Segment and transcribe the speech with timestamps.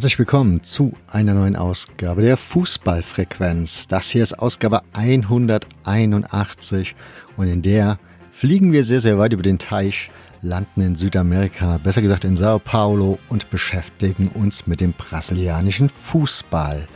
[0.00, 3.86] Herzlich willkommen zu einer neuen Ausgabe der Fußballfrequenz.
[3.86, 6.96] Das hier ist Ausgabe 181
[7.36, 7.98] und in der
[8.32, 10.10] fliegen wir sehr, sehr weit über den Teich,
[10.42, 16.88] landen in Südamerika, besser gesagt in Sao Paulo und beschäftigen uns mit dem brasilianischen Fußball.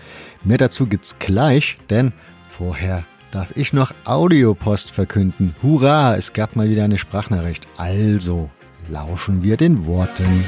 [0.43, 2.12] Mehr dazu gibt's gleich, denn
[2.48, 5.55] vorher darf ich noch Audiopost verkünden.
[5.62, 7.67] Hurra, es gab mal wieder eine Sprachnachricht.
[7.77, 8.51] Also
[8.89, 10.45] lauschen wir den Worten.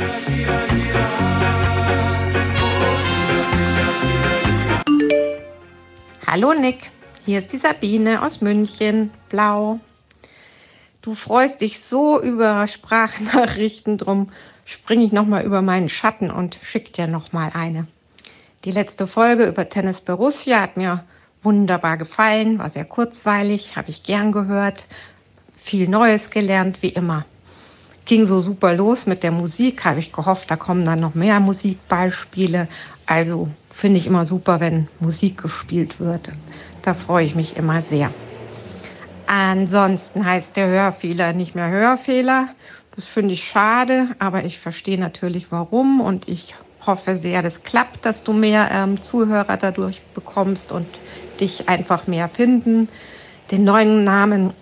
[6.27, 6.91] Hallo Nick,
[7.25, 9.81] hier ist die Sabine aus München, blau.
[11.07, 14.29] Du freust dich so über Sprachnachrichten, drum
[14.65, 17.87] springe ich nochmal über meinen Schatten und schick dir nochmal eine.
[18.65, 21.05] Die letzte Folge über Tennis Borussia hat mir
[21.45, 24.87] wunderbar gefallen, war sehr kurzweilig, habe ich gern gehört,
[25.55, 27.25] viel Neues gelernt, wie immer.
[28.05, 31.39] Ging so super los mit der Musik, habe ich gehofft, da kommen dann noch mehr
[31.39, 32.67] Musikbeispiele.
[33.07, 36.33] Also finde ich immer super, wenn Musik gespielt wird.
[36.83, 38.11] Da freue ich mich immer sehr.
[39.27, 42.49] Ansonsten heißt der Hörfehler nicht mehr Hörfehler.
[42.95, 46.55] Das finde ich schade, aber ich verstehe natürlich warum und ich
[46.87, 51.01] hoffe sehr, das klappt, dass du mehr ähm, Zuhörer dadurch bekommst und
[51.41, 52.91] dich einfach mehr finden.
[53.51, 54.55] Den neuen Namen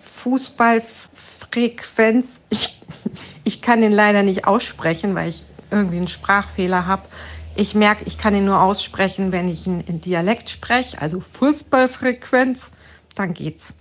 [0.00, 2.86] Fußballfrequenz, ich,
[3.44, 7.08] ich kann den leider nicht aussprechen, weil ich irgendwie einen Sprachfehler habe.
[7.54, 12.70] Ich merke, ich kann ihn nur aussprechen, wenn ich ihn in Dialekt spreche, also Fußballfrequenz,
[13.14, 13.74] dann geht's.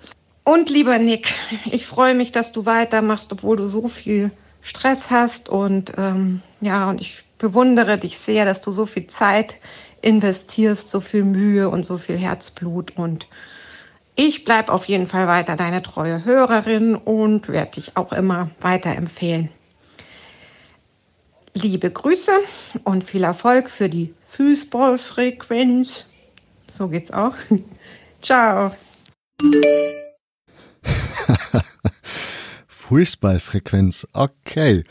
[0.44, 1.34] Und lieber Nick,
[1.72, 6.90] ich freue mich, dass du weitermachst, obwohl du so viel Stress hast und ähm, ja,
[6.90, 9.56] und ich bewundere dich sehr, dass du so viel Zeit
[10.02, 13.28] investierst, so viel Mühe und so viel Herzblut und
[14.16, 19.50] ich bleibe auf jeden Fall weiter deine treue Hörerin und werde dich auch immer weiterempfehlen.
[21.54, 22.32] Liebe Grüße
[22.84, 26.08] und viel Erfolg für die Fußballfrequenz.
[26.68, 27.34] So geht's auch.
[28.22, 28.72] Ciao.
[32.68, 34.84] Fußballfrequenz, okay.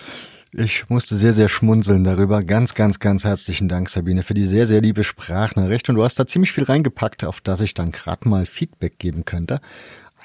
[0.53, 2.43] Ich musste sehr, sehr schmunzeln darüber.
[2.43, 5.89] Ganz, ganz, ganz herzlichen Dank, Sabine, für die sehr, sehr liebe Sprachnachricht.
[5.89, 9.25] Und du hast da ziemlich viel reingepackt, auf das ich dann gerade mal Feedback geben
[9.25, 9.61] könnte.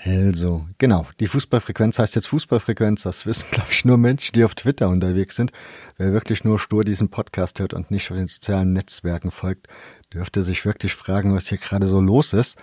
[0.04, 1.08] Also, genau.
[1.20, 3.04] Die Fußballfrequenz heißt jetzt Fußballfrequenz.
[3.04, 5.52] Das wissen, glaube ich, nur Menschen, die auf Twitter unterwegs sind.
[5.98, 9.68] Wer wirklich nur stur diesen Podcast hört und nicht auf den sozialen Netzwerken folgt,
[10.12, 12.58] dürfte sich wirklich fragen, was hier gerade so los ist.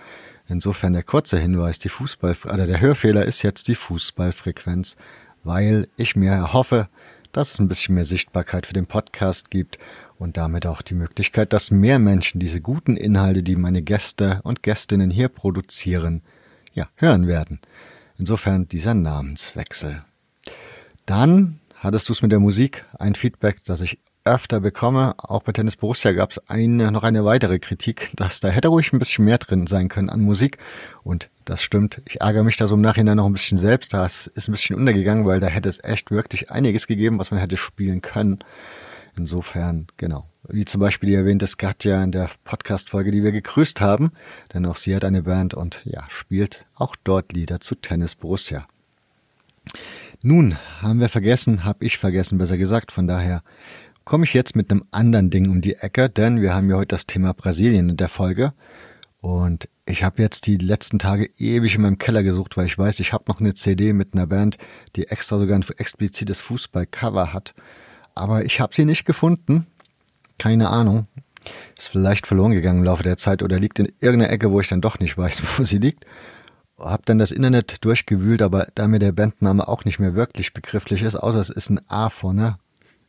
[0.47, 4.97] Insofern der kurze Hinweis, die Fußball, also der Hörfehler ist jetzt die Fußballfrequenz,
[5.43, 6.89] weil ich mir hoffe,
[7.31, 9.79] dass es ein bisschen mehr Sichtbarkeit für den Podcast gibt
[10.17, 14.63] und damit auch die Möglichkeit, dass mehr Menschen diese guten Inhalte, die meine Gäste und
[14.63, 16.21] Gästinnen hier produzieren,
[16.73, 17.59] ja, hören werden.
[18.17, 20.03] Insofern dieser Namenswechsel.
[21.05, 25.15] Dann hattest du es mit der Musik, ein Feedback, das ich öfter bekomme.
[25.17, 28.93] Auch bei Tennis Borussia gab es eine, noch eine weitere Kritik, dass da hätte ruhig
[28.93, 30.57] ein bisschen mehr drin sein können an Musik.
[31.03, 32.01] Und das stimmt.
[32.07, 33.93] Ich ärgere mich da so im Nachhinein noch ein bisschen selbst.
[33.93, 37.39] Das ist ein bisschen untergegangen, weil da hätte es echt wirklich einiges gegeben, was man
[37.39, 38.39] hätte spielen können.
[39.15, 40.25] Insofern, genau.
[40.47, 44.11] Wie zum Beispiel die erwähnte Skatja in der Podcast-Folge, die wir gegrüßt haben.
[44.53, 48.67] Denn auch sie hat eine Band und ja, spielt auch dort Lieder zu Tennis Borussia.
[50.21, 52.91] Nun, haben wir vergessen, habe ich vergessen, besser gesagt.
[52.91, 53.43] Von daher
[54.05, 56.95] komme ich jetzt mit einem anderen Ding um die Ecke, denn wir haben ja heute
[56.95, 58.53] das Thema Brasilien in der Folge.
[59.21, 62.99] Und ich habe jetzt die letzten Tage ewig in meinem Keller gesucht, weil ich weiß,
[62.99, 64.57] ich habe noch eine CD mit einer Band,
[64.95, 67.53] die extra sogar ein explizites Fußballcover hat.
[68.15, 69.67] Aber ich habe sie nicht gefunden.
[70.37, 71.07] Keine Ahnung.
[71.77, 74.67] Ist vielleicht verloren gegangen im Laufe der Zeit oder liegt in irgendeiner Ecke, wo ich
[74.67, 76.05] dann doch nicht weiß, wo sie liegt.
[76.77, 81.03] Hab dann das Internet durchgewühlt, aber da mir der Bandname auch nicht mehr wirklich begrifflich
[81.03, 82.57] ist, außer es ist ein A vorne,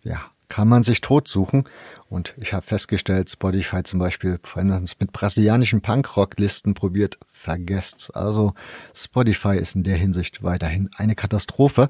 [0.05, 1.65] ja, kann man sich tot suchen.
[2.09, 8.11] Und ich habe festgestellt, Spotify zum Beispiel, wenn man es mit brasilianischen Punkrock-Listen probiert, vergesst's.
[8.11, 8.55] Also
[8.95, 11.89] Spotify ist in der Hinsicht weiterhin eine Katastrophe.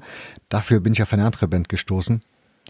[0.49, 2.21] Dafür bin ich auf eine andere Band gestoßen,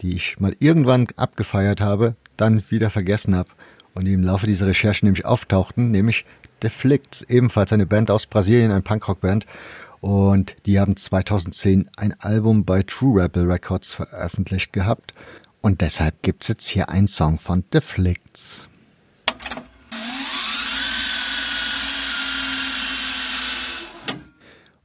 [0.02, 3.50] die ich mal irgendwann abgefeiert habe, dann wieder vergessen habe
[3.94, 6.26] und die im Laufe dieser Recherche nämlich auftauchten, nämlich
[6.62, 9.46] Deflicts, ebenfalls eine Band aus Brasilien, ein Punkrock-Band.
[10.00, 15.12] Und die haben 2010 ein Album bei True Rebel Records veröffentlicht gehabt.
[15.66, 18.68] Und deshalb gibt's jetzt hier einen Song von Deflicts.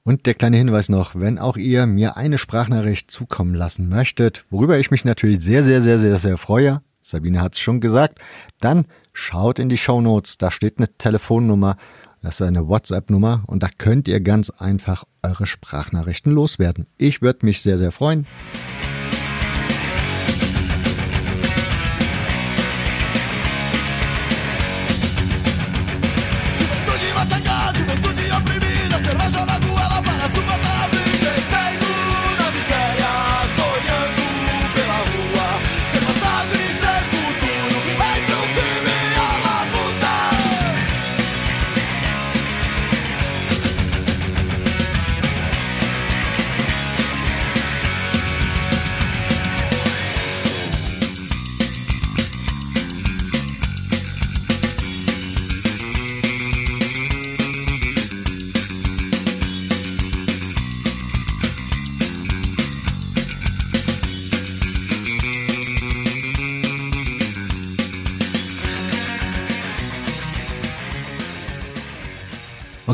[0.01, 4.79] Und der kleine Hinweis noch, wenn auch ihr mir eine Sprachnachricht zukommen lassen möchtet, worüber
[4.79, 8.17] ich mich natürlich sehr, sehr, sehr, sehr, sehr freue, Sabine hat es schon gesagt,
[8.59, 11.77] dann schaut in die Show Notes, da steht eine Telefonnummer,
[12.23, 16.87] das ist eine WhatsApp-Nummer und da könnt ihr ganz einfach eure Sprachnachrichten loswerden.
[16.97, 18.25] Ich würde mich sehr, sehr freuen.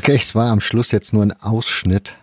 [0.08, 2.16] Okay, es war am Schluss jetzt nur ein Ausschnitt,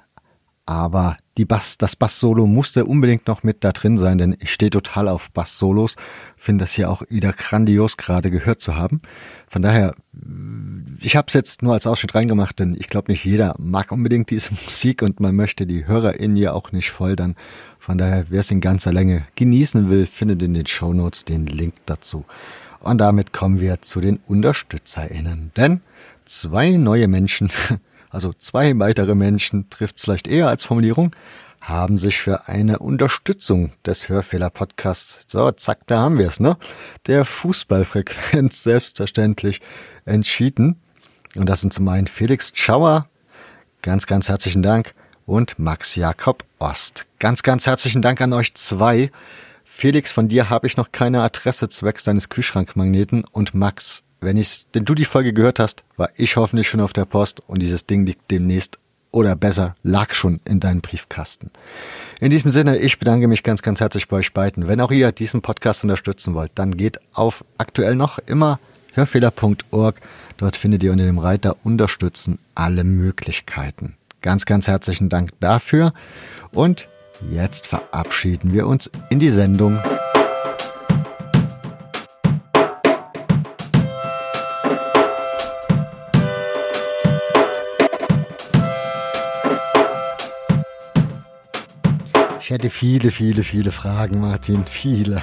[0.65, 4.71] aber die Bass, das Bass-Solo musste unbedingt noch mit da drin sein, denn ich stehe
[4.71, 5.97] total auf Bass-Solos,
[6.35, 9.03] finde das hier auch wieder grandios gerade gehört zu haben.
[9.49, 9.95] Von daher,
[11.03, 14.31] ich habe es jetzt nur als Ausschnitt reingemacht, denn ich glaube nicht jeder mag unbedingt
[14.31, 17.35] diese Musik und man möchte die HörerInnen ja auch nicht dann.
[17.79, 21.45] Von daher, wer es in ganzer Länge genießen will, findet in den Show Notes den
[21.45, 22.25] Link dazu.
[22.81, 25.83] Und damit kommen wir zu den UnterstützerInnen, denn
[26.25, 27.51] zwei neue Menschen,
[28.11, 31.15] also zwei weitere Menschen trifft es vielleicht eher als Formulierung,
[31.61, 36.57] haben sich für eine Unterstützung des Hörfehler-Podcasts, so zack, da haben wir es, ne,
[37.07, 39.61] der Fußballfrequenz selbstverständlich
[40.05, 40.81] entschieden.
[41.37, 43.09] Und das sind zum einen Felix Schauer,
[43.83, 44.95] ganz, ganz herzlichen Dank,
[45.27, 47.07] und Max Jakob Ost.
[47.19, 49.11] Ganz, ganz herzlichen Dank an euch zwei.
[49.65, 54.67] Felix, von dir habe ich noch keine Adresse zwecks deines Kühlschrankmagneten und Max, wenn ich,
[54.75, 57.87] denn du die Folge gehört hast, war ich hoffentlich schon auf der Post und dieses
[57.87, 58.79] Ding liegt demnächst
[59.11, 61.51] oder besser lag schon in deinem Briefkasten.
[62.21, 64.67] In diesem Sinne, ich bedanke mich ganz, ganz herzlich bei euch beiden.
[64.67, 68.59] Wenn auch ihr diesen Podcast unterstützen wollt, dann geht auf aktuell noch immer
[68.95, 70.01] hörfehler.org.
[70.37, 73.95] Dort findet ihr unter dem Reiter Unterstützen alle Möglichkeiten.
[74.21, 75.93] Ganz, ganz herzlichen Dank dafür.
[76.51, 76.89] Und
[77.31, 79.79] jetzt verabschieden wir uns in die Sendung.
[92.55, 94.65] Hätte viele, viele, viele Fragen, Martin.
[94.67, 95.23] Viele.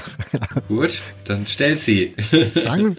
[0.67, 2.13] Gut, dann stell sie.
[2.65, 2.97] Fang,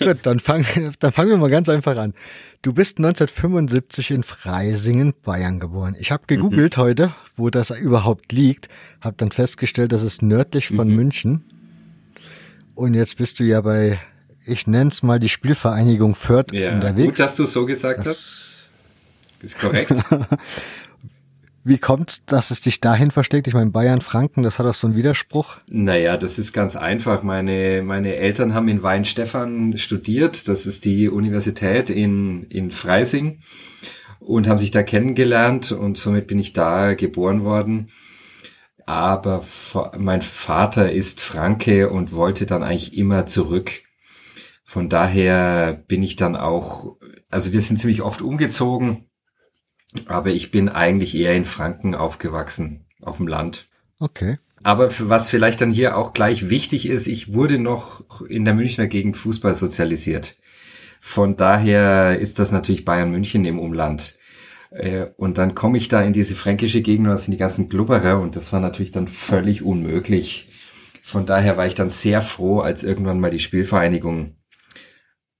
[0.00, 0.64] gut, dann, fang,
[0.98, 2.14] dann fangen wir mal ganz einfach an.
[2.62, 5.94] Du bist 1975 in Freisingen, Bayern geboren.
[5.98, 6.80] Ich habe gegoogelt mhm.
[6.80, 8.68] heute, wo das überhaupt liegt,
[9.00, 10.96] habe dann festgestellt, das ist nördlich von mhm.
[10.96, 11.44] München.
[12.74, 14.00] Und jetzt bist du ja bei,
[14.46, 17.18] ich nenne es mal die Spielvereinigung Fürth ja, unterwegs.
[17.18, 18.72] Gut, dass du so gesagt das hast.
[19.42, 19.92] Ist korrekt.
[21.68, 23.48] Wie kommt's, dass es dich dahin versteckt?
[23.48, 25.56] Ich meine, Bayern, Franken, das hat auch so einen Widerspruch.
[25.66, 27.24] Naja, das ist ganz einfach.
[27.24, 30.46] Meine, meine Eltern haben in Weinstefan studiert.
[30.46, 33.40] Das ist die Universität in, in Freising
[34.20, 37.90] und haben sich da kennengelernt und somit bin ich da geboren worden.
[38.86, 39.42] Aber
[39.98, 43.72] mein Vater ist Franke und wollte dann eigentlich immer zurück.
[44.62, 46.94] Von daher bin ich dann auch,
[47.28, 49.05] also wir sind ziemlich oft umgezogen
[50.06, 53.68] aber ich bin eigentlich eher in Franken aufgewachsen, auf dem Land.
[53.98, 54.38] Okay.
[54.62, 58.54] Aber für was vielleicht dann hier auch gleich wichtig ist, ich wurde noch in der
[58.54, 60.36] Münchner Gegend Fußball sozialisiert.
[61.00, 64.18] Von daher ist das natürlich Bayern München im Umland.
[64.70, 67.68] Äh, und dann komme ich da in diese fränkische Gegend und das sind die ganzen
[67.68, 70.48] Glubberer und das war natürlich dann völlig unmöglich.
[71.02, 74.34] Von daher war ich dann sehr froh, als irgendwann mal die Spielvereinigung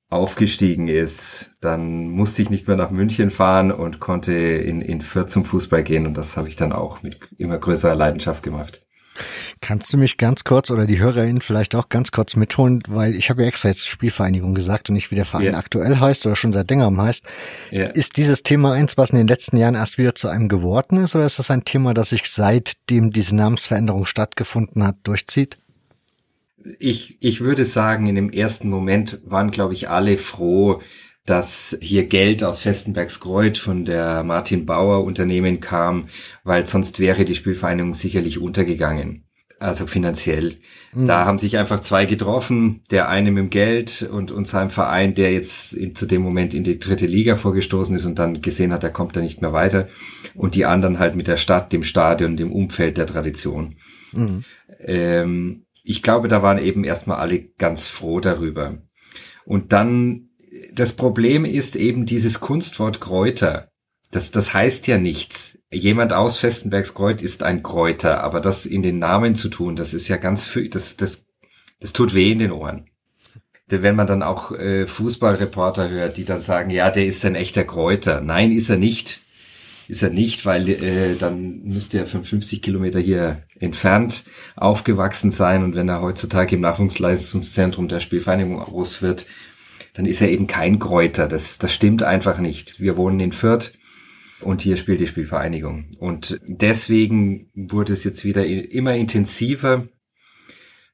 [0.09, 5.31] aufgestiegen ist, dann musste ich nicht mehr nach München fahren und konnte in, in Fürth
[5.31, 8.83] zum Fußball gehen und das habe ich dann auch mit immer größerer Leidenschaft gemacht.
[9.61, 13.31] Kannst du mich ganz kurz oder die HörerInnen vielleicht auch ganz kurz mitholen, weil ich
[13.31, 15.59] habe ja extra jetzt Spielvereinigung gesagt und nicht wie der Verein yeah.
[15.59, 17.25] aktuell heißt oder schon seit längerem heißt.
[17.73, 17.89] Yeah.
[17.91, 21.15] Ist dieses Thema eins, was in den letzten Jahren erst wieder zu einem geworden ist
[21.17, 25.57] oder ist das ein Thema, das sich seitdem diese Namensveränderung stattgefunden hat, durchzieht?
[26.79, 30.81] Ich, ich würde sagen, in dem ersten Moment waren, glaube ich, alle froh,
[31.25, 36.07] dass hier Geld aus Festenbergskreuz von der Martin Bauer Unternehmen kam,
[36.45, 39.25] weil sonst wäre die Spielvereinigung sicherlich untergegangen.
[39.59, 40.57] also finanziell.
[40.93, 41.07] Mhm.
[41.07, 45.15] Da haben sich einfach zwei getroffen, der eine mit dem Geld und, und seinem Verein,
[45.15, 48.73] der jetzt in, zu dem Moment in die dritte Liga vorgestoßen ist und dann gesehen
[48.73, 49.89] hat, er kommt da nicht mehr weiter.
[50.35, 53.77] Und die anderen halt mit der Stadt, dem Stadion, dem Umfeld der Tradition.
[54.13, 54.45] Mhm.
[54.79, 58.79] Ähm, ich glaube, da waren eben erstmal alle ganz froh darüber.
[59.45, 60.31] Und dann,
[60.73, 63.71] das Problem ist eben dieses Kunstwort Kräuter.
[64.11, 65.59] Das, das heißt ja nichts.
[65.71, 70.09] Jemand aus Festenbergskreuz ist ein Kräuter, aber das in den Namen zu tun, das ist
[70.09, 71.27] ja ganz, das, das,
[71.81, 72.91] das tut weh in den Ohren.
[73.69, 77.65] Wenn man dann auch äh, Fußballreporter hört, die dann sagen, ja, der ist ein echter
[77.65, 78.21] Kräuter.
[78.21, 79.23] Nein, ist er nicht.
[79.89, 84.25] Ist er nicht, weil äh, dann müsste er 55 Kilometer hier entfernt
[84.57, 89.27] aufgewachsen sein und wenn er heutzutage im Nachwuchsleistungszentrum der Spielvereinigung groß wird,
[89.95, 91.29] dann ist er eben kein Kräuter.
[91.29, 92.81] Das, das stimmt einfach nicht.
[92.81, 93.73] Wir wohnen in Fürth
[94.41, 95.91] und hier spielt die Spielvereinigung.
[95.99, 99.89] Und deswegen wurde es jetzt wieder immer intensiver,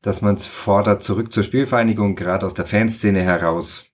[0.02, 3.86] dass man es fordert, zurück zur Spielvereinigung, gerade aus der Fanszene heraus.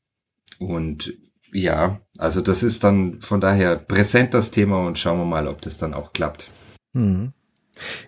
[0.59, 1.15] Und
[1.53, 5.63] ja, also das ist dann von daher präsent das Thema und schauen wir mal, ob
[5.63, 6.51] das dann auch klappt.
[6.95, 7.33] Hm.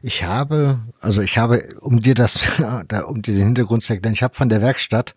[0.03, 2.39] Ich habe, also ich habe, um dir das,
[3.07, 5.15] um dir den Hintergrund zu erklären, ich habe von der Werkstatt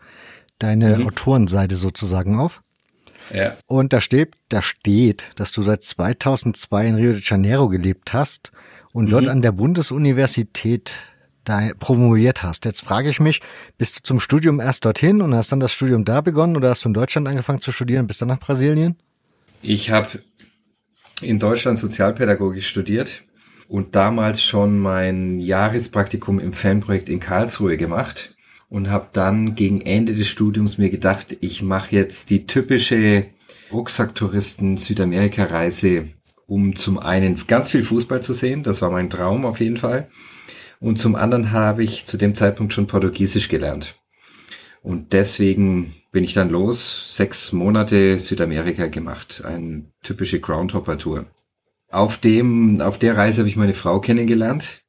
[0.60, 1.08] deine mhm.
[1.08, 2.62] Autorenseite sozusagen auf.
[3.34, 3.56] Ja.
[3.68, 8.52] Und da steht, da steht, dass du seit 2002 in Rio de Janeiro gelebt hast
[8.94, 9.10] und mhm.
[9.10, 10.94] dort an der Bundesuniversität
[11.44, 12.66] da promoviert hast.
[12.66, 13.42] Jetzt frage ich mich,
[13.78, 16.84] bist du zum Studium erst dorthin und hast dann das Studium da begonnen oder hast
[16.86, 18.96] du in Deutschland angefangen zu studieren und bist dann nach Brasilien?
[19.62, 20.20] Ich habe
[21.22, 23.24] in Deutschland Sozialpädagogik studiert
[23.68, 28.36] und damals schon mein Jahrespraktikum im Fanprojekt in Karlsruhe gemacht
[28.70, 33.28] und habe dann gegen Ende des Studiums mir gedacht, ich mache jetzt die typische
[33.72, 36.08] Rucksacktouristen Südamerika-Reise,
[36.48, 40.10] um zum einen ganz viel Fußball zu sehen, das war mein Traum auf jeden Fall,
[40.84, 43.96] und zum anderen habe ich zu dem Zeitpunkt schon Portugiesisch gelernt.
[44.82, 51.26] Und deswegen bin ich dann los, sechs Monate Südamerika gemacht, eine typische Groundhopper-Tour.
[51.90, 54.84] Auf dem, auf der Reise habe ich meine Frau kennengelernt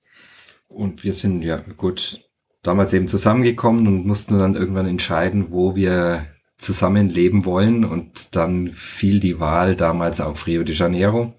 [0.68, 2.24] und wir sind ja gut
[2.62, 7.84] damals eben zusammengekommen und mussten dann irgendwann entscheiden, wo wir zusammen leben wollen.
[7.84, 11.34] Und dann fiel die Wahl damals auf Rio de Janeiro.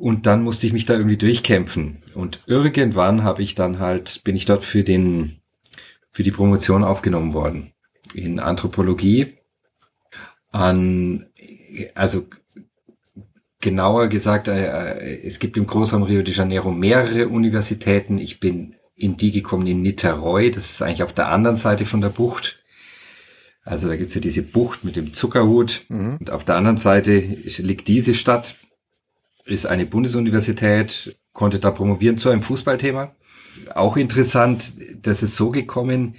[0.00, 1.98] Und dann musste ich mich da irgendwie durchkämpfen.
[2.14, 5.42] Und irgendwann habe ich dann halt, bin ich dort für den,
[6.10, 7.74] für die Promotion aufgenommen worden.
[8.14, 9.34] In Anthropologie.
[10.52, 11.26] An,
[11.94, 12.26] also
[13.60, 18.16] genauer gesagt, äh, äh, es gibt im Großraum Rio de Janeiro mehrere Universitäten.
[18.16, 20.50] Ich bin in die gekommen in Niterói.
[20.50, 22.64] Das ist eigentlich auf der anderen Seite von der Bucht.
[23.64, 25.84] Also da gibt's ja diese Bucht mit dem Zuckerhut.
[25.90, 26.16] Mhm.
[26.20, 28.56] Und auf der anderen Seite liegt diese Stadt,
[29.44, 33.12] ist eine Bundesuniversität, konnte da promovieren zu einem Fußballthema.
[33.74, 36.16] Auch interessant, dass es so gekommen,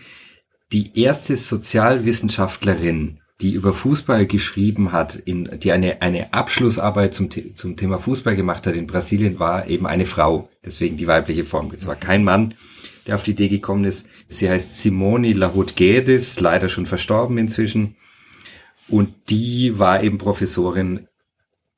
[0.71, 7.75] die erste Sozialwissenschaftlerin, die über Fußball geschrieben hat, in, die eine, eine Abschlussarbeit zum, zum
[7.75, 10.49] Thema Fußball gemacht hat in Brasilien, war eben eine Frau.
[10.63, 11.71] Deswegen die weibliche Form.
[11.75, 12.53] Es war kein Mann,
[13.07, 14.07] der auf die Idee gekommen ist.
[14.27, 17.95] Sie heißt Simone Lahut Guedes, leider schon verstorben inzwischen.
[18.87, 21.07] Und die war eben Professorin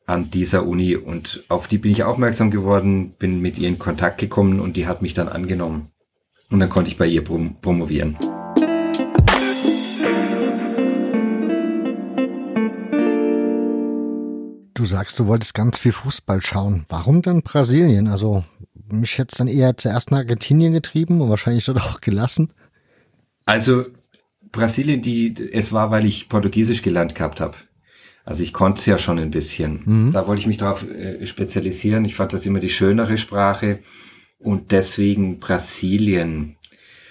[0.05, 4.19] an dieser Uni und auf die bin ich aufmerksam geworden, bin mit ihr in Kontakt
[4.19, 5.91] gekommen und die hat mich dann angenommen.
[6.49, 8.17] Und dann konnte ich bei ihr prom promovieren.
[14.73, 16.85] Du sagst, du wolltest ganz viel Fußball schauen.
[16.89, 18.07] Warum dann Brasilien?
[18.07, 18.43] Also
[18.91, 22.51] mich jetzt dann eher zuerst nach Argentinien getrieben und wahrscheinlich dort auch gelassen.
[23.45, 23.85] Also
[24.51, 27.55] Brasilien, die es war, weil ich Portugiesisch gelernt gehabt habe.
[28.23, 29.81] Also ich konnte es ja schon ein bisschen.
[29.85, 30.11] Mhm.
[30.13, 32.05] Da wollte ich mich darauf äh, spezialisieren.
[32.05, 33.79] Ich fand das immer die schönere Sprache
[34.39, 36.55] und deswegen Brasilien.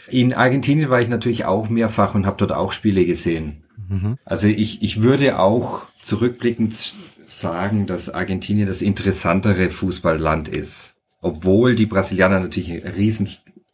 [0.09, 3.65] In Argentinien war ich natürlich auch mehrfach und habe dort auch Spiele gesehen.
[3.89, 4.17] Mhm.
[4.25, 6.95] Also ich, ich würde auch zurückblickend
[7.27, 10.93] sagen, dass Argentinien das interessantere Fußballland ist
[11.23, 13.31] obwohl die Brasilianer natürlich einen riesen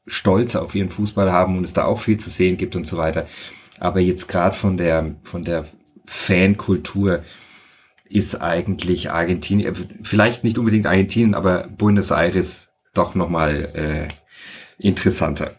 [0.06, 2.96] Stolz auf ihren Fußball haben und es da auch viel zu sehen gibt und so
[2.96, 3.26] weiter.
[3.80, 5.66] Aber jetzt gerade von der, von der
[6.08, 7.22] Fankultur
[8.08, 14.08] ist eigentlich Argentinien, vielleicht nicht unbedingt Argentinien, aber Buenos Aires doch nochmal äh,
[14.78, 15.54] interessanter.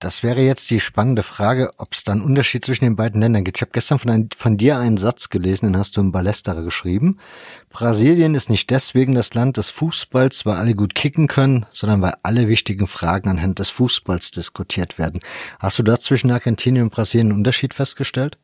[0.00, 3.44] Das wäre jetzt die spannende Frage, ob es da einen Unterschied zwischen den beiden Ländern
[3.44, 3.58] gibt.
[3.58, 6.64] Ich habe gestern von, ein, von, dir einen Satz gelesen, den hast du im Ballesterer
[6.64, 7.18] geschrieben.
[7.70, 12.14] Brasilien ist nicht deswegen das Land des Fußballs, weil alle gut kicken können, sondern weil
[12.24, 15.20] alle wichtigen Fragen anhand des Fußballs diskutiert werden.
[15.60, 18.38] Hast du da zwischen Argentinien und Brasilien einen Unterschied festgestellt?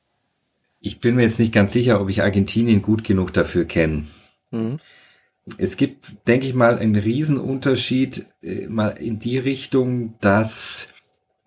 [0.80, 4.06] Ich bin mir jetzt nicht ganz sicher, ob ich Argentinien gut genug dafür kenne.
[4.50, 4.78] Mhm.
[5.58, 10.88] es gibt, denke ich mal, einen Riesenunterschied äh, mal in die Richtung, dass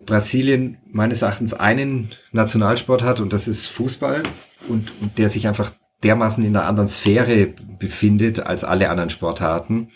[0.06, 4.22] Brasilien meines Erachtens einen Nationalsport hat und das ist Fußball
[4.68, 5.72] und, und der sich einfach
[6.02, 9.90] dermaßen in einer anderen Sphäre befindet als alle anderen Sportarten.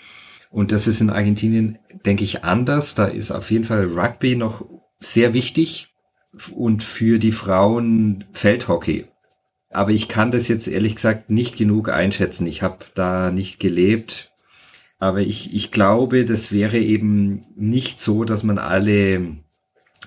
[0.51, 2.95] Und das ist in Argentinien, denke ich, anders.
[2.95, 4.65] Da ist auf jeden Fall Rugby noch
[4.99, 5.95] sehr wichtig
[6.55, 9.07] und für die Frauen Feldhockey.
[9.77, 12.47] Aber ich kann das jetzt ehrlich gesagt nicht genug einschätzen.
[12.47, 14.33] Ich habe da nicht gelebt.
[14.99, 19.37] Aber ich, ich glaube, das wäre eben nicht so, dass man alle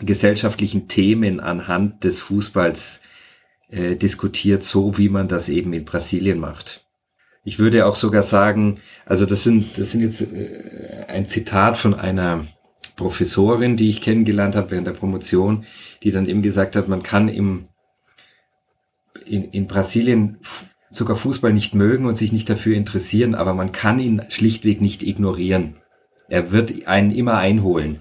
[0.01, 3.01] gesellschaftlichen Themen anhand des Fußballs
[3.69, 6.87] äh, diskutiert, so wie man das eben in Brasilien macht.
[7.43, 11.93] Ich würde auch sogar sagen, also das sind, das sind jetzt äh, ein Zitat von
[11.93, 12.47] einer
[12.95, 15.65] Professorin, die ich kennengelernt habe während der Promotion,
[16.01, 17.68] die dann eben gesagt hat, man kann im,
[19.29, 20.37] in, in Brasilien
[20.91, 25.03] sogar Fußball nicht mögen und sich nicht dafür interessieren, aber man kann ihn schlichtweg nicht
[25.03, 25.75] ignorieren.
[26.27, 27.99] Er wird einen immer einholen.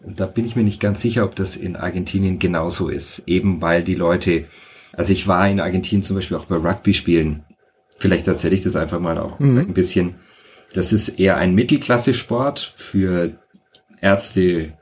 [0.00, 3.24] Und da bin ich mir nicht ganz sicher, ob das in Argentinien genauso ist.
[3.26, 4.44] Eben weil die Leute,
[4.92, 7.44] also ich war in Argentinien zum Beispiel auch bei Rugby spielen.
[7.98, 9.58] Vielleicht erzähle ich das einfach mal auch mhm.
[9.58, 10.16] ein bisschen.
[10.74, 13.38] Das ist eher ein Mittelklasse-Sport für
[14.00, 14.74] Ärzte,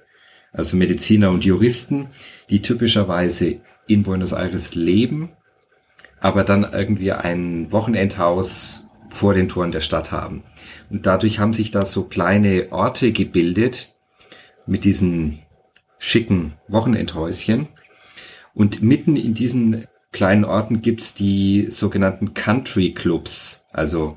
[0.53, 2.09] also Mediziner und Juristen,
[2.51, 5.31] die typischerweise in Buenos Aires leben,
[6.25, 10.43] aber dann irgendwie ein Wochenendhaus vor den Toren der Stadt haben.
[10.89, 13.95] Und dadurch haben sich da so kleine Orte gebildet
[14.67, 15.41] mit diesen
[15.99, 17.69] schicken Wochenendhäuschen.
[18.55, 24.17] Und mitten in diesen kleinen Orten gibt's die sogenannten Country Clubs, also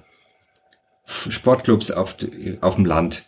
[1.03, 2.15] Sportclubs auf,
[2.61, 3.25] auf dem Land.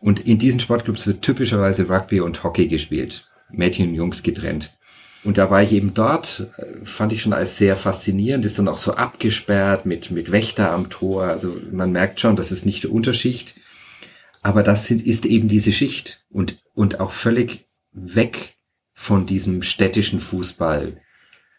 [0.00, 3.28] Und in diesen Sportclubs wird typischerweise Rugby und Hockey gespielt.
[3.52, 4.76] Mädchen und Jungs getrennt.
[5.24, 6.48] Und da war ich eben dort,
[6.82, 10.90] fand ich schon als sehr faszinierend, ist dann auch so abgesperrt mit, mit Wächter am
[10.90, 11.24] Tor.
[11.24, 13.54] Also man merkt schon, das ist nicht die Unterschicht.
[14.42, 18.56] Aber das sind, ist eben diese Schicht und, und auch völlig weg
[18.92, 21.00] von diesem städtischen Fußball,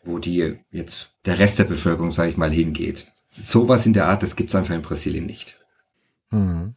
[0.04, 3.12] wo die jetzt der Rest der Bevölkerung, sage ich mal, hingeht.
[3.30, 5.58] Sowas in der Art, das gibt's einfach in Brasilien nicht.
[6.32, 6.76] Hm.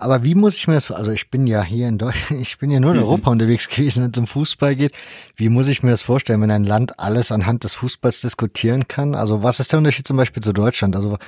[0.00, 2.70] Aber wie muss ich mir das, also ich bin ja hier in Deutschland, ich bin
[2.70, 3.04] ja nur in mhm.
[3.04, 4.92] Europa unterwegs gewesen, wenn es um Fußball geht.
[5.36, 9.14] Wie muss ich mir das vorstellen, wenn ein Land alles anhand des Fußballs diskutieren kann?
[9.14, 10.96] Also was ist der Unterschied zum Beispiel zu Deutschland?
[10.96, 11.18] Also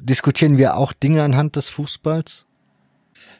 [0.00, 2.46] diskutieren wir auch Dinge anhand des Fußballs?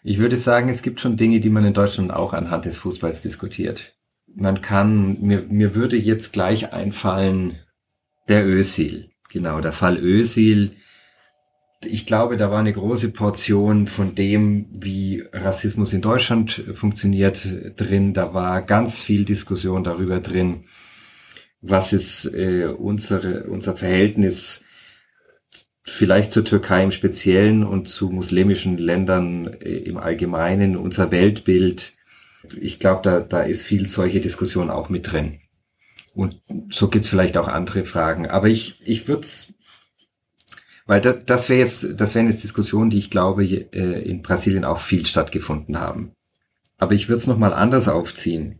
[0.02, 3.22] Ich würde sagen, es gibt schon Dinge, die man in Deutschland auch anhand des Fußballs
[3.22, 3.94] diskutiert.
[4.34, 7.58] Man kann, mir, mir würde jetzt gleich einfallen,
[8.28, 9.10] der Ösil.
[9.28, 10.76] Genau, der Fall Ösil
[11.84, 18.12] ich glaube, da war eine große Portion von dem, wie Rassismus in Deutschland funktioniert, drin.
[18.12, 20.64] Da war ganz viel Diskussion darüber drin,
[21.62, 24.62] was ist äh, unsere, unser Verhältnis
[25.82, 31.94] vielleicht zur Türkei im Speziellen und zu muslimischen Ländern äh, im Allgemeinen, unser Weltbild.
[32.60, 35.40] Ich glaube, da, da ist viel solche Diskussion auch mit drin.
[36.14, 38.26] Und so gibt's vielleicht auch andere Fragen.
[38.26, 39.26] Aber ich, ich würde
[40.90, 44.64] weil das, das wäre jetzt, das wären jetzt Diskussionen, die ich glaube äh, in Brasilien
[44.64, 46.10] auch viel stattgefunden haben.
[46.78, 48.58] Aber ich würde es nochmal anders aufziehen.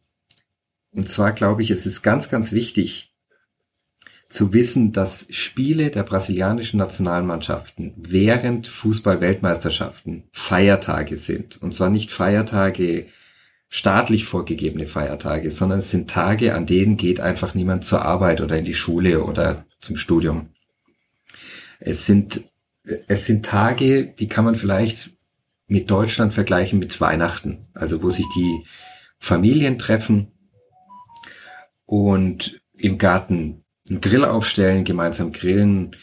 [0.93, 3.13] Und zwar glaube ich, es ist ganz, ganz wichtig
[4.29, 11.61] zu wissen, dass Spiele der brasilianischen Nationalmannschaften während Fußball-Weltmeisterschaften Feiertage sind.
[11.61, 13.07] Und zwar nicht Feiertage,
[13.69, 18.57] staatlich vorgegebene Feiertage, sondern es sind Tage, an denen geht einfach niemand zur Arbeit oder
[18.57, 20.51] in die Schule oder zum Studium.
[21.81, 22.43] Es sind,
[23.09, 25.11] es sind Tage, die kann man vielleicht
[25.67, 27.69] mit Deutschland vergleichen mit Weihnachten.
[27.75, 28.65] Also wo sich die
[29.19, 30.33] Familien treffen
[31.87, 35.97] und im Garten einen Grill aufstellen, gemeinsam grillen.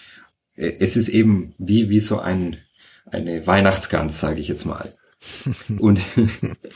[0.56, 2.58] Es ist eben wie, wie so ein,
[3.06, 4.96] eine Weihnachtsgans, sage ich jetzt mal.
[5.80, 6.02] Und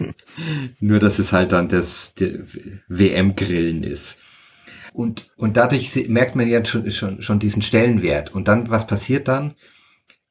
[0.80, 2.16] nur, dass es halt dann das
[2.88, 4.18] WM-Grillen ist.
[4.94, 8.34] Und, und dadurch merkt man ja schon, schon, schon diesen Stellenwert.
[8.34, 9.56] Und dann, was passiert dann,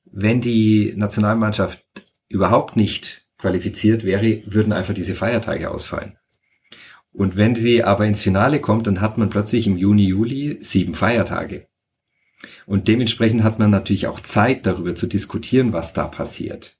[0.05, 1.85] wenn die Nationalmannschaft
[2.29, 6.19] überhaupt nicht qualifiziert wäre, würden einfach diese Feiertage ausfallen.
[7.13, 10.95] Und wenn sie aber ins Finale kommt, dann hat man plötzlich im Juni, Juli sieben
[10.95, 11.67] Feiertage.
[12.67, 16.79] Und dementsprechend hat man natürlich auch Zeit darüber zu diskutieren, was da passiert.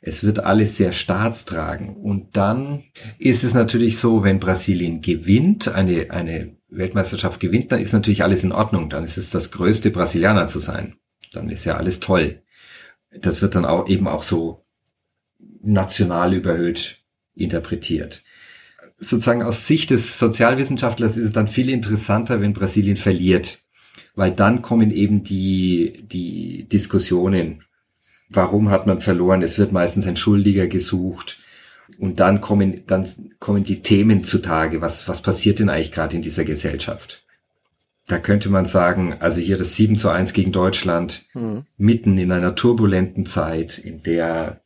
[0.00, 1.96] Es wird alles sehr staatstragend.
[1.96, 2.84] Und dann
[3.18, 8.44] ist es natürlich so, wenn Brasilien gewinnt, eine, eine Weltmeisterschaft gewinnt, dann ist natürlich alles
[8.44, 8.88] in Ordnung.
[8.88, 10.96] Dann ist es das größte Brasilianer zu sein.
[11.32, 12.42] Dann ist ja alles toll.
[13.10, 14.64] Das wird dann auch eben auch so
[15.62, 16.98] national überhöht
[17.34, 18.22] interpretiert.
[18.98, 23.64] Sozusagen aus Sicht des Sozialwissenschaftlers ist es dann viel interessanter, wenn Brasilien verliert,
[24.14, 27.64] weil dann kommen eben die, die Diskussionen
[28.34, 29.42] Warum hat man verloren?
[29.42, 31.38] Es wird meistens ein Schuldiger gesucht.
[31.98, 33.06] Und dann kommen, dann
[33.38, 34.80] kommen die Themen zutage.
[34.80, 37.24] Was, was passiert denn eigentlich gerade in dieser Gesellschaft?
[38.06, 41.64] Da könnte man sagen, also hier das 7 zu 1 gegen Deutschland, mhm.
[41.76, 44.60] mitten in einer turbulenten Zeit, in der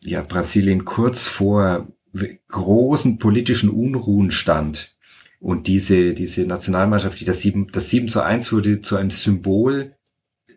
[0.00, 1.88] ja Brasilien kurz vor
[2.48, 4.96] großen politischen Unruhen stand.
[5.38, 9.92] Und diese, diese Nationalmannschaft, die das 7, das 7 zu 1 wurde zu einem Symbol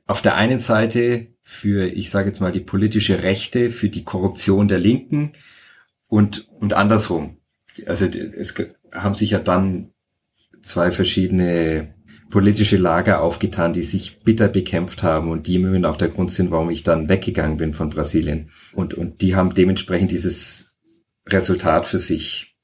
[0.06, 4.68] auf der einen Seite für, ich sage jetzt mal, die politische Rechte, für die Korruption
[4.68, 5.34] der Linken
[6.08, 7.38] und, und andersrum.
[7.86, 8.54] Also es
[8.92, 9.92] haben sich ja dann
[10.62, 11.94] zwei verschiedene
[12.30, 16.52] politische Lager aufgetan, die sich bitter bekämpft haben und die im auch der Grund sind,
[16.52, 18.50] warum ich dann weggegangen bin von Brasilien.
[18.74, 20.76] Und, und die haben dementsprechend dieses
[21.28, 22.56] Resultat für sich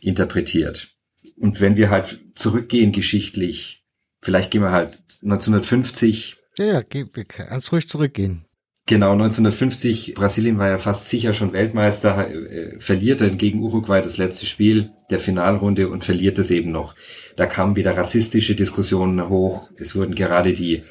[0.00, 0.94] interpretiert.
[1.36, 3.84] Und wenn wir halt zurückgehen geschichtlich,
[4.22, 6.36] vielleicht gehen wir halt 1950.
[6.56, 8.44] Ja, ja, ganz ruhig zurückgehen.
[8.90, 14.16] Genau, 1950, Brasilien war ja fast sicher schon Weltmeister, äh, verliert dann gegen Uruguay das
[14.16, 16.96] letzte Spiel der Finalrunde und verliert es eben noch.
[17.36, 19.70] Da kamen wieder rassistische Diskussionen hoch.
[19.76, 20.82] Es wurden gerade die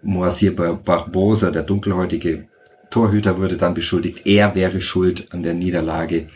[0.00, 2.46] Moacir Barbosa, der dunkelhäutige
[2.88, 6.28] Torhüter, wurde dann beschuldigt, er wäre schuld an der Niederlage.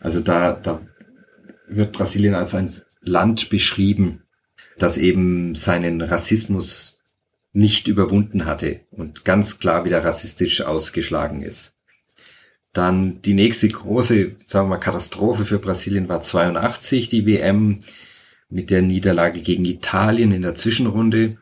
[0.00, 0.80] Also da, da
[1.68, 4.24] wird Brasilien als ein Land beschrieben,
[4.78, 6.97] das eben seinen Rassismus
[7.58, 11.74] nicht überwunden hatte und ganz klar wieder rassistisch ausgeschlagen ist.
[12.72, 17.80] Dann die nächste große, sagen wir mal, Katastrophe für Brasilien war 82, die WM
[18.48, 21.38] mit der Niederlage gegen Italien in der Zwischenrunde.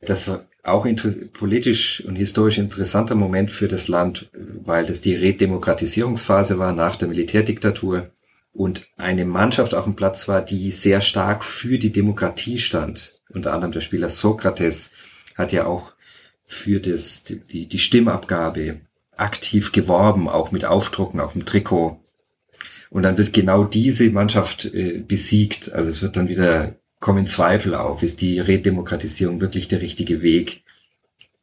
[0.00, 0.86] Das war auch
[1.32, 7.08] politisch und historisch interessanter Moment für das Land, weil das die Redemokratisierungsphase war nach der
[7.08, 8.10] Militärdiktatur
[8.52, 13.20] und eine Mannschaft auf dem Platz war, die sehr stark für die Demokratie stand.
[13.30, 14.90] Unter anderem der Spieler Sokrates,
[15.38, 15.94] hat ja auch
[16.44, 18.80] für das, die, die Stimmabgabe
[19.16, 22.00] aktiv geworben, auch mit Aufdrucken auf dem Trikot.
[22.90, 25.72] Und dann wird genau diese Mannschaft äh, besiegt.
[25.72, 28.02] Also es wird dann wieder kommen Zweifel auf.
[28.02, 30.64] Ist die Redemokratisierung wirklich der richtige Weg?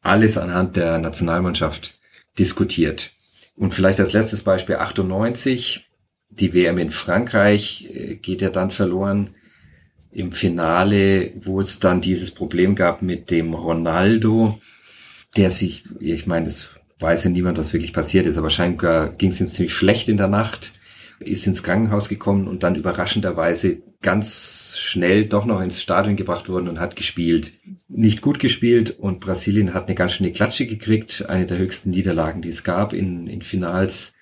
[0.02, 1.98] Alles anhand der Nationalmannschaft
[2.38, 3.12] diskutiert.
[3.54, 5.88] Und vielleicht als letztes Beispiel 98.
[6.28, 9.30] Die WM in Frankreich äh, geht ja dann verloren
[10.16, 14.58] im Finale, wo es dann dieses Problem gab mit dem Ronaldo,
[15.36, 19.30] der sich, ich meine, es weiß ja niemand, was wirklich passiert ist, aber scheinbar ging
[19.30, 20.72] es ihm ziemlich schlecht in der Nacht,
[21.20, 26.68] ist ins Krankenhaus gekommen und dann überraschenderweise ganz schnell doch noch ins Stadion gebracht worden
[26.68, 27.52] und hat gespielt.
[27.88, 32.40] Nicht gut gespielt und Brasilien hat eine ganz schöne Klatsche gekriegt, eine der höchsten Niederlagen,
[32.40, 34.14] die es gab in, in Finals.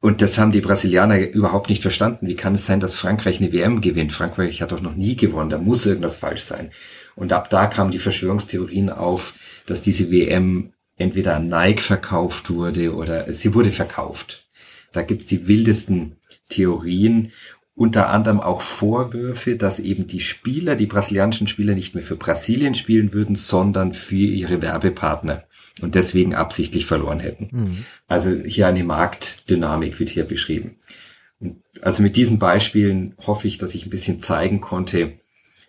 [0.00, 2.28] Und das haben die Brasilianer überhaupt nicht verstanden.
[2.28, 4.12] Wie kann es sein, dass Frankreich eine WM gewinnt?
[4.12, 5.50] Frankreich hat doch noch nie gewonnen.
[5.50, 6.70] Da muss irgendwas falsch sein.
[7.16, 9.34] Und ab da kamen die Verschwörungstheorien auf,
[9.66, 14.46] dass diese WM entweder an Nike verkauft wurde oder sie wurde verkauft.
[14.92, 16.16] Da gibt es die wildesten
[16.48, 17.32] Theorien,
[17.74, 22.74] unter anderem auch Vorwürfe, dass eben die Spieler, die brasilianischen Spieler nicht mehr für Brasilien
[22.74, 25.44] spielen würden, sondern für ihre Werbepartner
[25.80, 27.48] und deswegen absichtlich verloren hätten.
[27.50, 27.84] Mhm.
[28.06, 30.76] Also hier eine Marktdynamik wird hier beschrieben.
[31.40, 35.14] Und also mit diesen Beispielen hoffe ich, dass ich ein bisschen zeigen konnte,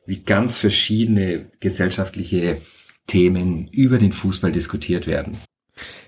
[0.06, 2.62] wie ganz verschiedene gesellschaftliche
[3.06, 5.38] Themen über den Fußball diskutiert werden.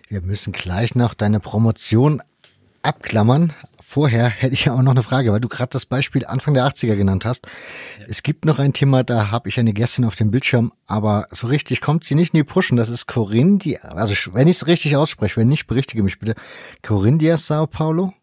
[0.07, 2.21] Wir müssen gleich noch deine Promotion
[2.81, 3.53] abklammern,
[3.91, 6.65] vorher hätte ich ja auch noch eine Frage, weil du gerade das Beispiel Anfang der
[6.65, 7.45] 80er genannt hast.
[7.99, 8.05] Ja.
[8.07, 11.47] Es gibt noch ein Thema, da habe ich eine Gästin auf dem Bildschirm, aber so
[11.47, 12.77] richtig kommt sie nicht in die Pushen.
[12.77, 16.35] Das ist Corinne, die, also wenn ich es richtig ausspreche, wenn nicht, berichtige mich bitte.
[16.81, 18.13] Corinne Diaz Sao Paulo?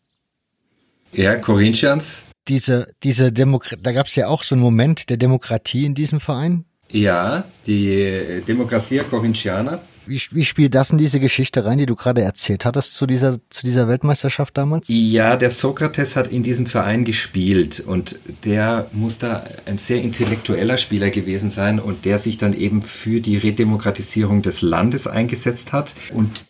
[1.12, 2.24] Ja, Corinthians.
[2.48, 6.18] Diese, diese Demokratie, da gab es ja auch so einen Moment der Demokratie in diesem
[6.18, 6.64] Verein.
[6.90, 9.80] Ja, die Demokratia Corinthiana.
[10.08, 13.38] Wie, wie spielt das in diese Geschichte rein, die du gerade erzählt hattest zu dieser,
[13.50, 14.86] zu dieser Weltmeisterschaft damals?
[14.88, 20.78] Ja, der Sokrates hat in diesem Verein gespielt und der muss da ein sehr intellektueller
[20.78, 25.94] Spieler gewesen sein und der sich dann eben für die Redemokratisierung des Landes eingesetzt hat
[26.12, 26.46] und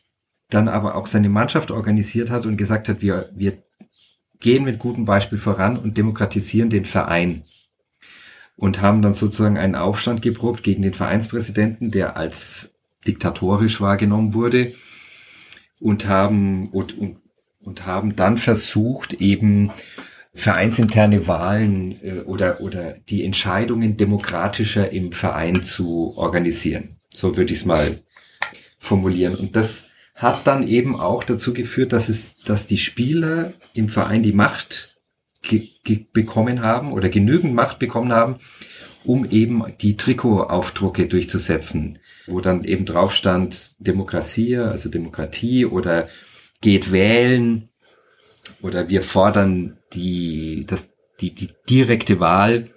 [0.50, 3.58] dann aber auch seine Mannschaft organisiert hat und gesagt hat, wir, wir
[4.38, 7.42] gehen mit gutem Beispiel voran und demokratisieren den Verein
[8.56, 12.77] und haben dann sozusagen einen Aufstand geprobt gegen den Vereinspräsidenten, der als
[13.08, 14.74] diktatorisch wahrgenommen wurde
[15.80, 17.16] und haben und, und,
[17.60, 19.70] und haben dann versucht eben
[20.34, 26.98] vereinsinterne Wahlen äh, oder oder die Entscheidungen demokratischer im Verein zu organisieren.
[27.12, 28.00] So würde ich es mal
[28.78, 33.88] formulieren und das hat dann eben auch dazu geführt, dass es dass die Spieler im
[33.88, 34.98] Verein die Macht
[36.12, 38.36] bekommen haben oder genügend Macht bekommen haben,
[39.04, 46.08] um eben die Trikotaufdrucke durchzusetzen, wo dann eben drauf stand Demokratie, also Demokratie oder
[46.60, 47.68] geht wählen
[48.62, 52.70] oder wir fordern die, das, die, die direkte Wahl.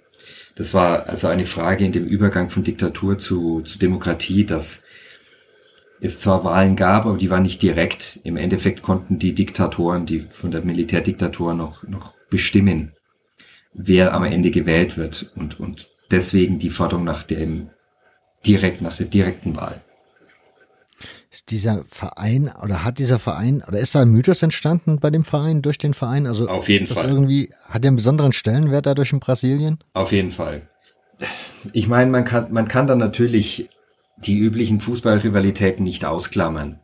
[0.54, 4.84] Das war also eine Frage in dem Übergang von Diktatur zu, zu Demokratie, dass
[6.00, 8.18] es zwar Wahlen gab, aber die waren nicht direkt.
[8.24, 12.92] Im Endeffekt konnten die Diktatoren, die von der Militärdiktatur noch, noch bestimmen,
[13.72, 17.70] wer am Ende gewählt wird und, und deswegen die Forderung nach dem
[18.46, 19.80] direkt, nach der direkten Wahl.
[21.30, 25.24] Ist dieser Verein oder hat dieser Verein oder ist da ein Mythos entstanden bei dem
[25.24, 26.26] Verein durch den Verein?
[26.26, 27.08] Also auf jeden Fall.
[27.08, 29.78] irgendwie hat der einen besonderen Stellenwert dadurch in Brasilien?
[29.94, 30.68] Auf jeden Fall.
[31.72, 33.70] Ich meine, man kann man kann dann natürlich
[34.18, 36.80] die üblichen Fußballrivalitäten nicht ausklammern.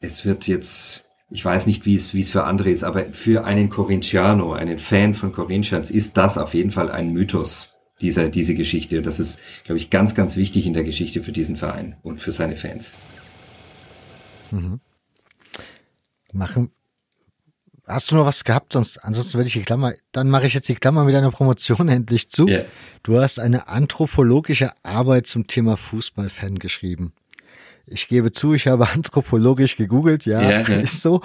[0.00, 3.44] Es wird jetzt ich weiß nicht, wie es, wie es für andere ist, aber für
[3.44, 7.69] einen Corinthiano, einen Fan von Corinthians, ist das auf jeden Fall ein Mythos,
[8.00, 8.98] dieser, diese Geschichte.
[8.98, 12.20] Und das ist, glaube ich, ganz, ganz wichtig in der Geschichte für diesen Verein und
[12.20, 12.94] für seine Fans.
[14.50, 14.80] Mhm.
[16.32, 16.70] Machen.
[17.86, 18.72] Hast du noch was gehabt?
[18.72, 21.88] Sonst, ansonsten würde ich die Klammer, dann mache ich jetzt die Klammer mit deiner Promotion
[21.88, 22.46] endlich zu.
[22.46, 22.64] Yeah.
[23.02, 27.12] Du hast eine anthropologische Arbeit zum Thema Fußballfan geschrieben.
[27.86, 30.76] Ich gebe zu, ich habe anthropologisch gegoogelt, ja, ja, ja.
[30.80, 31.20] ist so.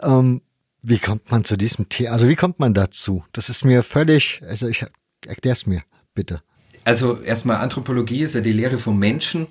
[0.00, 0.40] Ähm,
[0.82, 2.12] wie kommt man zu diesem Thema?
[2.12, 3.24] Also wie kommt man dazu?
[3.32, 4.86] Das ist mir völlig, also ich
[5.26, 5.82] erklär's mir,
[6.18, 6.42] bitte.
[6.82, 9.46] Also erstmal Anthropologie ist ja die Lehre vom Menschen.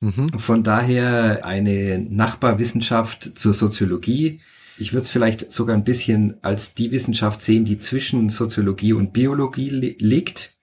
[0.00, 0.38] Mhm.
[0.38, 4.42] Von daher eine Nachbarwissenschaft zur Soziologie.
[4.76, 9.14] Ich würde es vielleicht sogar ein bisschen als die Wissenschaft sehen, die zwischen Soziologie und
[9.14, 10.58] Biologie li liegt.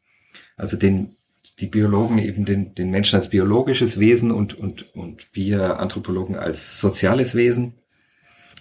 [0.57, 1.15] Also den
[1.59, 6.79] die Biologen eben den, den Menschen als biologisches Wesen und, und, und wir Anthropologen als
[6.79, 7.73] soziales Wesen.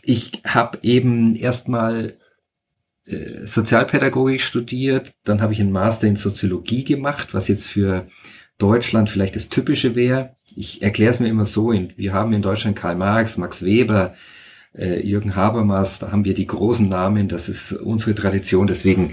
[0.02, 2.16] Ich habe eben erstmal
[3.06, 8.06] äh, Sozialpädagogik studiert, dann habe ich einen Master in Soziologie gemacht, was jetzt für
[8.58, 10.36] Deutschland vielleicht das Typische wäre.
[10.54, 14.14] Ich erkläre es mir immer so, wir haben in Deutschland Karl Marx, Max Weber,
[14.74, 19.10] äh, Jürgen Habermas, da haben wir die großen Namen, das ist unsere Tradition, deswegen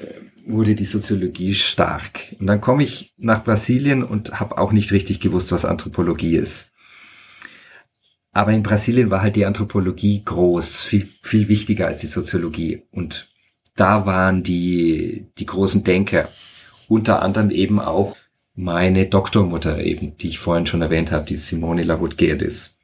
[0.00, 2.34] äh, wurde die Soziologie stark.
[2.38, 6.72] Und dann komme ich nach Brasilien und habe auch nicht richtig gewusst, was Anthropologie ist.
[8.36, 12.82] Aber in Brasilien war halt die Anthropologie groß, viel, viel wichtiger als die Soziologie.
[12.90, 13.30] Und
[13.76, 16.28] da waren die, die großen Denker.
[16.86, 18.14] Unter anderem eben auch
[18.54, 22.76] meine Doktormutter eben, die ich vorhin schon erwähnt habe, die Simone Lahut Gerdes.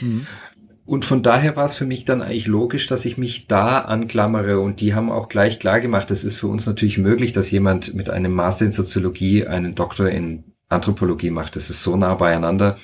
[0.00, 0.24] Mhm.
[0.84, 4.60] Und von daher war es für mich dann eigentlich logisch, dass ich mich da anklammere
[4.60, 7.94] und die haben auch gleich klar gemacht, es ist für uns natürlich möglich, dass jemand
[7.94, 11.56] mit einem Master in Soziologie einen Doktor in Anthropologie macht.
[11.56, 12.76] Das ist so nah beieinander,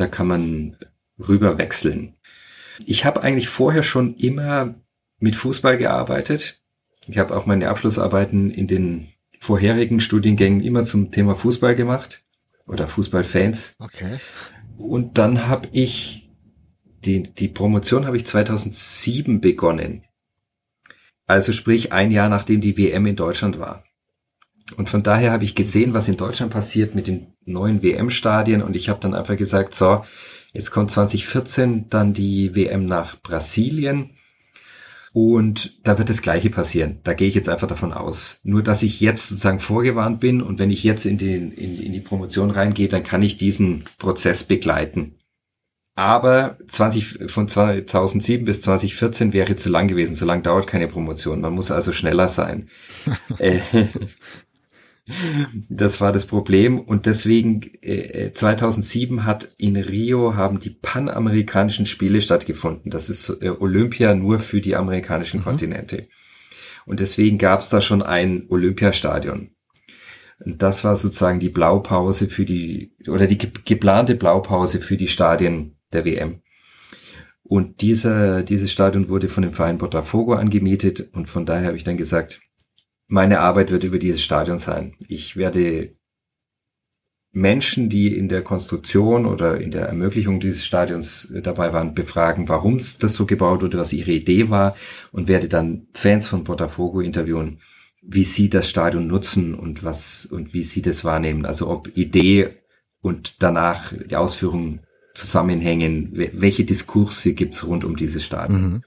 [0.00, 0.76] da kann man
[1.18, 2.16] rüber wechseln.
[2.86, 4.74] Ich habe eigentlich vorher schon immer
[5.18, 6.62] mit Fußball gearbeitet.
[7.06, 9.08] Ich habe auch meine Abschlussarbeiten in den
[9.38, 12.24] vorherigen Studiengängen immer zum Thema Fußball gemacht
[12.66, 13.76] oder Fußballfans.
[13.78, 14.18] Okay.
[14.76, 16.30] Und dann habe ich
[17.04, 20.04] die, die Promotion habe ich 2007 begonnen.
[21.26, 23.84] Also sprich ein Jahr nachdem die WM in Deutschland war.
[24.76, 28.76] Und von daher habe ich gesehen, was in Deutschland passiert mit den neuen WM-Stadien und
[28.76, 30.04] ich habe dann einfach gesagt, so,
[30.52, 34.10] jetzt kommt 2014 dann die WM nach Brasilien
[35.12, 37.00] und da wird das Gleiche passieren.
[37.02, 38.40] Da gehe ich jetzt einfach davon aus.
[38.44, 41.92] Nur, dass ich jetzt sozusagen vorgewarnt bin und wenn ich jetzt in, den, in, in
[41.92, 45.16] die Promotion reingehe, dann kann ich diesen Prozess begleiten.
[45.96, 50.14] Aber 20, von 2007 bis 2014 wäre zu lang gewesen.
[50.14, 51.40] So lang dauert keine Promotion.
[51.40, 52.70] Man muss also schneller sein.
[55.10, 56.80] Äh, das war das Problem.
[56.80, 62.90] Und deswegen, äh, 2007 hat in Rio haben die panamerikanischen Spiele stattgefunden.
[62.90, 65.44] Das ist äh, Olympia nur für die amerikanischen mhm.
[65.44, 66.08] Kontinente.
[66.86, 69.50] Und deswegen gab es da schon ein Olympiastadion.
[70.44, 75.76] Und das war sozusagen die Blaupause für die, oder die geplante Blaupause für die Stadien
[75.92, 76.40] der WM.
[77.42, 81.84] Und dieser, dieses Stadion wurde von dem Verein Botafogo angemietet und von daher habe ich
[81.84, 82.40] dann gesagt,
[83.10, 84.94] meine Arbeit wird über dieses Stadion sein.
[85.08, 85.96] Ich werde
[87.32, 92.78] Menschen, die in der Konstruktion oder in der Ermöglichung dieses Stadions dabei waren, befragen, warum
[92.78, 94.76] das so gebaut wurde, was ihre Idee war
[95.12, 97.60] und werde dann Fans von Botafogo interviewen,
[98.00, 101.46] wie sie das Stadion nutzen und was und wie sie das wahrnehmen.
[101.46, 102.62] Also ob Idee
[103.02, 104.80] und danach die Ausführung
[105.14, 106.12] zusammenhängen?
[106.14, 108.62] Welche Diskurse gibt's rund um dieses Stadion?
[108.62, 108.82] Mhm.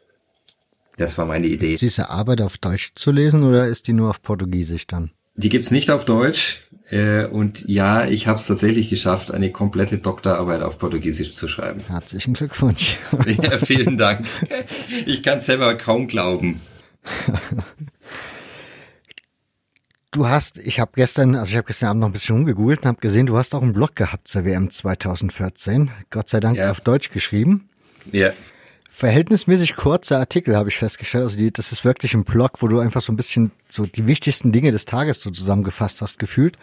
[0.97, 1.73] Das war meine Idee.
[1.73, 5.11] Ist diese Arbeit auf Deutsch zu lesen oder ist die nur auf Portugiesisch dann?
[5.35, 6.61] Die gibt's nicht auf Deutsch.
[6.89, 11.81] Äh, und ja, ich habe es tatsächlich geschafft, eine komplette Doktorarbeit auf Portugiesisch zu schreiben.
[11.87, 12.97] Herzlichen Glückwunsch.
[13.25, 14.27] ja, vielen Dank.
[15.05, 16.61] Ich kann selber kaum glauben.
[20.11, 22.85] Du hast, ich habe gestern, also ich habe gestern Abend noch ein bisschen rumgegoogelt und
[22.85, 25.89] habe gesehen, du hast auch einen Blog gehabt zur WM 2014.
[26.11, 26.69] Gott sei Dank ja.
[26.69, 27.67] auf Deutsch geschrieben.
[28.11, 28.31] Ja.
[28.95, 31.23] Verhältnismäßig kurzer Artikel habe ich festgestellt.
[31.23, 34.05] Also die, das ist wirklich ein Blog, wo du einfach so ein bisschen so die
[34.05, 36.59] wichtigsten Dinge des Tages so zusammengefasst hast, gefühlt.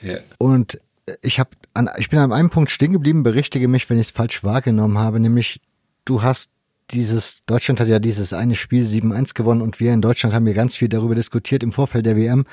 [0.00, 0.18] Ja.
[0.38, 0.80] Und
[1.22, 4.12] ich habe an, ich bin an einem Punkt stehen geblieben, berichtige mich, wenn ich es
[4.12, 5.60] falsch wahrgenommen habe, nämlich
[6.04, 6.52] du hast
[6.92, 10.54] dieses, Deutschland hat ja dieses eine Spiel 7-1 gewonnen und wir in Deutschland haben ja
[10.54, 12.46] ganz viel darüber diskutiert im Vorfeld der WM,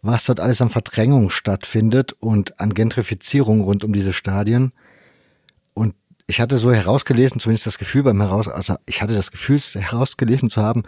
[0.00, 4.72] was dort alles an Verdrängung stattfindet und an Gentrifizierung rund um diese Stadien.
[6.28, 10.50] Ich hatte so herausgelesen, zumindest das Gefühl beim Heraus, also ich hatte das Gefühl, herausgelesen
[10.50, 10.82] zu haben,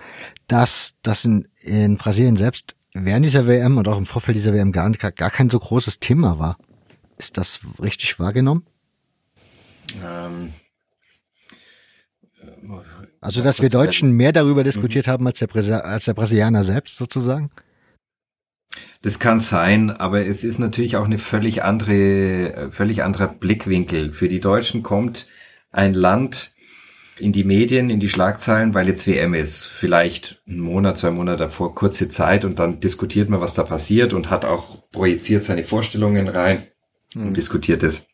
[0.48, 4.72] dass das in, in Brasilien selbst während dieser WM und auch im Vorfeld dieser WM
[4.72, 6.58] gar, gar kein so großes Thema war.
[7.18, 8.66] Ist das richtig wahrgenommen?
[10.04, 10.52] Ähm,
[13.20, 15.10] also, dass wir Deutschen mehr darüber diskutiert mhm.
[15.10, 17.50] haben als der, als der Brasilianer selbst sozusagen?
[19.02, 24.12] Das kann sein, aber es ist natürlich auch eine völlig andere, völlig anderer Blickwinkel.
[24.12, 25.28] Für die Deutschen kommt
[25.70, 26.54] ein Land
[27.20, 29.66] in die Medien, in die Schlagzeilen, weil jetzt WM ist.
[29.66, 34.12] Vielleicht einen Monat, zwei Monate davor, kurze Zeit und dann diskutiert man, was da passiert
[34.12, 36.66] und hat auch projiziert seine Vorstellungen rein
[37.14, 37.34] und mhm.
[37.34, 38.06] diskutiert es.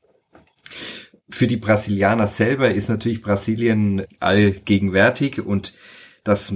[1.31, 5.75] Für die Brasilianer selber ist natürlich Brasilien allgegenwärtig und
[6.23, 6.55] dass,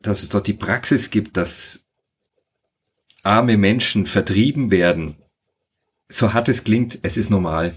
[0.00, 1.86] dass es dort die Praxis gibt, dass
[3.22, 5.16] arme Menschen vertrieben werden,
[6.08, 7.74] so hart es klingt, es ist normal.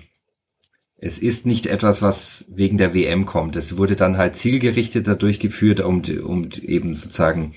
[0.97, 3.55] Es ist nicht etwas, was wegen der WM kommt.
[3.55, 7.55] Es wurde dann halt zielgerichteter durchgeführt, um, um eben sozusagen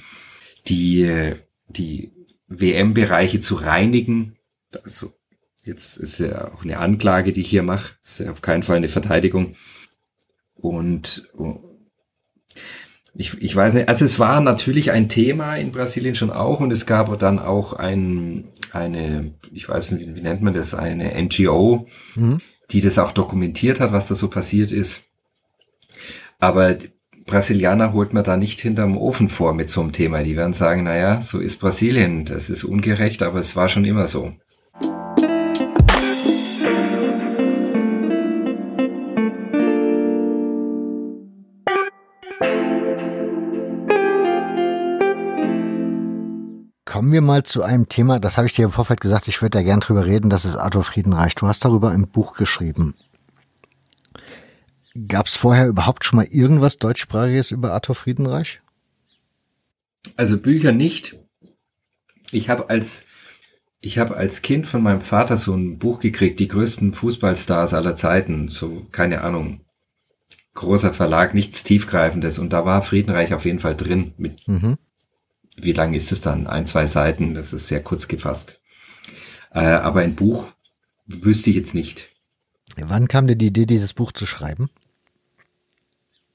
[0.66, 1.34] die,
[1.68, 2.12] die
[2.48, 4.36] WM-Bereiche zu reinigen.
[4.82, 5.12] Also
[5.66, 7.96] Jetzt ist ja auch eine Anklage, die ich hier mache.
[8.00, 9.56] Ist ja auf keinen Fall eine Verteidigung.
[10.54, 11.28] Und
[13.18, 16.70] ich, ich weiß nicht, also es war natürlich ein Thema in Brasilien schon auch und
[16.70, 21.86] es gab dann auch ein, eine, ich weiß nicht, wie nennt man das, eine NGO,
[22.14, 22.40] mhm.
[22.70, 25.04] die das auch dokumentiert hat, was da so passiert ist.
[26.38, 26.76] Aber
[27.24, 30.22] Brasilianer holt man da nicht hinterm Ofen vor mit so einem Thema.
[30.22, 34.06] Die werden sagen, naja, so ist Brasilien, das ist ungerecht, aber es war schon immer
[34.06, 34.32] so.
[46.96, 49.58] Kommen wir mal zu einem Thema, das habe ich dir im Vorfeld gesagt, ich würde
[49.58, 51.34] da gern drüber reden, das ist Arthur Friedenreich.
[51.34, 52.94] Du hast darüber ein Buch geschrieben.
[55.06, 58.62] Gab es vorher überhaupt schon mal irgendwas deutschsprachiges über Arthur Friedenreich?
[60.16, 61.18] Also Bücher nicht.
[62.30, 63.04] Ich habe als
[63.82, 67.96] ich habe als Kind von meinem Vater so ein Buch gekriegt, die größten Fußballstars aller
[67.96, 69.60] Zeiten, so keine Ahnung,
[70.54, 74.78] großer Verlag, nichts tiefgreifendes und da war Friedenreich auf jeden Fall drin mit mhm
[75.56, 76.46] wie lang ist es dann?
[76.46, 78.60] Ein, zwei Seiten, das ist sehr kurz gefasst.
[79.52, 80.52] Äh, aber ein Buch
[81.06, 82.08] wüsste ich jetzt nicht.
[82.76, 84.68] Wann kam dir die Idee, dieses Buch zu schreiben?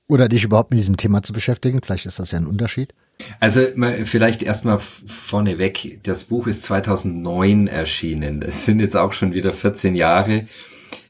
[0.08, 1.82] Oder dich überhaupt mit diesem Thema zu beschäftigen?
[1.82, 2.94] Vielleicht ist das ja ein Unterschied.
[3.40, 3.62] Also
[4.06, 8.42] vielleicht erstmal vorneweg, das Buch ist 2009 erschienen.
[8.42, 10.48] Es sind jetzt auch schon wieder 14 Jahre.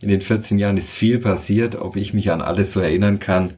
[0.02, 1.76] In den 14 Jahren ist viel passiert.
[1.76, 3.58] Ob ich mich an alles so erinnern kann,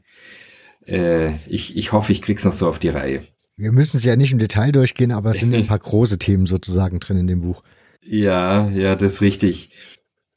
[0.85, 3.23] äh, ich, ich hoffe, ich krieg's noch so auf die Reihe.
[3.55, 6.45] Wir müssen es ja nicht im Detail durchgehen, aber es sind ein paar große Themen
[6.45, 7.63] sozusagen drin in dem Buch.
[8.01, 9.71] Ja, ja, das ist richtig.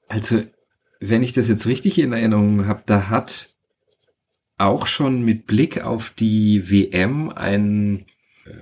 [0.09, 0.43] Also,
[1.01, 3.55] wenn ich das jetzt richtig in Erinnerung habe, da hat
[4.59, 8.07] auch schon mit Blick auf die WM ein,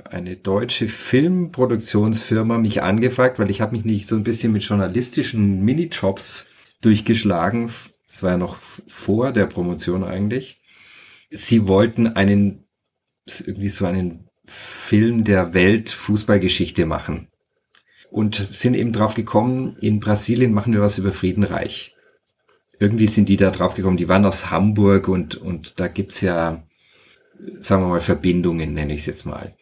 [0.05, 5.65] eine deutsche Filmproduktionsfirma mich angefragt, weil ich habe mich nicht so ein bisschen mit journalistischen
[5.65, 6.47] Minijobs
[6.81, 7.71] durchgeschlagen.
[8.09, 10.61] Das war ja noch vor der Promotion eigentlich.
[11.31, 12.65] Sie wollten einen
[13.27, 17.29] irgendwie so einen Film der Weltfußballgeschichte machen.
[18.11, 21.97] Und sind eben drauf gekommen, in Brasilien machen wir was über Friedenreich.
[22.79, 26.63] Irgendwie sind die da drauf gekommen, die waren aus Hamburg und, und da gibt's ja,
[27.59, 29.55] sagen wir mal, Verbindungen, nenne ich es jetzt mal.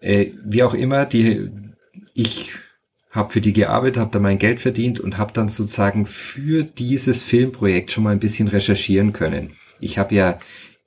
[0.00, 1.50] Äh, wie auch immer, die,
[2.14, 2.50] ich
[3.10, 7.22] habe für die gearbeitet, habe da mein Geld verdient und habe dann sozusagen für dieses
[7.22, 9.52] Filmprojekt schon mal ein bisschen recherchieren können.
[9.80, 10.38] Ich habe ja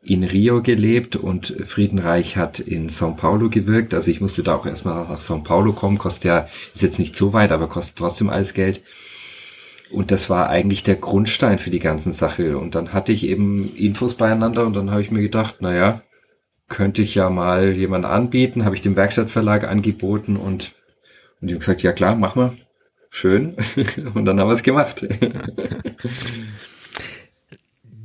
[0.06, 3.94] in Rio gelebt und Friedenreich hat in São Paulo gewirkt.
[3.94, 7.16] Also ich musste da auch erstmal nach São Paulo kommen, kostet ja, ist jetzt nicht
[7.16, 8.84] so weit, aber kostet trotzdem alles Geld.
[9.92, 12.58] Und das war eigentlich der Grundstein für die ganzen Sache.
[12.58, 16.02] Und dann hatte ich eben Infos beieinander und dann habe ich mir gedacht, naja,
[16.68, 20.74] könnte ich ja mal jemand anbieten, habe ich dem Werkstattverlag angeboten und,
[21.42, 22.54] und die haben gesagt, ja klar, mach mal.
[23.10, 23.56] Schön.
[24.14, 25.08] und dann haben wir es gemacht.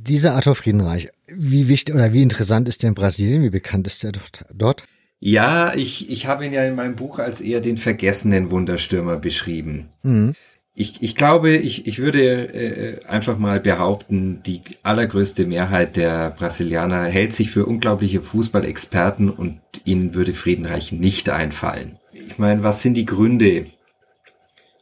[0.07, 3.43] dieser Arthur Friedenreich, wie wichtig oder wie interessant ist der in Brasilien?
[3.43, 4.11] Wie bekannt ist der
[4.53, 4.85] dort?
[5.19, 9.89] Ja, ich, ich habe ihn ja in meinem Buch als eher den vergessenen Wunderstürmer beschrieben.
[10.01, 10.33] Mhm.
[10.73, 17.03] Ich, ich glaube, ich, ich würde äh, einfach mal behaupten, die allergrößte Mehrheit der Brasilianer
[17.03, 21.99] hält sich für unglaubliche Fußballexperten und ihnen würde Friedenreich nicht einfallen.
[22.13, 23.67] Ich meine, was sind die Gründe?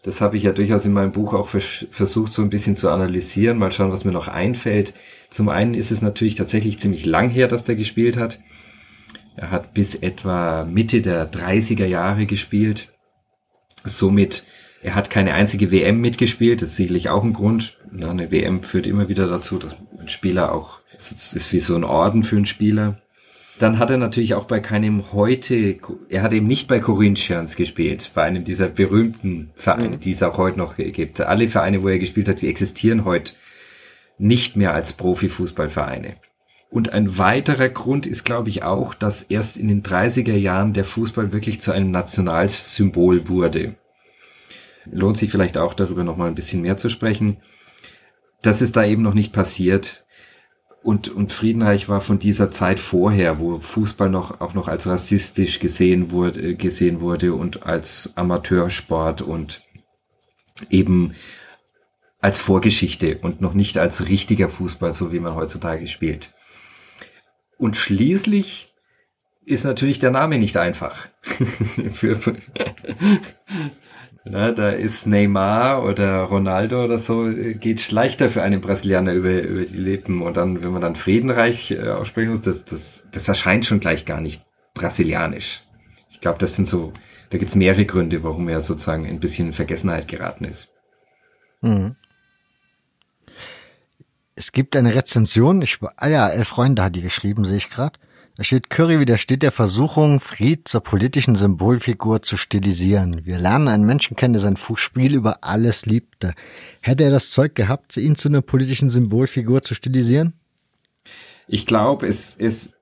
[0.03, 2.89] Das habe ich ja durchaus in meinem Buch auch vers versucht, so ein bisschen zu
[2.89, 3.57] analysieren.
[3.57, 4.93] Mal schauen, was mir noch einfällt.
[5.29, 8.39] Zum einen ist es natürlich tatsächlich ziemlich lang her, dass der gespielt hat.
[9.35, 12.93] Er hat bis etwa Mitte der 30er Jahre gespielt.
[13.83, 14.45] Somit,
[14.81, 16.61] er hat keine einzige WM mitgespielt.
[16.61, 17.77] Das ist sicherlich auch ein Grund.
[17.93, 21.83] Eine WM führt immer wieder dazu, dass ein Spieler auch, es ist wie so ein
[21.83, 23.01] Orden für einen Spieler.
[23.59, 28.11] Dann hat er natürlich auch bei keinem heute, er hat eben nicht bei Corinthians gespielt,
[28.15, 29.99] bei einem dieser berühmten Vereine, mhm.
[29.99, 31.19] die es auch heute noch gibt.
[31.19, 33.33] Alle Vereine, wo er gespielt hat, die existieren heute
[34.17, 36.15] nicht mehr als Profifußballvereine.
[36.69, 40.85] Und ein weiterer Grund ist, glaube ich, auch, dass erst in den 30er Jahren der
[40.85, 43.75] Fußball wirklich zu einem Nationalsymbol wurde.
[44.85, 47.41] Lohnt sich vielleicht auch darüber noch mal ein bisschen mehr zu sprechen.
[48.41, 50.05] Das ist da eben noch nicht passiert.
[50.81, 55.59] Und, und Friedenreich war von dieser Zeit vorher, wo Fußball noch, auch noch als rassistisch
[55.59, 59.61] gesehen wurde, gesehen wurde und als Amateursport und
[60.69, 61.15] eben
[62.21, 66.33] als Vorgeschichte und noch nicht als richtiger Fußball, so wie man heutzutage spielt.
[67.57, 68.68] Und schließlich
[69.49, 71.07] ist natürlich der Name nicht einfach.
[71.23, 72.15] für,
[74.23, 77.27] na, da ist Neymar oder Ronaldo oder so,
[77.59, 80.21] geht leichter für einen Brasilianer über, über die Lippen.
[80.21, 84.05] Und dann, wenn man dann Friedenreich äh, aussprechen muss, das, das, das erscheint schon gleich
[84.05, 84.45] gar nicht
[84.75, 85.63] brasilianisch.
[86.11, 86.93] Ich glaube, das sind so,
[87.31, 90.69] da gibt's mehrere Gründe, warum er sozusagen ein bisschen in Vergessenheit geraten ist.
[91.61, 91.95] Mhm.
[94.35, 97.99] Es gibt eine Rezension, ich, ah ja, elf Freunde hat die geschrieben, sehe ich gerade.
[98.39, 103.25] Da steht, Curry widersteht der Versuchung, Fried zur politischen Symbolfigur zu stilisieren.
[103.25, 106.33] Wir lernen einen Menschen kennen, der sein Spiel über alles liebte.
[106.79, 110.35] Hätte er das Zeug gehabt, ihn zu einer politischen Symbolfigur zu stilisieren?
[111.49, 112.77] Ich glaube, es ist,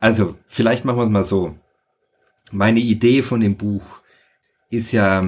[0.00, 1.54] also vielleicht machen wir es mal so.
[2.50, 4.00] Meine Idee von dem Buch
[4.70, 5.22] ist ja,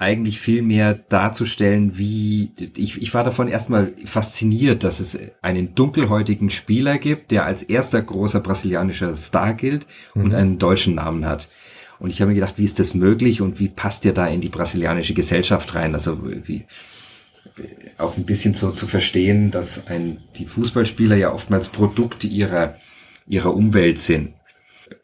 [0.00, 6.48] eigentlich viel mehr darzustellen, wie ich, ich war davon erstmal fasziniert, dass es einen dunkelhäutigen
[6.48, 10.34] Spieler gibt, der als erster großer brasilianischer Star gilt und mhm.
[10.34, 11.50] einen deutschen Namen hat.
[11.98, 14.40] Und ich habe mir gedacht, wie ist das möglich und wie passt der da in
[14.40, 15.92] die brasilianische Gesellschaft rein?
[15.92, 16.64] Also wie
[17.98, 22.76] auch ein bisschen so zu verstehen, dass ein, die Fußballspieler ja oftmals Produkt ihrer,
[23.26, 24.32] ihrer Umwelt sind.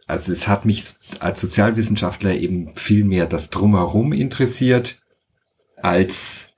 [0.07, 0.85] Also es hat mich
[1.19, 5.03] als Sozialwissenschaftler eben viel mehr das Drumherum interessiert,
[5.77, 6.55] als,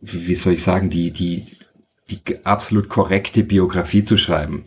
[0.00, 1.46] wie soll ich sagen, die, die,
[2.10, 4.64] die absolut korrekte Biografie zu schreiben,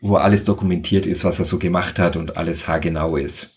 [0.00, 3.50] wo alles dokumentiert ist, was er so gemacht hat und alles haargenau ist.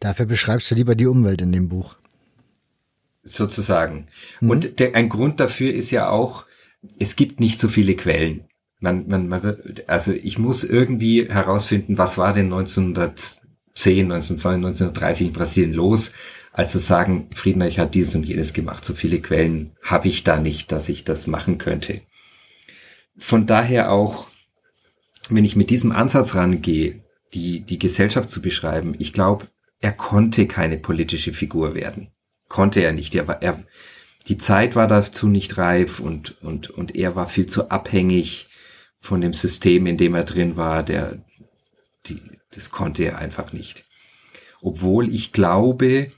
[0.00, 1.96] Dafür beschreibst du lieber die Umwelt in dem Buch.
[3.22, 4.08] Sozusagen.
[4.40, 4.50] Mhm.
[4.50, 6.46] Und der, ein Grund dafür ist ja auch,
[6.98, 8.44] es gibt nicht so viele Quellen.
[8.80, 15.26] Man, man, man wird, also ich muss irgendwie herausfinden, was war denn 1910, 1920, 1930
[15.26, 16.12] in Brasilien los,
[16.52, 18.84] als zu sagen, Friedenreich hat dieses und jenes gemacht.
[18.84, 22.00] So viele Quellen habe ich da nicht, dass ich das machen könnte.
[23.16, 24.28] Von daher auch,
[25.28, 27.04] wenn ich mit diesem Ansatz rangehe,
[27.34, 29.48] die, die Gesellschaft zu beschreiben, ich glaube,
[29.80, 32.08] er konnte keine politische Figur werden.
[32.48, 33.14] Konnte er nicht.
[33.14, 33.62] Er war, er,
[34.28, 38.48] die Zeit war dazu nicht reif und, und, und er war viel zu abhängig
[39.00, 41.22] von dem System, in dem er drin war, der,
[42.06, 42.20] die,
[42.52, 43.86] das konnte er einfach nicht.
[44.60, 46.10] Obwohl ich glaube,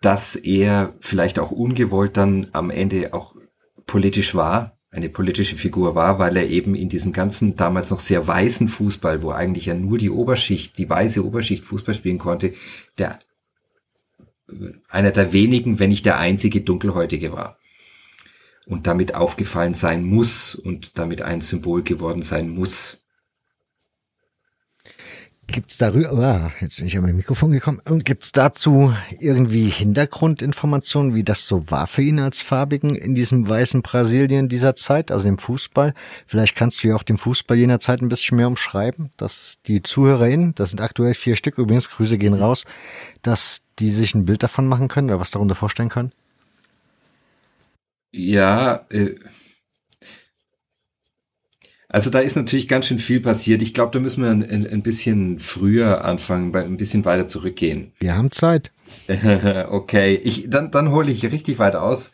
[0.00, 3.34] dass er vielleicht auch ungewollt dann am Ende auch
[3.86, 8.26] politisch war, eine politische Figur war, weil er eben in diesem ganzen damals noch sehr
[8.26, 12.54] weißen Fußball, wo eigentlich ja nur die Oberschicht, die weiße Oberschicht Fußball spielen konnte,
[12.98, 13.20] der
[14.88, 17.56] einer der wenigen, wenn nicht der einzige Dunkelhäutige war
[18.70, 22.98] und damit aufgefallen sein muss und damit ein Symbol geworden sein muss.
[25.48, 31.12] Gibt's darüber, ah, jetzt bin ich an mein Mikrofon gekommen, und gibt's dazu irgendwie Hintergrundinformationen,
[31.12, 35.24] wie das so war für ihn als Farbigen in diesem weißen Brasilien dieser Zeit, also
[35.24, 35.92] dem Fußball?
[36.28, 39.82] Vielleicht kannst du ja auch den Fußball jener Zeit ein bisschen mehr umschreiben, dass die
[39.82, 42.64] ZuhörerInnen, das sind aktuell vier Stück, übrigens Grüße gehen raus,
[43.22, 46.12] dass die sich ein Bild davon machen können oder was darunter vorstellen können?
[48.12, 49.14] Ja, äh,
[51.88, 53.62] also da ist natürlich ganz schön viel passiert.
[53.62, 57.92] Ich glaube, da müssen wir ein, ein, ein, bisschen früher anfangen, ein bisschen weiter zurückgehen.
[57.98, 58.70] Wir haben Zeit.
[59.68, 62.12] okay, ich, dann, dann hole ich richtig weit aus.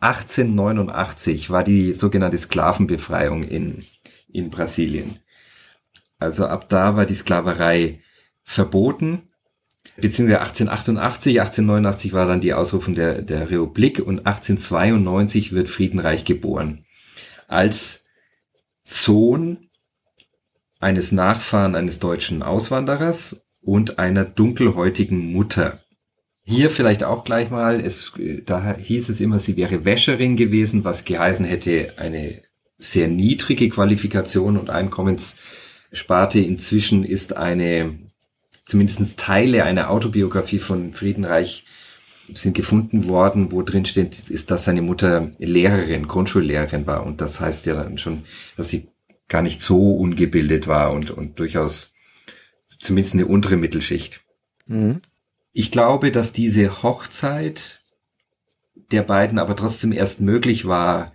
[0.00, 3.84] 1889 war die sogenannte Sklavenbefreiung in,
[4.32, 5.18] in Brasilien.
[6.18, 8.00] Also ab da war die Sklaverei
[8.44, 9.27] verboten,
[10.00, 16.84] beziehungsweise 1888, 1889 war dann die Ausrufung der, der Republik und 1892 wird Friedenreich geboren.
[17.46, 18.04] Als
[18.84, 19.68] Sohn
[20.80, 25.82] eines Nachfahren eines deutschen Auswanderers und einer dunkelhäutigen Mutter.
[26.44, 28.14] Hier vielleicht auch gleich mal, es,
[28.46, 32.42] da hieß es immer, sie wäre Wäscherin gewesen, was geheißen hätte, eine
[32.78, 36.38] sehr niedrige Qualifikation und Einkommenssparte.
[36.40, 37.98] Inzwischen ist eine,
[38.68, 41.64] zumindest Teile einer Autobiografie von Friedenreich
[42.34, 47.06] sind gefunden worden, wo drin steht, ist, dass seine Mutter Lehrerin, Grundschullehrerin war.
[47.06, 48.24] Und das heißt ja dann schon,
[48.58, 48.88] dass sie
[49.26, 51.94] gar nicht so ungebildet war und, und durchaus
[52.78, 54.20] zumindest eine untere Mittelschicht.
[54.66, 55.00] Mhm.
[55.52, 57.82] Ich glaube, dass diese Hochzeit
[58.92, 61.12] der beiden aber trotzdem erst möglich war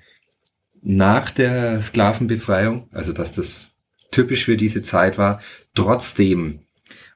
[0.81, 3.73] nach der Sklavenbefreiung, also dass das
[4.09, 5.39] typisch für diese Zeit war.
[5.75, 6.61] Trotzdem,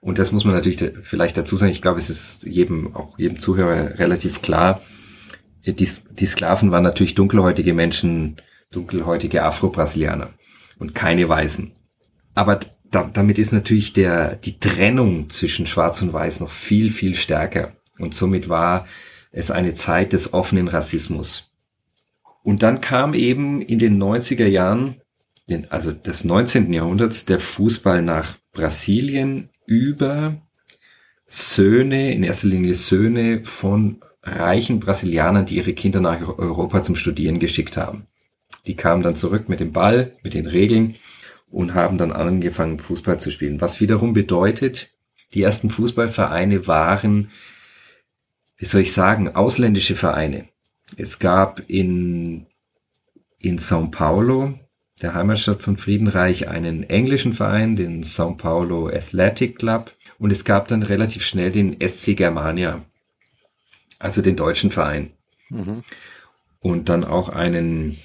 [0.02, 3.40] und das muss man natürlich vielleicht dazu sagen, ich glaube, es ist jedem, auch jedem
[3.40, 4.82] Zuhörer relativ klar,
[5.66, 8.38] die, die Sklaven waren natürlich dunkelhäutige Menschen,
[8.72, 10.34] dunkelhäutige Afro-Brasilianer
[10.80, 11.72] und keine Weißen.
[12.36, 12.60] Aber
[12.92, 17.74] da, damit ist natürlich der, die Trennung zwischen Schwarz und Weiß noch viel, viel stärker.
[17.98, 18.86] Und somit war
[19.32, 21.52] es eine Zeit des offenen Rassismus.
[22.44, 25.02] Und dann kam eben in den 90er Jahren,
[25.70, 26.72] also des 19.
[26.72, 30.42] Jahrhunderts, der Fußball nach Brasilien über
[31.28, 37.40] Söhne, in erster Linie Söhne von reichen Brasilianern, die ihre Kinder nach Europa zum Studieren
[37.40, 38.08] geschickt haben.
[38.66, 40.96] Die kamen dann zurück mit dem Ball, mit den Regeln
[41.50, 43.62] und haben dann angefangen, Fußball zu spielen.
[43.62, 44.94] Was wiederum bedeutet,
[45.34, 47.30] die ersten Fußballvereine waren,
[48.58, 50.48] wie soll ich sagen, ausländische Vereine.
[50.96, 52.48] Es gab in,
[53.38, 54.58] in São Paulo,
[55.02, 59.92] der Heimatstadt von Friedenreich, einen englischen Verein, den São Paulo Athletic Club.
[60.20, 62.84] Und es gab dann relativ schnell den SC Germania,
[64.00, 65.12] also den deutschen Verein.
[65.50, 65.84] Mhm.
[66.60, 67.98] Und dann auch einen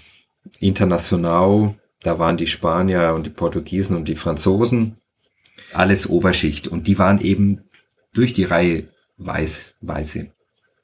[0.60, 4.96] International da waren die Spanier und die Portugiesen und die Franzosen
[5.72, 7.62] alles Oberschicht und die waren eben
[8.12, 10.30] durch die Reihe weiß, weiße.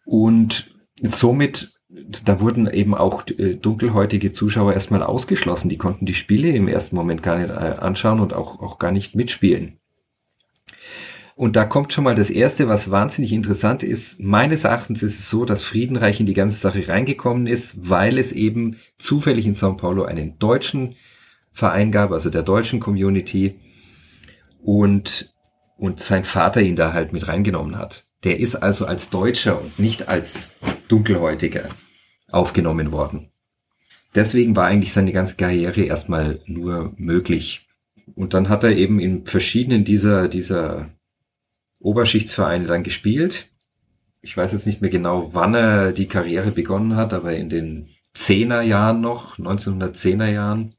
[0.04, 5.70] Und somit, da wurden eben auch äh, dunkelhäutige Zuschauer erstmal ausgeschlossen.
[5.70, 8.92] Die konnten die Spiele im ersten Moment gar nicht äh, anschauen und auch, auch gar
[8.92, 9.78] nicht mitspielen.
[11.34, 14.18] Und da kommt schon mal das Erste, was wahnsinnig interessant ist.
[14.20, 18.32] Meines Erachtens ist es so, dass Friedenreich in die ganze Sache reingekommen ist, weil es
[18.32, 20.96] eben zufällig in São Paulo einen deutschen
[21.52, 23.60] Verein gab, also der deutschen Community.
[24.60, 25.32] Und,
[25.76, 28.07] und sein Vater ihn da halt mit reingenommen hat.
[28.24, 30.56] Der ist also als Deutscher und nicht als
[30.88, 31.68] Dunkelhäutiger
[32.28, 33.30] aufgenommen worden.
[34.14, 37.68] Deswegen war eigentlich seine ganze Karriere erstmal nur möglich.
[38.14, 40.88] Und dann hat er eben in verschiedenen dieser, dieser
[41.78, 43.50] Oberschichtsvereine dann gespielt.
[44.20, 47.88] Ich weiß jetzt nicht mehr genau, wann er die Karriere begonnen hat, aber in den
[48.14, 50.74] Zehner Jahren noch, 1910er Jahren.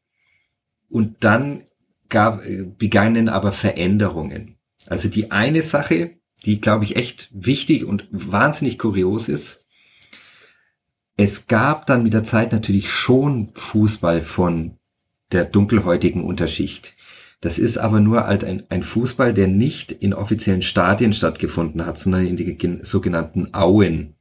[0.90, 1.64] Und dann
[2.10, 2.42] gab,
[2.78, 4.58] begannen aber Veränderungen.
[4.88, 9.66] Also die eine Sache, die glaube ich echt wichtig und wahnsinnig kurios ist,
[11.18, 14.78] es gab dann mit der Zeit natürlich schon Fußball von
[15.32, 16.96] der dunkelhäutigen Unterschicht.
[17.42, 22.00] Das ist aber nur halt ein, ein Fußball, der nicht in offiziellen Stadien stattgefunden hat,
[22.00, 24.16] sondern in die sogenannten Auen.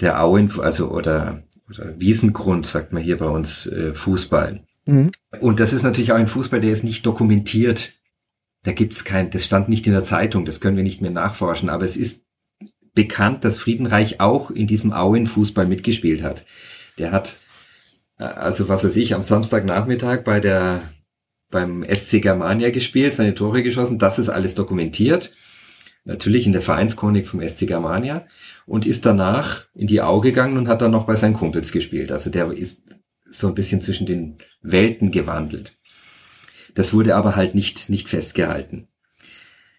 [0.00, 4.64] Der Auen, also oder, oder Wiesengrund, sagt man hier bei uns, äh, Fußball.
[4.84, 5.10] Mhm.
[5.40, 7.92] Und das ist natürlich auch ein Fußball, der ist nicht dokumentiert.
[8.68, 11.70] Da gibt's kein, das stand nicht in der Zeitung, das können wir nicht mehr nachforschen,
[11.70, 12.26] aber es ist
[12.92, 16.44] bekannt, dass Friedenreich auch in diesem Auen-Fußball mitgespielt hat.
[16.98, 17.40] Der hat,
[18.18, 20.82] äh, also was weiß ich, am Samstagnachmittag bei der
[21.50, 23.98] beim SC Germania gespielt, seine Tore geschossen.
[23.98, 25.32] Das ist alles dokumentiert.
[26.04, 28.26] Natürlich in der Vereinschronik vom SC Germania.
[28.66, 32.12] Und ist danach in die Au gegangen und hat dann noch bei seinen Kumpels gespielt.
[32.12, 32.82] Also der ist
[33.30, 35.77] so ein bisschen zwischen den Welten gewandelt.
[36.74, 38.88] Das wurde aber halt nicht, nicht festgehalten.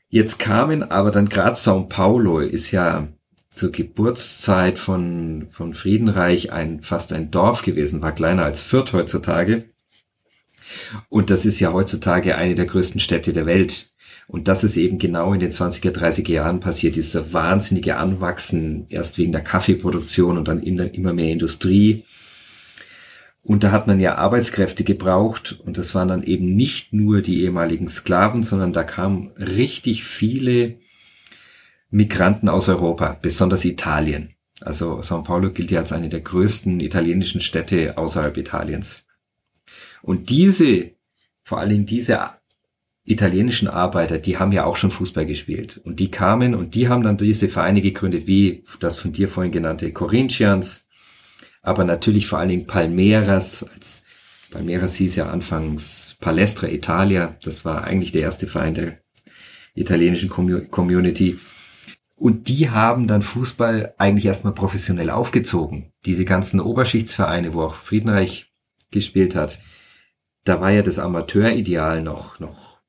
[0.09, 3.07] Jetzt kamen aber dann gerade Sao Paulo ist ja
[3.49, 9.65] zur Geburtszeit von, von Friedenreich ein, fast ein Dorf gewesen, war kleiner als Fürth heutzutage.
[11.09, 13.89] Und das ist ja heutzutage eine der größten Städte der Welt.
[14.27, 19.17] Und das ist eben genau in den 20er, 30er Jahren passiert, dieser wahnsinnige Anwachsen, erst
[19.17, 22.05] wegen der Kaffeeproduktion und dann immer mehr Industrie.
[23.41, 27.43] Und da hat man ja Arbeitskräfte gebraucht und das waren dann eben nicht nur die
[27.43, 30.75] ehemaligen Sklaven, sondern da kamen richtig viele
[31.89, 34.35] Migranten aus Europa, besonders Italien.
[34.61, 39.07] Also São Paulo gilt ja als eine der größten italienischen Städte außerhalb Italiens.
[40.01, 40.91] Und diese,
[41.43, 42.19] vor Dingen diese
[43.05, 45.81] italienischen Arbeiter, die haben ja auch schon Fußball gespielt.
[45.83, 49.51] Und die kamen und die haben dann diese Vereine gegründet, wie das von dir vorhin
[49.51, 50.87] genannte Corinthians,
[51.62, 53.64] aber natürlich vor allen Dingen Palmeiras.
[53.64, 54.03] Als
[54.51, 57.38] Palmeiras hieß ja anfangs Palestra Italia.
[57.43, 58.99] Das war eigentlich der erste Verein der
[59.76, 61.39] italienischen Community.
[62.16, 65.93] Und die haben dann Fußball eigentlich erstmal professionell aufgezogen.
[66.05, 68.51] Diese ganzen Oberschichtsvereine, wo auch Friedenreich
[68.91, 69.60] gespielt hat,
[70.43, 72.82] da war ja das Amateurideal noch, noch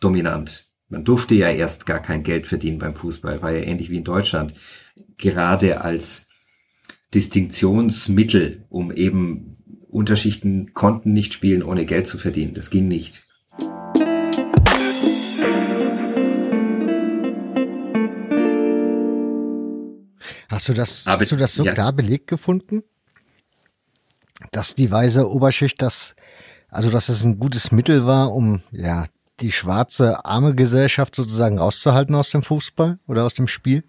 [0.00, 0.66] dominant.
[0.88, 4.04] Man durfte ja erst gar kein Geld verdienen beim Fußball, war ja ähnlich wie in
[4.04, 4.54] Deutschland.
[5.18, 6.26] Gerade als
[7.14, 9.56] Distinktionsmittel, um eben
[9.88, 12.54] Unterschichten konnten nicht spielen, ohne Geld zu verdienen.
[12.54, 13.22] Das ging nicht.
[20.48, 21.72] Hast du das, Aber, hast du das so ja.
[21.72, 22.82] klar belegt gefunden?
[24.50, 26.14] Dass die weiße Oberschicht das,
[26.68, 29.06] also dass es ein gutes Mittel war, um ja
[29.40, 33.84] die schwarze arme Gesellschaft sozusagen rauszuhalten aus dem Fußball oder aus dem Spiel?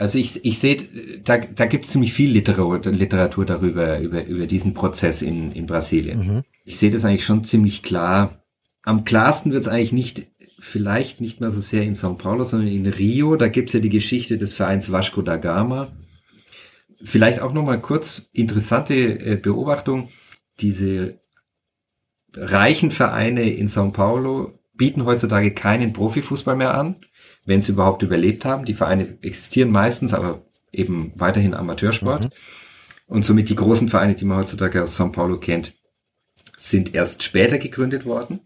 [0.00, 0.78] Also ich, ich sehe,
[1.24, 5.66] da, da gibt es ziemlich viel Literatur, Literatur darüber, über, über diesen Prozess in, in
[5.66, 6.18] Brasilien.
[6.18, 6.42] Mhm.
[6.64, 8.42] Ich sehe das eigentlich schon ziemlich klar.
[8.82, 10.26] Am klarsten wird es eigentlich nicht,
[10.58, 13.36] vielleicht nicht mehr so sehr in São Paulo, sondern in Rio.
[13.36, 15.92] Da gibt es ja die Geschichte des Vereins Vasco da Gama.
[17.04, 20.08] Vielleicht auch nochmal kurz interessante äh, Beobachtung.
[20.60, 21.18] Diese
[22.32, 26.96] reichen Vereine in São Paulo bieten heutzutage keinen Profifußball mehr an
[27.46, 28.64] wenn sie überhaupt überlebt haben.
[28.64, 32.24] Die Vereine existieren meistens, aber eben weiterhin Amateursport.
[32.24, 32.30] Mhm.
[33.06, 35.74] Und somit die großen Vereine, die man heutzutage aus São Paulo kennt,
[36.56, 38.40] sind erst später gegründet worden.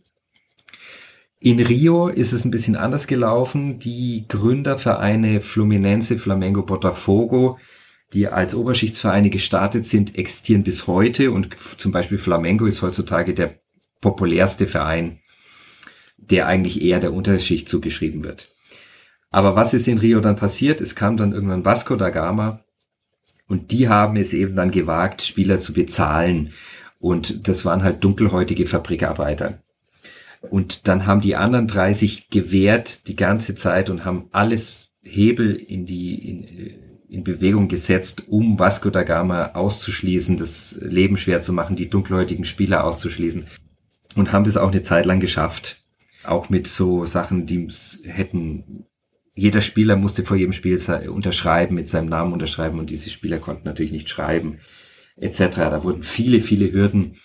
[1.40, 3.78] In Rio ist es ein bisschen anders gelaufen.
[3.78, 7.58] Die Gründervereine Fluminense, Flamengo, Botafogo,
[8.14, 13.58] die als Oberschichtsvereine gestartet sind, existieren bis heute und zum Beispiel Flamengo ist heutzutage der
[14.00, 15.20] populärste Verein,
[16.16, 18.53] der eigentlich eher der Unterschicht zugeschrieben wird.
[19.34, 20.80] Aber was ist in Rio dann passiert?
[20.80, 22.60] Es kam dann irgendwann Vasco da Gama
[23.48, 26.52] und die haben es eben dann gewagt, Spieler zu bezahlen.
[27.00, 29.58] Und das waren halt dunkelhäutige Fabrikarbeiter.
[30.40, 35.56] Und dann haben die anderen drei sich gewehrt die ganze Zeit und haben alles Hebel
[35.56, 41.52] in die, in, in Bewegung gesetzt, um Vasco da Gama auszuschließen, das Leben schwer zu
[41.52, 43.48] machen, die dunkelhäutigen Spieler auszuschließen.
[44.14, 45.82] Und haben das auch eine Zeit lang geschafft.
[46.22, 47.66] Auch mit so Sachen, die
[48.04, 48.86] hätten
[49.34, 53.66] jeder Spieler musste vor jedem Spiel unterschreiben, mit seinem Namen unterschreiben und diese Spieler konnten
[53.66, 54.58] natürlich nicht schreiben,
[55.16, 55.38] etc.
[55.56, 57.16] Da wurden viele, viele Hürden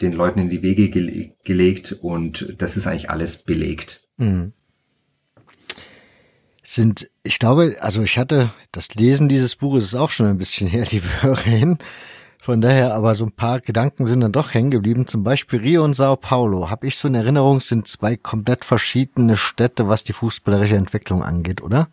[0.00, 4.06] den Leuten in die Wege ge gelegt und das ist eigentlich alles belegt.
[4.16, 4.52] Mhm.
[6.62, 10.68] Sind, ich glaube, also ich hatte das Lesen dieses Buches ist auch schon ein bisschen
[10.68, 11.78] her, liebe Hörerin.
[12.46, 15.08] Von daher aber so ein paar Gedanken sind dann doch hängen geblieben.
[15.08, 16.70] Zum Beispiel Rio und Sao Paulo.
[16.70, 21.60] Habe ich so in Erinnerung, sind zwei komplett verschiedene Städte, was die fußballerische Entwicklung angeht,
[21.60, 21.88] oder?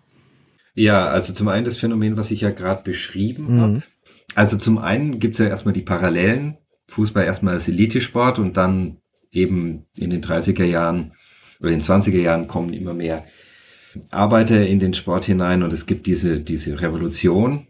[0.76, 3.62] Ja, also zum einen das Phänomen, was ich ja gerade beschrieben mhm.
[3.62, 3.84] habe.
[4.36, 6.60] Also zum einen gibt's ja erstmal die Parallelen.
[6.88, 8.98] Fußball erstmal als Elitesport und dann
[9.32, 11.14] eben in den 30er Jahren
[11.62, 13.24] oder in den 20er Jahren kommen immer mehr
[14.12, 17.70] Arbeiter in den Sport hinein und es gibt diese, diese Revolution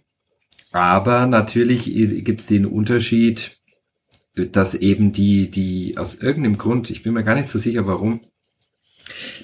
[0.73, 1.85] aber natürlich
[2.25, 3.59] gibt es den Unterschied,
[4.35, 8.21] dass eben die, die aus irgendeinem Grund, ich bin mir gar nicht so sicher warum,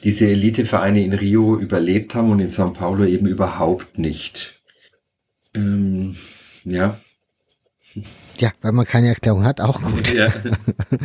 [0.04, 4.60] diese Elitevereine in Rio überlebt haben und in São Paulo eben überhaupt nicht.
[5.54, 6.16] Ähm,
[6.64, 7.00] ja.
[8.40, 10.12] Ja, weil man keine Erklärung hat, auch gut.
[10.12, 10.34] Ja.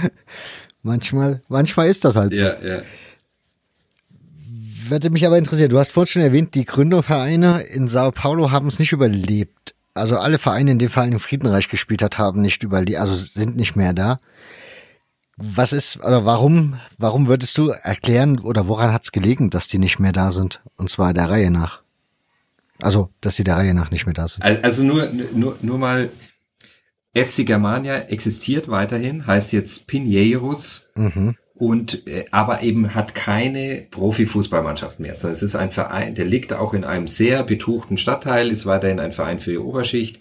[0.83, 2.41] manchmal, manchmal ist das halt so.
[2.41, 2.83] Ja, ja.
[4.89, 8.68] Würde mich aber interessieren, du hast vorhin schon erwähnt, die Gründervereine in Sao Paulo haben
[8.68, 12.63] es nicht überlebt also alle Vereine, in dem Fall in Friedenreich gespielt hat, haben nicht
[12.63, 14.21] über die, also sind nicht mehr da.
[15.37, 19.79] Was ist, oder warum, warum würdest du erklären oder woran hat es gelegen, dass die
[19.79, 20.61] nicht mehr da sind?
[20.77, 21.83] Und zwar der Reihe nach.
[22.81, 24.45] Also, dass sie der Reihe nach nicht mehr da sind.
[24.45, 26.11] Also nur, nur, nur mal,
[27.17, 30.89] SC Germania existiert weiterhin, heißt jetzt Pinheiros.
[30.97, 35.13] Mhm und äh, aber eben hat keine Profifußballmannschaft mehr.
[35.13, 39.01] Also es ist ein Verein, der liegt auch in einem sehr betuchten Stadtteil, ist weiterhin
[39.01, 40.21] ein Verein für die Oberschicht.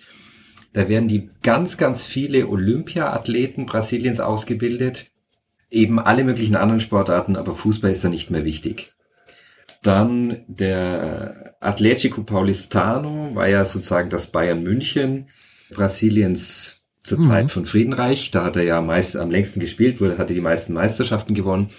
[0.73, 5.11] Da werden die ganz, ganz viele Olympia-Athleten Brasiliens ausgebildet.
[5.69, 8.93] Eben alle möglichen anderen Sportarten, aber Fußball ist da nicht mehr wichtig.
[9.81, 15.29] Dann der Atletico Paulistano war ja sozusagen das Bayern München
[15.71, 17.23] Brasiliens zur mhm.
[17.23, 18.31] Zeit von Friedenreich.
[18.31, 21.69] Da hat er ja meist am längsten gespielt, wurde, hatte die meisten Meisterschaften gewonnen.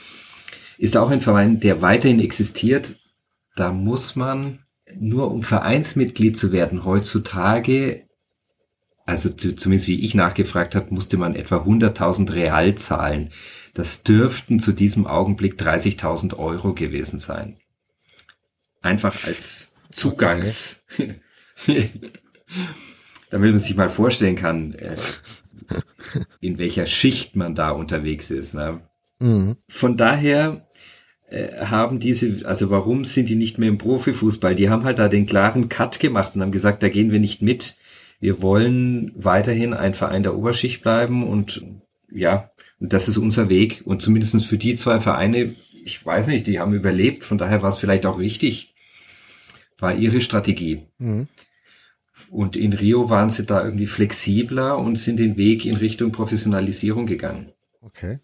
[0.79, 2.97] Ist auch ein Verein, der weiterhin existiert.
[3.57, 4.65] Da muss man
[4.95, 8.07] nur um Vereinsmitglied zu werden heutzutage,
[9.07, 13.31] also zumindest wie ich nachgefragt habe, musste man etwa 100.000 Real zahlen.
[13.75, 17.59] Das dürften zu diesem Augenblick 30.000 Euro gewesen sein.
[18.83, 20.85] Einfach als Zugangs.
[21.67, 21.89] Okay.
[23.35, 24.95] Damit man sich mal vorstellen kann, äh,
[26.41, 28.55] in welcher Schicht man da unterwegs ist.
[28.55, 28.81] Ne?
[29.19, 29.57] Mhm.
[29.69, 30.69] Von daher
[31.29, 34.55] äh, haben diese, also warum sind die nicht mehr im Profifußball?
[34.55, 37.43] Die haben halt da den klaren Cut gemacht und haben gesagt, da gehen wir nicht
[37.43, 37.75] mit.
[38.21, 41.65] Wir wollen weiterhin ein Verein der Oberschicht bleiben und
[42.13, 43.83] ja, das ist unser Weg.
[43.85, 47.71] Und zumindestens für die zwei Vereine, ich weiß nicht, die haben überlebt, von daher war
[47.71, 48.77] es vielleicht auch richtig.
[49.77, 50.87] War ihre Strategie.
[50.99, 51.27] Mhm.
[52.35, 57.07] Und in Rio waren sie da irgendwie flexibler und sind den Weg in Richtung Professionalisierung
[57.07, 57.53] gegangen.
[57.81, 58.19] Okay.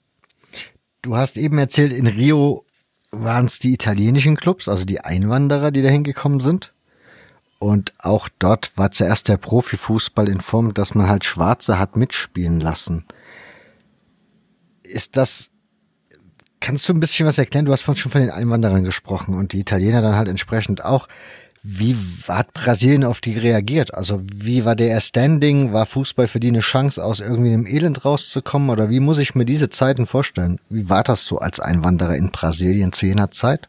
[1.00, 2.64] Du hast eben erzählt, in Rio
[3.12, 6.74] waren es die italienischen Clubs, also die Einwanderer, die da hingekommen sind.
[7.60, 12.58] Und auch dort war zuerst der Profifußball in Form, dass man halt Schwarze hat mitspielen
[12.58, 13.04] lassen.
[14.82, 15.50] Ist das,
[16.58, 17.64] kannst du ein bisschen was erklären?
[17.64, 21.06] Du hast vorhin schon von den Einwanderern gesprochen und die Italiener dann halt entsprechend auch.
[21.62, 21.94] Wie
[22.26, 23.92] hat Brasilien auf die reagiert?
[23.92, 25.74] Also wie war der Standing?
[25.74, 28.70] War Fußball für die eine Chance, aus irgendwie einem Elend rauszukommen?
[28.70, 30.58] Oder wie muss ich mir diese Zeiten vorstellen?
[30.70, 33.68] Wie war das so als Einwanderer in Brasilien zu jener Zeit?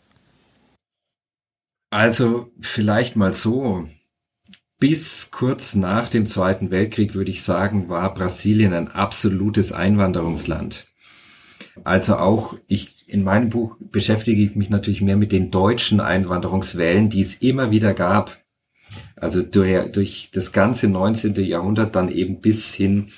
[1.89, 3.85] Also vielleicht mal so.
[4.79, 10.87] Bis kurz nach dem Zweiten Weltkrieg würde ich sagen, war Brasilien ein absolutes Einwanderungsland.
[11.83, 17.09] Also auch ich in meinem Buch beschäftige ich mich natürlich mehr mit den deutschen Einwanderungswellen,
[17.09, 18.37] die es immer wieder gab.
[19.17, 21.35] Also durch, durch das ganze 19.
[21.43, 23.09] Jahrhundert dann eben bis hin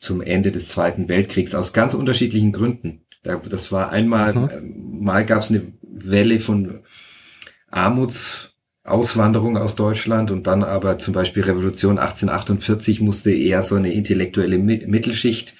[0.00, 3.02] zum Ende des Zweiten Weltkriegs aus ganz unterschiedlichen Gründen.
[3.22, 4.50] Das war einmal, mhm.
[4.52, 6.80] Ähm, mal gab es eine Welle von
[7.70, 14.58] Armutsauswanderung aus Deutschland und dann aber zum Beispiel Revolution 1848 musste eher so eine intellektuelle
[14.58, 15.54] Mittelschicht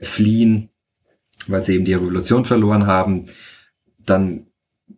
[0.00, 0.68] fliehen
[1.50, 3.26] weil sie eben die Revolution verloren haben.
[4.04, 4.46] Dann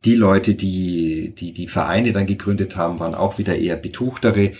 [0.05, 4.53] die Leute, die, die die Vereine dann gegründet haben, waren auch wieder eher betuchtere.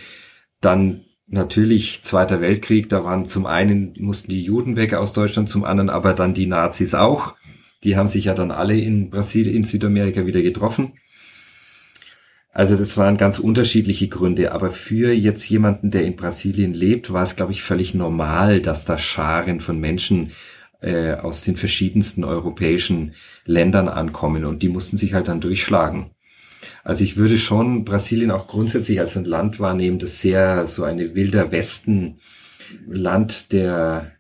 [0.61, 5.65] Dann natürlich Zweiter Weltkrieg, da waren zum einen mussten die Juden weg aus Deutschland, zum
[5.65, 7.37] anderen aber dann die Nazis auch.
[7.83, 10.93] Die haben sich ja dann alle in Brasilien, in Südamerika wieder getroffen.
[12.55, 17.25] Also das waren ganz unterschiedliche Gründe, aber für jetzt jemanden, der in Brasilien lebt, war
[17.25, 20.31] es, glaube ich, völlig normal, dass da Scharen von Menschen
[20.85, 23.15] äh, aus den verschiedensten europäischen
[23.47, 26.11] Ländern ankommen und die mussten sich halt dann durchschlagen.
[26.83, 31.15] Also ich würde schon Brasilien auch grundsätzlich als ein Land wahrnehmen, das sehr so eine
[31.15, 32.19] wilder Westen
[32.87, 34.13] Land der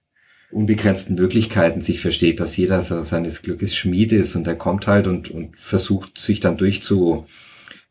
[0.51, 5.07] unbegrenzten Möglichkeiten sich versteht, dass jeder so seines Glückes Schmied ist und er kommt halt
[5.07, 7.27] und, und versucht sich dann durchzu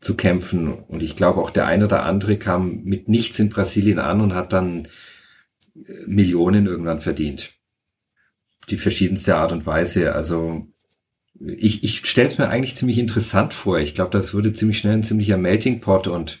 [0.00, 0.72] zu kämpfen.
[0.72, 4.34] Und ich glaube auch der ein oder andere kam mit nichts in Brasilien an und
[4.34, 4.88] hat dann
[6.06, 7.54] Millionen irgendwann verdient
[8.70, 10.14] die verschiedenste Art und Weise.
[10.14, 10.66] Also
[11.40, 13.78] ich, ich stelle es mir eigentlich ziemlich interessant vor.
[13.78, 16.40] Ich glaube, das wurde ziemlich schnell ein ziemlicher Melting Pot und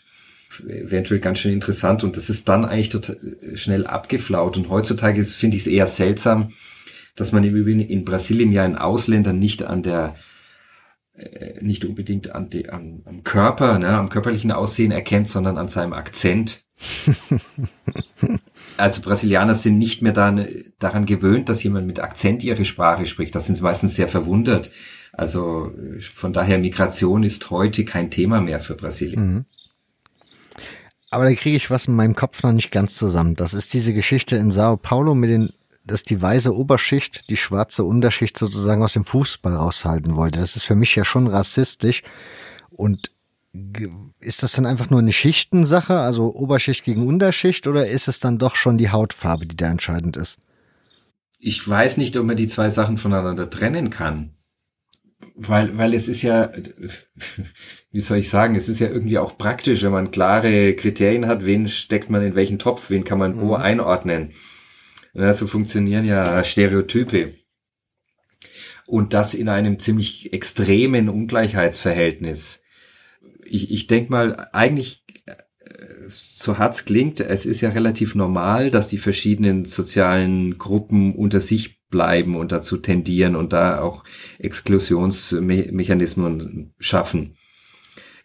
[0.68, 3.18] eventuell ganz schön interessant und das ist dann eigentlich total
[3.54, 6.52] schnell abgeflaut und heutzutage finde ich es eher seltsam,
[7.16, 10.14] dass man im Übrigen in Brasilien ja einen Ausländer nicht an der
[11.16, 15.68] äh, nicht unbedingt an die, an, am Körper, ne, am körperlichen Aussehen erkennt, sondern an
[15.68, 16.64] seinem Akzent.
[18.76, 20.34] also Brasilianer sind nicht mehr da,
[20.78, 23.34] daran gewöhnt, dass jemand mit Akzent ihre Sprache spricht.
[23.34, 24.70] Da sind sie meistens sehr verwundert.
[25.12, 25.72] Also
[26.12, 29.26] von daher Migration ist heute kein Thema mehr für Brasilien.
[29.26, 29.44] Mhm.
[31.10, 33.36] Aber da kriege ich was in meinem Kopf noch nicht ganz zusammen.
[33.36, 35.50] Das ist diese Geschichte in Sao Paulo mit den,
[35.84, 40.40] dass die weiße Oberschicht die schwarze Unterschicht sozusagen aus dem Fußball raushalten wollte.
[40.40, 42.02] Das ist für mich ja schon rassistisch.
[42.70, 43.12] Und
[44.20, 48.38] ist das dann einfach nur eine Schichtensache, also Oberschicht gegen Unterschicht, oder ist es dann
[48.38, 50.38] doch schon die Hautfarbe, die da entscheidend ist?
[51.38, 54.30] Ich weiß nicht, ob man die zwei Sachen voneinander trennen kann.
[55.36, 56.50] Weil, weil es ist ja,
[57.92, 61.44] wie soll ich sagen, es ist ja irgendwie auch praktisch, wenn man klare Kriterien hat,
[61.44, 63.62] wen steckt man in welchen Topf, wen kann man wo mhm.
[63.62, 64.32] einordnen.
[65.12, 67.34] Ja, so funktionieren ja Stereotype.
[68.86, 72.63] Und das in einem ziemlich extremen Ungleichheitsverhältnis
[73.44, 75.36] ich, ich denke mal, eigentlich, äh,
[76.08, 81.82] so hart's klingt, es ist ja relativ normal, dass die verschiedenen sozialen Gruppen unter sich
[81.88, 84.04] bleiben und dazu tendieren und da auch
[84.38, 87.36] Exklusionsmechanismen schaffen.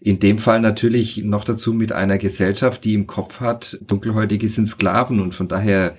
[0.01, 4.65] In dem Fall natürlich noch dazu mit einer Gesellschaft, die im Kopf hat, Dunkelhäutige sind
[4.65, 5.97] Sklaven und von daher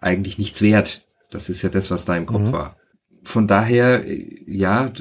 [0.00, 1.02] eigentlich nichts wert.
[1.30, 2.52] Das ist ja das, was da im Kopf mhm.
[2.52, 2.76] war.
[3.24, 4.92] Von daher, ja,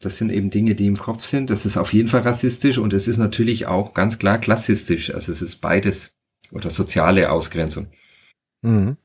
[0.00, 1.50] das sind eben Dinge, die im Kopf sind.
[1.50, 5.12] Das ist auf jeden Fall rassistisch und es ist natürlich auch ganz klar klassistisch.
[5.12, 6.14] Also es ist beides
[6.52, 7.88] oder soziale Ausgrenzung.
[8.62, 8.96] Mhm.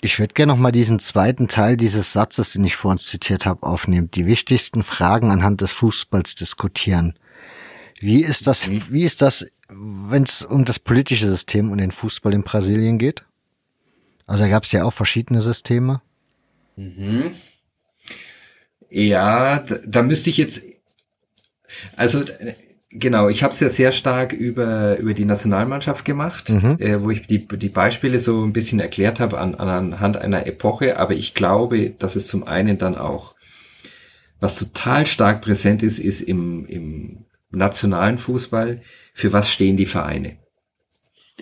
[0.00, 3.46] Ich würde gerne noch mal diesen zweiten Teil dieses Satzes, den ich vor uns zitiert
[3.46, 4.10] habe, aufnehmen.
[4.12, 7.18] Die wichtigsten Fragen anhand des Fußballs diskutieren.
[7.98, 8.84] Wie ist das, mhm.
[8.90, 13.24] wie ist das, wenn es um das politische System und den Fußball in Brasilien geht?
[14.26, 16.00] Also da gab es ja auch verschiedene Systeme.
[16.76, 17.32] Mhm.
[18.90, 20.62] Ja, da, da müsste ich jetzt,
[21.96, 22.24] also
[22.90, 26.78] Genau, ich habe es ja sehr stark über, über die Nationalmannschaft gemacht, mhm.
[26.78, 30.98] äh, wo ich die, die Beispiele so ein bisschen erklärt habe an, anhand einer Epoche,
[30.98, 33.34] aber ich glaube, dass es zum einen dann auch,
[34.40, 38.80] was total stark präsent ist, ist im, im nationalen Fußball,
[39.12, 40.38] für was stehen die Vereine.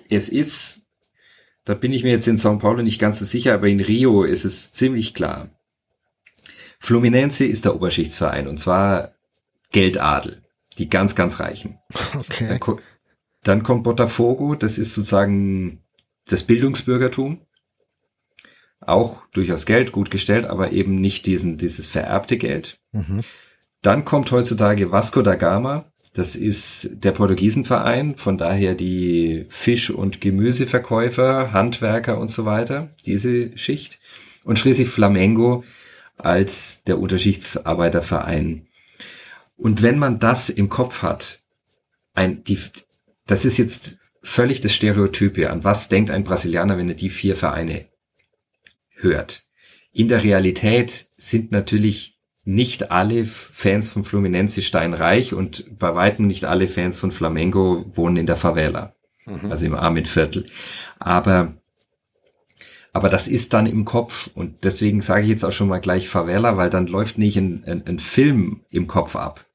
[0.09, 0.83] Es ist,
[1.65, 4.25] da bin ich mir jetzt in São Paulo nicht ganz so sicher, aber in Rio
[4.25, 5.56] ist es ziemlich klar.
[6.79, 9.13] Fluminense ist der Oberschichtsverein und zwar
[9.73, 10.43] Geldadel
[10.79, 11.79] die ganz, ganz Reichen.
[12.15, 12.59] Okay.
[12.59, 12.77] Dann,
[13.43, 15.81] dann kommt Botafogo, das ist sozusagen
[16.27, 17.41] das Bildungsbürgertum.
[18.81, 22.79] Auch durchaus Geld, gut gestellt, aber eben nicht diesen, dieses vererbte Geld.
[22.93, 23.23] Mhm.
[23.83, 25.91] Dann kommt heutzutage Vasco da Gama.
[26.13, 33.57] Das ist der Portugiesenverein, von daher die Fisch- und Gemüseverkäufer, Handwerker und so weiter, diese
[33.57, 33.99] Schicht.
[34.45, 35.65] Und schließlich Flamengo
[36.17, 38.67] als der Unterschichtsarbeiterverein
[39.57, 41.41] und wenn man das im Kopf hat,
[42.15, 42.59] ein, die,
[43.27, 45.51] das ist jetzt völlig das Stereotype.
[45.51, 47.87] An was denkt ein Brasilianer, wenn er die vier Vereine
[48.95, 49.45] hört?
[49.93, 56.45] In der Realität sind natürlich nicht alle Fans von Fluminense steinreich und bei weitem nicht
[56.45, 58.95] alle Fans von Flamengo wohnen in der Favela,
[59.25, 59.51] mhm.
[59.51, 60.49] also im armen Viertel.
[60.99, 61.55] Aber
[62.97, 66.09] aber das ist dann im Kopf und deswegen sage ich jetzt auch schon mal gleich
[66.09, 69.47] Favela, weil dann läuft nicht ein, ein, ein Film im Kopf ab,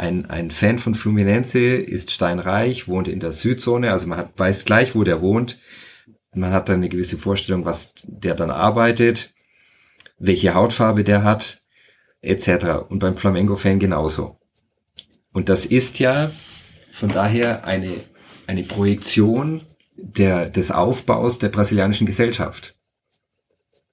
[0.00, 4.64] ein, ein Fan von Fluminense ist steinreich, wohnt in der Südzone, also man hat, weiß
[4.64, 5.58] gleich, wo der wohnt.
[6.32, 9.34] Man hat dann eine gewisse Vorstellung, was der dann arbeitet,
[10.18, 11.60] welche Hautfarbe der hat,
[12.22, 12.88] etc.
[12.88, 14.38] Und beim Flamengo-Fan genauso.
[15.32, 16.30] Und das ist ja
[16.92, 17.92] von daher eine,
[18.46, 19.60] eine Projektion
[20.02, 22.76] der, des Aufbaus der brasilianischen Gesellschaft.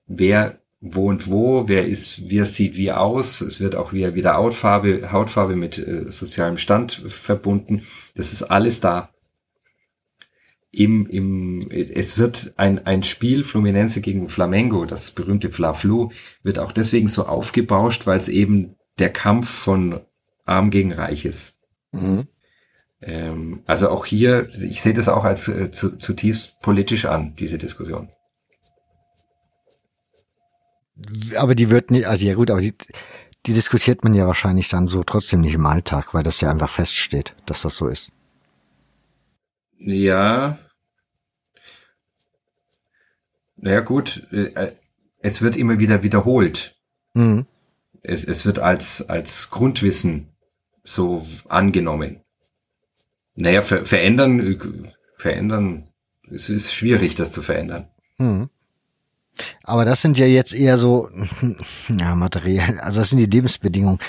[0.05, 3.41] Wer wohnt wo, wer ist, wer sieht wie aus.
[3.41, 7.83] Es wird auch wieder, wieder Hautfarbe, Hautfarbe mit äh, sozialem Stand verbunden.
[8.15, 9.09] Das ist alles da.
[10.71, 16.11] Im, im, es wird ein, ein Spiel Fluminense gegen Flamengo, das berühmte Fla-Flu,
[16.43, 20.01] wird auch deswegen so aufgebauscht, weil es eben der Kampf von
[20.45, 21.59] Arm gegen Reich ist.
[21.91, 22.27] Mhm.
[23.01, 27.57] Ähm, also auch hier, ich sehe das auch als äh, zu, zutiefst politisch an, diese
[27.57, 28.09] Diskussion
[31.37, 32.73] aber die wird nicht, also ja gut, aber die,
[33.45, 36.69] die diskutiert man ja wahrscheinlich dann so trotzdem nicht im Alltag, weil das ja einfach
[36.69, 38.11] feststeht, dass das so ist.
[39.79, 40.57] Ja.
[43.57, 44.73] Naja gut, äh,
[45.19, 46.75] es wird immer wieder wiederholt.
[47.13, 47.45] Mhm.
[48.03, 50.29] Es, es wird als, als Grundwissen
[50.83, 52.21] so angenommen.
[53.37, 54.59] Naja, ver verändern,
[55.17, 55.87] verändern,
[56.29, 57.87] es ist schwierig, das zu verändern.
[58.17, 58.49] Mhm.
[59.63, 61.09] Aber das sind ja jetzt eher so,
[61.89, 63.99] ja, materiell, also das sind die Lebensbedingungen.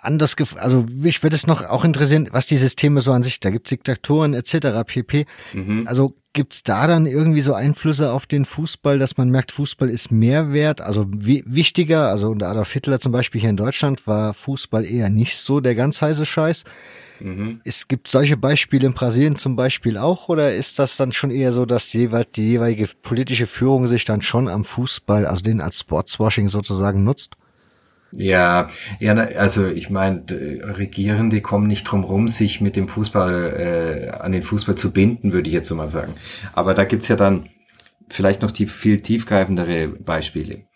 [0.00, 3.50] Anders, also mich würde es noch auch interessieren, was die Systeme so an sich, da
[3.50, 4.84] gibt's Diktatoren etc.
[4.84, 5.24] pp.
[5.52, 5.86] Mhm.
[5.86, 10.10] Also gibt's da dann irgendwie so Einflüsse auf den Fußball, dass man merkt, Fußball ist
[10.10, 14.84] mehr wert, also wichtiger, also unter Adolf Hitler zum Beispiel hier in Deutschland war Fußball
[14.84, 16.64] eher nicht so der ganz heiße Scheiß.
[17.20, 17.60] Mhm.
[17.64, 21.52] Es gibt solche Beispiele in Brasilien zum Beispiel auch, oder ist das dann schon eher
[21.52, 25.80] so, dass die, die jeweilige politische Führung sich dann schon am Fußball, also den als
[25.80, 27.36] Sportswashing sozusagen nutzt?
[28.16, 28.68] Ja,
[29.00, 34.30] ja, also ich meine, Regierende kommen nicht drum rum, sich mit dem Fußball äh, an
[34.30, 36.14] den Fußball zu binden, würde ich jetzt so mal sagen.
[36.52, 37.48] Aber da gibt's ja dann
[38.08, 40.66] vielleicht noch die viel tiefgreifendere Beispiele.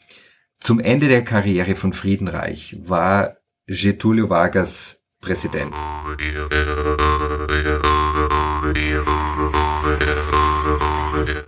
[0.58, 3.36] Zum Ende der Karriere von Friedenreich war
[3.68, 5.74] Getulio Vargas Präsident.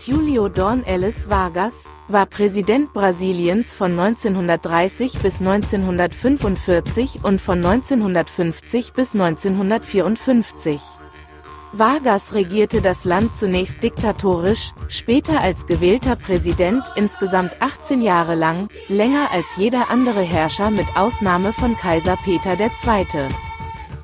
[0.04, 9.14] Julio Dorn Ellis Vargas war Präsident Brasiliens von 1930 bis 1945 und von 1950 bis
[9.14, 10.82] 1954.
[11.72, 19.30] Vargas regierte das Land zunächst diktatorisch, später als gewählter Präsident insgesamt 18 Jahre lang, länger
[19.32, 23.28] als jeder andere Herrscher mit Ausnahme von Kaiser Peter II.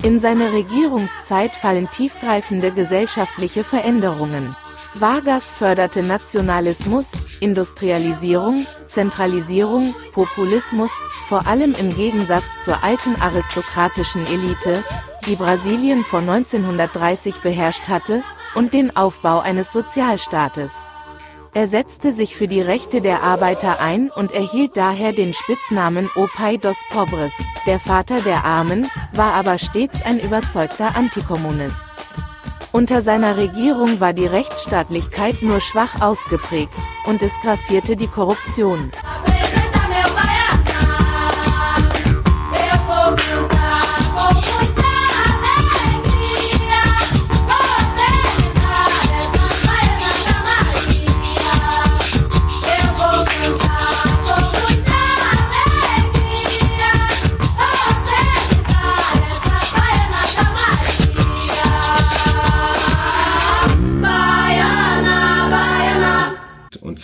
[0.02, 4.54] In seine Regierungszeit fallen tiefgreifende gesellschaftliche Veränderungen.
[4.94, 10.92] Vargas förderte Nationalismus, Industrialisierung, Zentralisierung, Populismus,
[11.28, 14.82] vor allem im Gegensatz zur alten aristokratischen Elite,
[15.26, 18.22] die Brasilien vor 1930 beherrscht hatte,
[18.54, 20.72] und den Aufbau eines Sozialstaates.
[21.56, 26.28] Er setzte sich für die Rechte der Arbeiter ein und erhielt daher den Spitznamen O
[26.60, 27.32] dos Pobres,
[27.64, 31.86] der Vater der Armen, war aber stets ein überzeugter Antikommunist.
[32.72, 36.74] Unter seiner Regierung war die Rechtsstaatlichkeit nur schwach ausgeprägt,
[37.06, 38.90] und es grassierte die Korruption.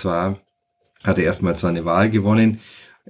[0.02, 0.40] Zwar
[1.04, 2.60] hat er erstmal zwar eine Wahl gewonnen,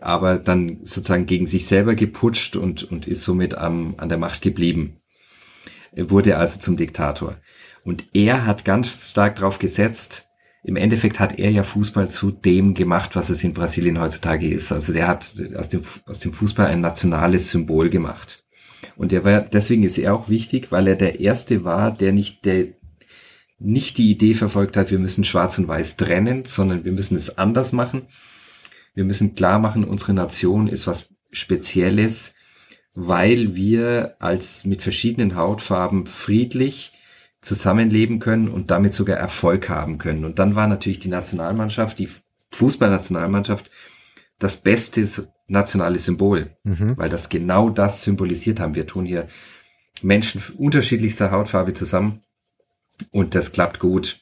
[0.01, 4.43] aber dann sozusagen gegen sich selber geputscht und, und ist somit am, an der Macht
[4.43, 4.97] geblieben.
[5.93, 7.37] Er wurde also zum Diktator.
[7.85, 10.29] Und er hat ganz stark darauf gesetzt,
[10.65, 14.71] im Endeffekt hat er ja Fußball zu dem gemacht, was es in Brasilien heutzutage ist.
[14.71, 18.45] Also der hat aus dem, aus dem Fußball ein nationales Symbol gemacht.
[18.95, 22.45] Und er war, deswegen ist er auch wichtig, weil er der Erste war, der nicht,
[22.45, 22.67] der
[23.63, 27.39] nicht die Idee verfolgt hat, wir müssen Schwarz und Weiß trennen, sondern wir müssen es
[27.39, 28.03] anders machen.
[28.95, 32.35] Wir müssen klar machen, unsere Nation ist was Spezielles,
[32.95, 36.93] weil wir als mit verschiedenen Hautfarben friedlich
[37.41, 40.25] zusammenleben können und damit sogar Erfolg haben können.
[40.25, 42.09] Und dann war natürlich die Nationalmannschaft, die
[42.53, 43.71] Fußballnationalmannschaft,
[44.39, 45.07] das beste
[45.47, 46.97] nationale Symbol, mhm.
[46.97, 48.75] weil das genau das symbolisiert haben.
[48.75, 49.29] Wir tun hier
[50.03, 52.23] Menschen unterschiedlichster Hautfarbe zusammen
[53.11, 54.19] und das klappt gut.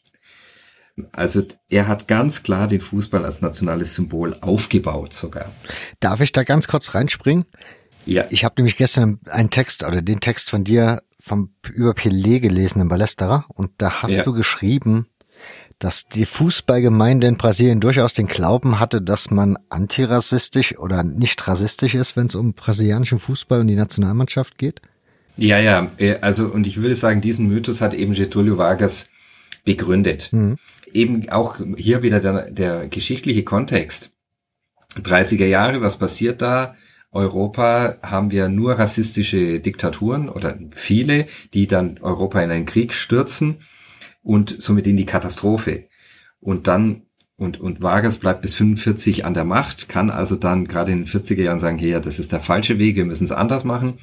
[1.12, 5.50] Also er hat ganz klar den Fußball als nationales Symbol aufgebaut sogar.
[6.00, 7.44] Darf ich da ganz kurz reinspringen?
[8.06, 8.24] Ja.
[8.30, 12.80] Ich habe nämlich gestern einen Text oder den Text von dir vom über Pelé gelesen
[12.80, 14.22] im Ballesterer und da hast ja.
[14.22, 15.06] du geschrieben,
[15.78, 21.94] dass die Fußballgemeinde in Brasilien durchaus den Glauben hatte, dass man antirassistisch oder nicht rassistisch
[21.94, 24.82] ist, wenn es um brasilianischen Fußball und die Nationalmannschaft geht?
[25.40, 29.08] Ja, ja, äh, also und ich würde sagen, diesen Mythos hat eben Getulio Vargas
[29.64, 30.28] begründet.
[30.32, 30.58] Mhm.
[30.92, 34.12] Eben auch hier wieder der, der geschichtliche Kontext.
[34.96, 36.74] 30er Jahre, was passiert da?
[37.12, 43.62] Europa haben wir nur rassistische Diktaturen oder viele, die dann Europa in einen Krieg stürzen
[44.22, 45.88] und somit in die Katastrophe.
[46.40, 47.02] Und dann,
[47.36, 51.06] und, und Vargas bleibt bis 45 an der Macht, kann also dann gerade in den
[51.06, 53.98] 40er Jahren sagen, hier, das ist der falsche Weg, wir müssen es anders machen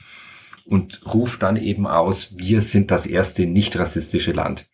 [0.67, 4.69] und ruft dann eben aus, wir sind das erste nicht rassistische Land.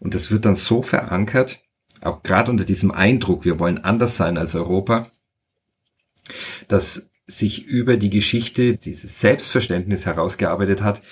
[0.00, 1.62] Und das wird dann so verankert,
[2.00, 5.10] auch gerade unter diesem Eindruck, wir wollen anders sein als Europa,
[6.68, 11.02] dass sich über die Geschichte dieses Selbstverständnis herausgearbeitet hat,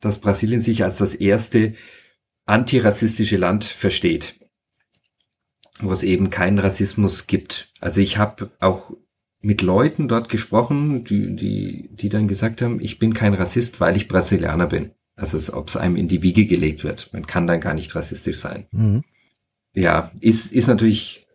[0.00, 1.74] dass Brasilien sich als das erste
[2.46, 4.40] antirassistische Land versteht,
[5.80, 7.72] wo es eben keinen Rassismus gibt.
[7.80, 8.92] Also ich habe auch
[9.42, 13.96] mit Leuten dort gesprochen, die, die, die dann gesagt haben, ich bin kein Rassist, weil
[13.96, 14.92] ich Brasilianer bin.
[15.16, 17.12] Also als ob es einem in die Wiege gelegt wird.
[17.12, 18.66] Man kann dann gar nicht rassistisch sein.
[18.70, 19.04] Mhm.
[19.74, 21.26] Ja, ist, ist natürlich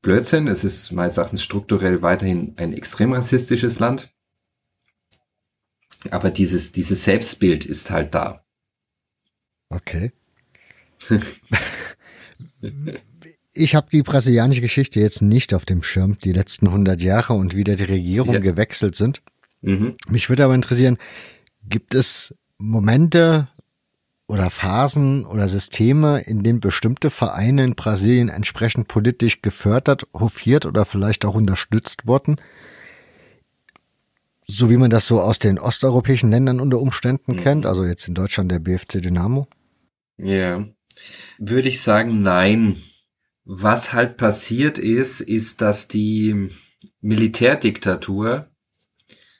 [0.00, 0.46] Blödsinn.
[0.46, 4.12] Es ist meines Erachtens strukturell weiterhin ein extrem rassistisches Land.
[6.10, 8.44] Aber dieses, dieses Selbstbild ist halt da.
[9.68, 10.12] Okay.
[13.52, 17.56] ich habe die brasilianische Geschichte jetzt nicht auf dem Schirm, die letzten 100 Jahre und
[17.56, 18.40] wie da die Regierung ja.
[18.40, 19.22] gewechselt sind.
[19.62, 19.96] Mhm.
[20.08, 20.98] Mich würde aber interessieren,
[21.68, 23.48] gibt es Momente
[24.26, 30.84] oder Phasen oder Systeme, in denen bestimmte Vereine in Brasilien entsprechend politisch gefördert, hofiert oder
[30.84, 32.36] vielleicht auch unterstützt wurden?
[34.46, 37.40] So wie man das so aus den osteuropäischen Ländern unter Umständen mhm.
[37.40, 39.48] kennt, also jetzt in Deutschland der BFC Dynamo?
[40.16, 40.64] Ja,
[41.38, 42.76] würde ich sagen, nein.
[43.52, 46.50] Was halt passiert ist, ist, dass die
[47.00, 48.48] Militärdiktatur,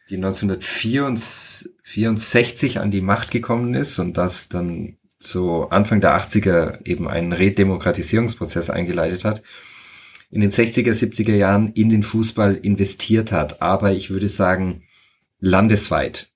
[0.09, 7.07] die 1964 an die Macht gekommen ist und das dann so Anfang der 80er eben
[7.07, 9.45] einen Redemokratisierungsprozess eingeleitet hat,
[10.33, 13.63] in den 60er, 70er Jahren in den Fußball investiert hat.
[13.63, 14.83] Aber ich würde sagen,
[15.39, 16.33] landesweit.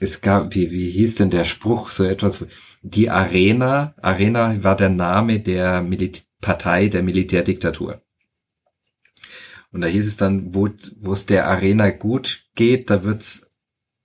[0.00, 2.44] Es, gab, wie, wie hieß denn der Spruch, so etwas,
[2.82, 8.00] die Arena, Arena war der Name der Milit Partei der Militärdiktatur.
[9.72, 10.66] Und da hieß es dann, wo
[11.12, 13.46] es der Arena gut geht, da wird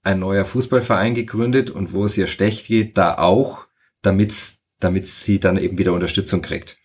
[0.04, 3.66] ein neuer Fußballverein gegründet und wo es ihr schlecht geht, da auch,
[4.02, 6.78] damit damit sie dann eben wieder Unterstützung kriegt.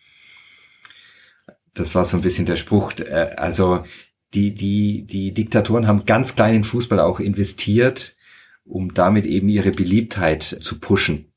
[1.75, 2.93] Das war so ein bisschen der Spruch.
[2.99, 3.85] Äh, also
[4.33, 8.17] die die die Diktatoren haben ganz kleinen Fußball auch investiert,
[8.65, 11.33] um damit eben ihre Beliebtheit zu pushen.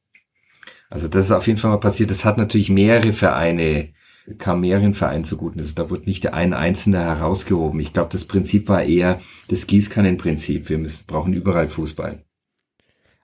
[0.89, 2.11] Also das ist auf jeden Fall mal passiert.
[2.11, 3.89] Das hat natürlich mehrere Vereine,
[4.37, 5.59] kam mehreren Vereinen zugute.
[5.59, 7.79] Also da wurde nicht der ein einzelner herausgehoben.
[7.79, 10.69] Ich glaube, das Prinzip war eher das Gießkannenprinzip.
[10.69, 12.23] Wir müssen, brauchen überall Fußball.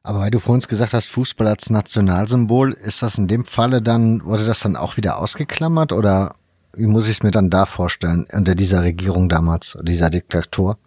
[0.02, 4.26] Aber weil du vorhin gesagt hast, Fußball als Nationalsymbol, ist das in dem Falle dann,
[4.26, 6.36] wurde das dann auch wieder ausgeklammert oder
[6.74, 10.78] wie muss ich es mir dann da vorstellen, unter dieser Regierung damals, dieser Diktatur?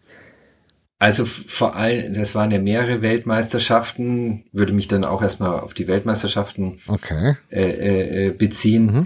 [1.02, 5.88] Also vor allem, das waren ja mehrere Weltmeisterschaften, würde mich dann auch erstmal auf die
[5.88, 7.34] Weltmeisterschaften okay.
[7.50, 8.84] äh, äh, äh beziehen.
[8.84, 9.04] Mhm.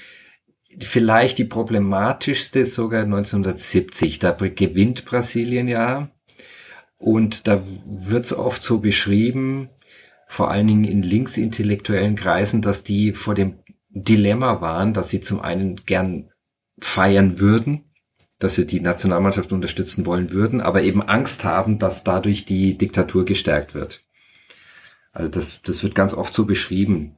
[0.78, 6.10] Vielleicht die problematischste sogar 1970, da gewinnt Brasilien ja.
[6.98, 9.70] Und da wird es oft so beschrieben,
[10.26, 15.40] vor allen Dingen in linksintellektuellen Kreisen, dass die vor dem Dilemma waren, dass sie zum
[15.40, 16.28] einen gern
[16.78, 17.85] feiern würden,
[18.38, 23.24] dass sie die Nationalmannschaft unterstützen wollen würden, aber eben Angst haben, dass dadurch die Diktatur
[23.24, 24.04] gestärkt wird.
[25.12, 27.16] Also das, das wird ganz oft so beschrieben,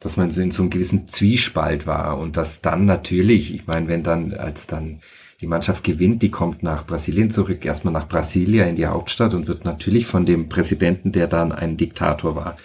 [0.00, 4.02] dass man in so einem gewissen Zwiespalt war und dass dann natürlich, ich meine, wenn
[4.02, 5.00] dann, als dann
[5.40, 9.46] die Mannschaft gewinnt, die kommt nach Brasilien zurück, erstmal nach Brasilia in die Hauptstadt und
[9.46, 12.56] wird natürlich von dem Präsidenten, der dann ein Diktator war,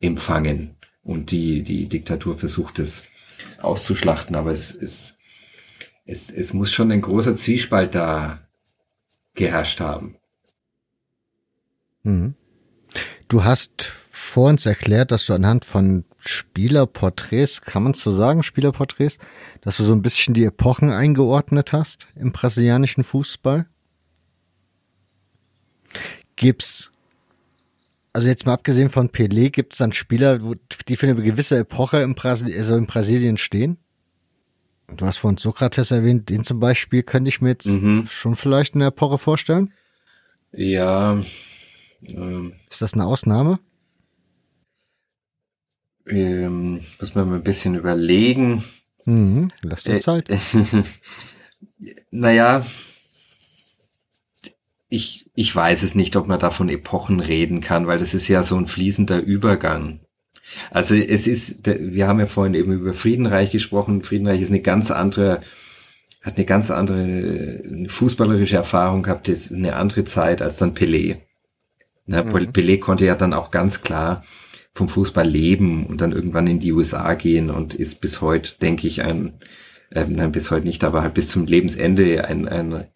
[0.00, 0.76] empfangen.
[1.04, 3.04] Und die, die Diktatur versucht es
[3.60, 5.11] auszuschlachten, aber es ist,
[6.04, 8.40] es, es muss schon ein großer Zwiespalt da
[9.34, 10.16] geherrscht haben.
[12.02, 12.34] Mhm.
[13.28, 18.42] Du hast vor uns erklärt, dass du anhand von Spielerporträts, kann man es so sagen,
[18.42, 19.18] Spielerporträts,
[19.62, 23.66] dass du so ein bisschen die Epochen eingeordnet hast im brasilianischen Fußball.
[26.36, 26.92] Gibt's,
[28.12, 30.38] also jetzt mal abgesehen von Pelé, gibt es dann Spieler,
[30.88, 33.78] die für eine gewisse Epoche im Brasil also in Brasilien stehen?
[34.96, 38.06] Du hast vorhin Sokrates erwähnt, den zum Beispiel könnte ich mir jetzt mhm.
[38.08, 39.72] schon vielleicht in der Epoche vorstellen.
[40.52, 41.20] Ja.
[42.08, 43.58] Ähm, Ist das eine Ausnahme?
[46.06, 48.64] Ähm, muss man mal ein bisschen überlegen.
[49.04, 50.28] Mhm, lass dir äh, Zeit.
[52.10, 52.64] naja,
[54.88, 58.28] ich, ich weiß es nicht, ob man da von Epochen reden kann, weil das ist
[58.28, 60.00] ja so ein fließender Übergang.
[60.70, 64.02] Also es ist, wir haben ja vorhin eben über Friedenreich gesprochen.
[64.02, 65.42] Friedenreich ist eine ganz andere,
[66.22, 71.16] hat eine ganz andere fußballerische Erfahrung gehabt, ist eine andere Zeit als dann Pelé.
[72.06, 72.50] Na, mhm.
[72.50, 74.24] Pelé konnte ja dann auch ganz klar
[74.74, 78.86] vom Fußball leben und dann irgendwann in die USA gehen und ist bis heute, denke
[78.86, 79.34] ich, ein,
[79.90, 82.86] äh, nein, bis heute nicht, aber halt bis zum Lebensende ein, ein,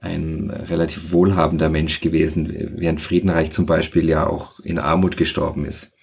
[0.00, 5.93] ein relativ wohlhabender Mensch gewesen, während Friedenreich zum Beispiel ja auch in Armut gestorben ist.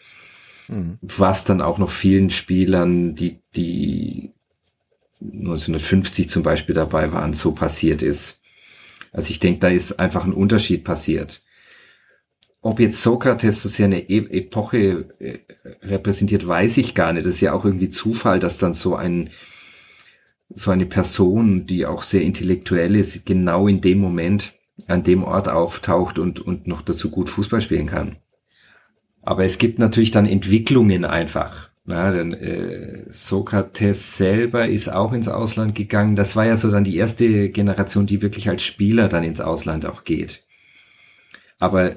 [0.71, 0.97] Mhm.
[1.01, 4.31] Was dann auch noch vielen Spielern, die, die
[5.21, 8.41] 1950 zum Beispiel dabei waren, so passiert ist.
[9.11, 11.43] Also ich denke, da ist einfach ein Unterschied passiert.
[12.61, 15.39] Ob jetzt Sokrates so sehr eine e Epoche äh,
[15.81, 17.25] repräsentiert, weiß ich gar nicht.
[17.25, 19.29] Das ist ja auch irgendwie Zufall, dass dann so ein,
[20.53, 24.53] so eine Person, die auch sehr intellektuell ist, genau in dem Moment
[24.87, 28.17] an dem Ort auftaucht und, und noch dazu gut Fußball spielen kann.
[29.21, 31.69] Aber es gibt natürlich dann Entwicklungen einfach.
[31.87, 36.15] Ja, denn äh, Sokrates selber ist auch ins Ausland gegangen.
[36.15, 39.85] Das war ja so dann die erste Generation, die wirklich als Spieler dann ins Ausland
[39.85, 40.43] auch geht.
[41.59, 41.95] Aber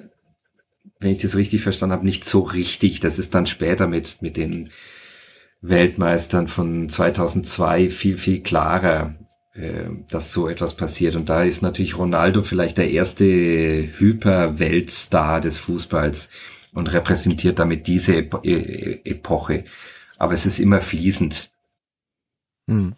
[1.00, 3.00] wenn ich das richtig verstanden habe, nicht so richtig.
[3.00, 4.70] Das ist dann später mit, mit den
[5.60, 9.14] Weltmeistern von 2002 viel, viel klarer,
[9.52, 11.14] äh, dass so etwas passiert.
[11.14, 16.30] Und da ist natürlich Ronaldo vielleicht der erste Hyper-Weltstar des Fußballs
[16.74, 19.64] und repräsentiert damit diese Epo e Epoche.
[20.18, 21.52] Aber es ist immer fließend.
[22.68, 22.94] Hm.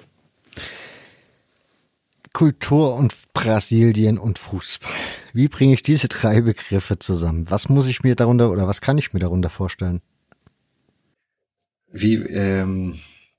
[2.33, 4.93] Kultur und Brasilien und Fußball.
[5.33, 7.51] Wie bringe ich diese drei Begriffe zusammen?
[7.51, 10.03] Was muss ich mir darunter oder was kann ich mir darunter vorstellen?
[11.91, 12.99] Wie, ähm,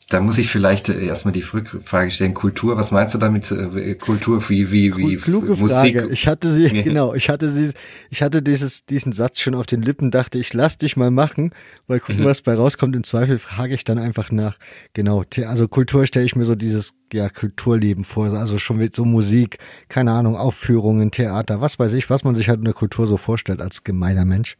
[0.09, 3.51] da muss ich vielleicht äh, erstmal die Frage stellen, Kultur, was meinst du damit?
[3.51, 5.97] Äh, Kultur wie, wie, wie Kluge Musik?
[5.97, 6.07] Frage.
[6.11, 7.71] Ich hatte sie, genau, ich hatte sie,
[8.09, 11.51] ich hatte dieses, diesen Satz schon auf den Lippen, dachte ich, lass dich mal machen,
[11.87, 12.25] weil gucken, mhm.
[12.25, 12.95] was bei rauskommt.
[12.95, 14.57] Im Zweifel frage ich dann einfach nach.
[14.93, 19.57] Genau, also Kultur stelle ich mir so dieses, ja, Kulturleben vor, also schon so Musik,
[19.89, 23.17] keine Ahnung, Aufführungen, Theater, was weiß ich, was man sich halt in der Kultur so
[23.17, 24.55] vorstellt als gemeiner Mensch.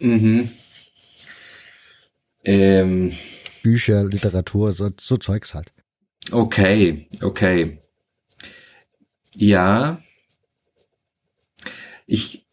[0.00, 0.50] Mhm.
[2.44, 3.12] Ähm
[3.62, 5.72] Bücher, Literatur, so, so Zeugs halt.
[6.30, 7.78] Okay, okay.
[9.34, 10.00] Ja.
[12.06, 12.46] Ich,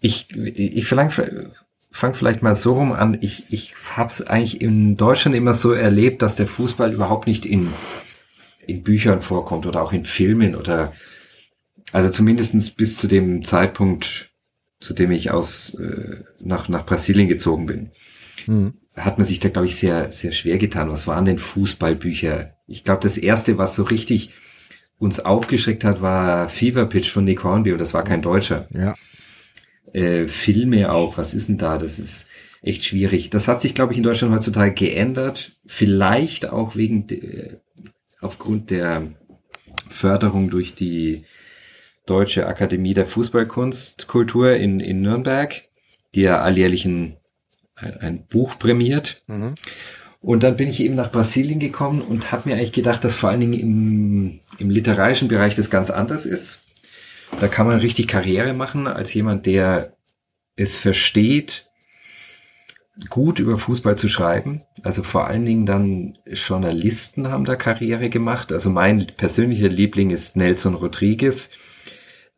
[0.00, 1.12] ich, ich verlang,
[1.90, 3.18] fang vielleicht mal so rum an.
[3.20, 7.44] Ich, ich habe es eigentlich in Deutschland immer so erlebt, dass der Fußball überhaupt nicht
[7.44, 7.72] in,
[8.66, 10.92] in Büchern vorkommt oder auch in Filmen oder
[11.92, 14.30] also zumindestens bis zu dem Zeitpunkt,
[14.80, 17.90] zu dem ich aus äh, nach, nach Brasilien gezogen bin.
[18.48, 20.90] Mhm hat man sich da, glaube ich, sehr, sehr schwer getan.
[20.90, 22.54] Was waren denn Fußballbücher?
[22.66, 24.34] Ich glaube, das erste, was so richtig
[24.98, 28.68] uns aufgeschreckt hat, war Fever Pitch von Nick Hornby und das war kein Deutscher.
[28.70, 28.96] Ja.
[29.92, 31.78] Äh, Filme auch, was ist denn da?
[31.78, 32.26] Das ist
[32.62, 33.30] echt schwierig.
[33.30, 35.52] Das hat sich, glaube ich, in Deutschland heutzutage geändert.
[35.66, 37.60] Vielleicht auch wegen, de,
[38.20, 39.12] aufgrund der
[39.88, 41.24] Förderung durch die
[42.06, 45.54] Deutsche Akademie der Fußballkunstkultur in, in Nürnberg,
[46.14, 46.84] die ja alljährlich
[47.80, 49.22] ein, ein Buch prämiert.
[49.26, 49.54] Mhm.
[50.20, 53.30] Und dann bin ich eben nach Brasilien gekommen und habe mir eigentlich gedacht, dass vor
[53.30, 56.60] allen Dingen im, im literarischen Bereich das ganz anders ist.
[57.40, 59.96] Da kann man richtig Karriere machen als jemand, der
[60.56, 61.66] es versteht,
[63.08, 64.62] gut über Fußball zu schreiben.
[64.82, 68.52] Also vor allen Dingen dann Journalisten haben da Karriere gemacht.
[68.52, 71.50] Also mein persönlicher Liebling ist Nelson Rodriguez,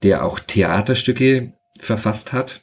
[0.02, 2.62] der auch Theaterstücke verfasst hat.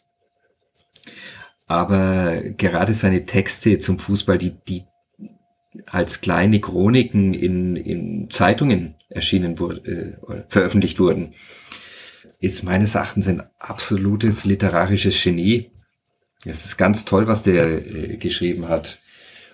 [1.68, 4.86] Aber gerade seine Texte zum Fußball, die, die
[5.86, 11.34] als kleine Chroniken in, in Zeitungen erschienen wurde, äh, veröffentlicht wurden,
[12.40, 15.72] ist meines Erachtens ein absolutes literarisches Genie.
[16.46, 19.00] Es ist ganz toll, was der äh, geschrieben hat.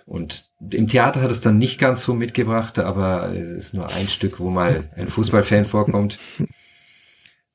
[0.06, 4.08] Und im Theater hat es dann nicht ganz so mitgebracht, aber es ist nur ein
[4.08, 6.20] Stück, wo mal ein Fußballfan vorkommt.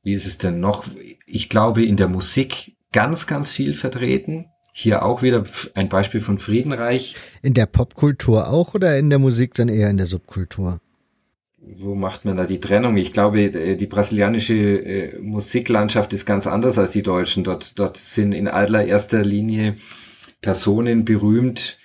[0.03, 0.87] Wie ist es denn noch?
[1.27, 4.47] Ich glaube, in der Musik ganz, ganz viel vertreten.
[4.73, 5.45] Hier auch wieder
[5.75, 7.17] ein Beispiel von Friedenreich.
[7.43, 10.81] In der Popkultur auch oder in der Musik dann eher in der Subkultur?
[11.77, 12.97] Wo macht man da die Trennung?
[12.97, 17.45] Ich glaube, äh, die brasilianische äh, Musiklandschaft ist ganz anders als die deutschen.
[17.45, 19.75] Dort, dort sind in allererster Linie
[20.41, 21.79] Personen berühmt,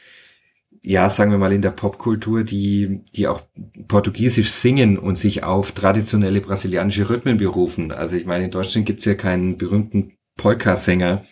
[0.86, 3.42] ja, sagen wir mal in der Popkultur, die, die auch
[3.88, 7.92] Portugiesisch singen und sich auf traditionelle brasilianische Rhythmen berufen.
[7.92, 11.26] Also ich meine, in Deutschland gibt's ja keinen berühmten Polka-Sänger,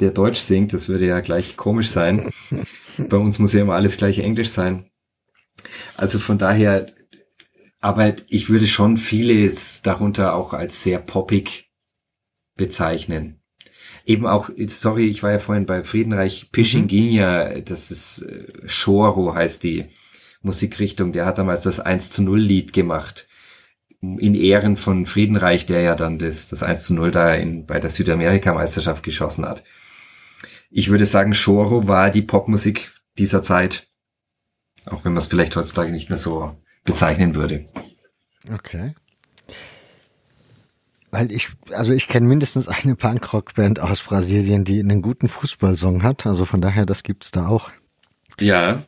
[0.00, 2.30] der Deutsch singt, das würde ja gleich komisch sein.
[2.98, 4.90] Bei uns muss ja immer alles gleich Englisch sein.
[5.96, 6.92] Also von daher,
[7.80, 11.70] aber ich würde schon vieles darunter auch als sehr poppig
[12.56, 13.40] bezeichnen.
[14.04, 17.64] Eben auch, sorry, ich war ja vorhin bei Friedenreich Pishinginia, mhm.
[17.64, 19.86] das ist äh, Shoro heißt die
[20.42, 23.28] Musikrichtung, der hat damals das 1 zu 0 Lied gemacht
[24.18, 27.80] in Ehren von Friedenreich, der ja dann das, das 1 zu 0 da in, bei
[27.80, 29.64] der Südamerika-Meisterschaft geschossen hat.
[30.70, 33.86] Ich würde sagen, Shoro war die Popmusik dieser Zeit.
[34.86, 37.64] Auch wenn man es vielleicht heutzutage nicht mehr so bezeichnen würde.
[38.52, 38.94] Okay.
[41.10, 46.26] Weil ich, also ich kenne mindestens eine Punkrock-Band aus Brasilien, die einen guten Fußballsong hat.
[46.26, 47.70] Also von daher, das gibt's da auch.
[48.40, 48.84] Ja.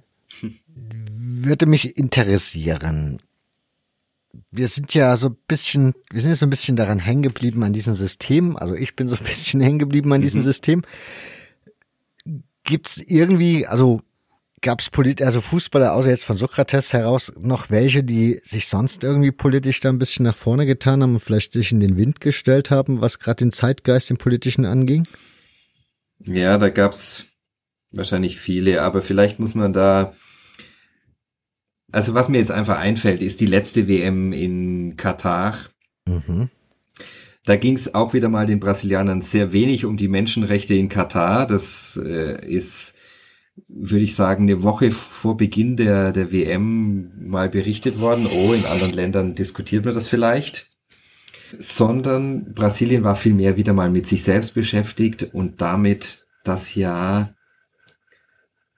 [0.68, 3.22] Würde mich interessieren
[4.50, 7.62] wir sind ja so ein bisschen, wir sind jetzt so ein bisschen daran hängen geblieben
[7.62, 8.56] an diesem System.
[8.56, 10.44] Also ich bin so ein bisschen hängen geblieben an diesem mhm.
[10.44, 10.82] System.
[12.64, 14.00] Gibt's irgendwie, also
[14.60, 19.30] gab's polit, also Fußballer außer jetzt von Sokrates heraus noch welche, die sich sonst irgendwie
[19.30, 22.70] politisch da ein bisschen nach vorne getan haben und vielleicht sich in den Wind gestellt
[22.70, 25.06] haben, was gerade den Zeitgeist im Politischen anging?
[26.24, 27.26] Ja, da gab's
[27.92, 30.14] wahrscheinlich viele, aber vielleicht muss man da
[31.96, 35.56] also was mir jetzt einfach einfällt, ist die letzte WM in Katar.
[36.06, 36.50] Mhm.
[37.46, 41.46] Da ging es auch wieder mal den Brasilianern sehr wenig um die Menschenrechte in Katar.
[41.46, 42.92] Das äh, ist,
[43.66, 48.26] würde ich sagen, eine Woche vor Beginn der, der WM mal berichtet worden.
[48.30, 50.66] Oh, in anderen Ländern diskutiert man das vielleicht.
[51.58, 57.35] Sondern Brasilien war vielmehr wieder mal mit sich selbst beschäftigt und damit das Jahr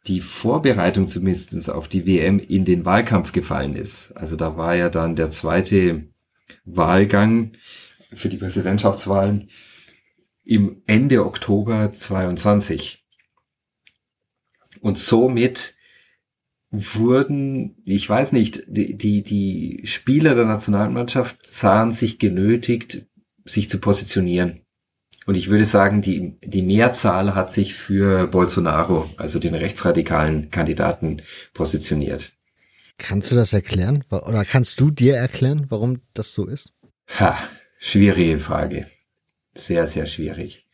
[0.07, 4.13] die Vorbereitung zumindest auf die WM in den Wahlkampf gefallen ist.
[4.13, 6.09] Also da war ja dann der zweite
[6.65, 7.53] Wahlgang
[8.13, 9.51] für die Präsidentschaftswahlen
[10.45, 13.05] im Ende Oktober 22.
[14.81, 15.75] Und somit
[16.71, 23.07] wurden, ich weiß nicht, die, die, die Spieler der Nationalmannschaft sahen sich genötigt,
[23.45, 24.63] sich zu positionieren.
[25.29, 31.21] Und ich würde sagen, die, die Mehrzahl hat sich für Bolsonaro, also den rechtsradikalen Kandidaten,
[31.53, 32.33] positioniert.
[32.97, 34.05] Kannst du das erklären?
[34.09, 36.73] Oder kannst du dir erklären, warum das so ist?
[37.21, 37.37] Ha,
[37.79, 38.87] schwierige Frage.
[39.55, 40.67] Sehr, sehr schwierig.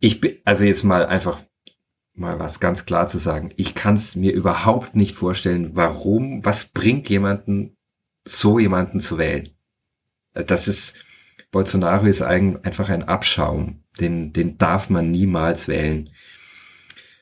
[0.00, 1.38] Ich bin, also jetzt mal einfach
[2.14, 3.52] mal was ganz klar zu sagen.
[3.58, 7.76] Ich kann es mir überhaupt nicht vorstellen, warum, was bringt jemanden,
[8.24, 9.50] so jemanden zu wählen.
[10.32, 10.94] Das ist,
[11.52, 13.82] Bolsonaro ist einfach ein Abschaum.
[14.00, 16.10] Den, den darf man niemals wählen.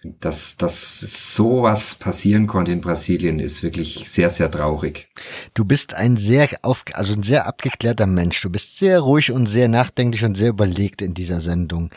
[0.02, 5.08] Dass, dass sowas passieren konnte in Brasilien, ist wirklich sehr, sehr traurig.
[5.52, 8.40] Du bist ein sehr auf, also ein sehr abgeklärter Mensch.
[8.40, 11.90] Du bist sehr ruhig und sehr nachdenklich und sehr überlegt in dieser Sendung.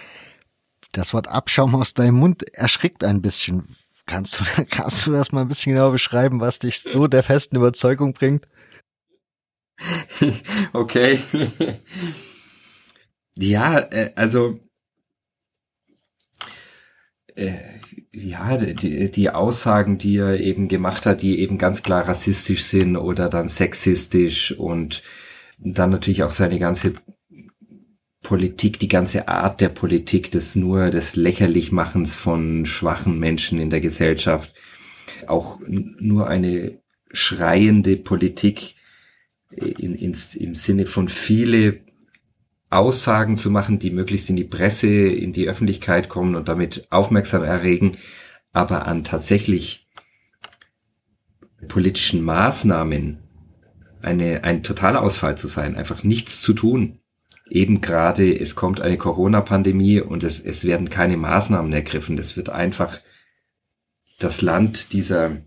[0.92, 3.78] Das Wort Abschaum aus deinem Mund erschrickt ein bisschen.
[4.06, 7.56] Kannst du, kannst du das mal ein bisschen genauer beschreiben, was dich so der festen
[7.56, 8.50] Überzeugung bringt?
[10.74, 11.20] Okay.
[13.38, 14.60] ja, äh, also
[17.36, 17.54] äh,
[18.12, 22.96] ja, die, die Aussagen, die er eben gemacht hat, die eben ganz klar rassistisch sind
[22.96, 25.04] oder dann sexistisch und
[25.58, 26.94] dann natürlich auch seine ganze
[28.22, 33.82] Politik, die ganze Art der Politik des nur des Lächerlichmachens von schwachen Menschen in der
[33.82, 34.54] Gesellschaft,
[35.28, 36.80] auch nur eine
[37.12, 38.73] schreiende Politik
[39.56, 41.82] in, ins, im Sinne von viele
[42.70, 47.44] Aussagen zu machen, die möglichst in die Presse, in die Öffentlichkeit kommen und damit aufmerksam
[47.44, 47.98] erregen,
[48.52, 49.88] aber an tatsächlich
[51.68, 53.20] politischen Maßnahmen
[54.02, 57.00] eine, ein totaler Ausfall zu sein, einfach nichts zu tun.
[57.50, 62.18] Eben gerade, es kommt eine Corona-Pandemie und es, es werden keine Maßnahmen ergriffen.
[62.18, 63.00] Es wird einfach
[64.20, 65.38] das Land dieser,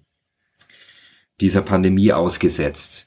[1.40, 3.05] dieser Pandemie ausgesetzt.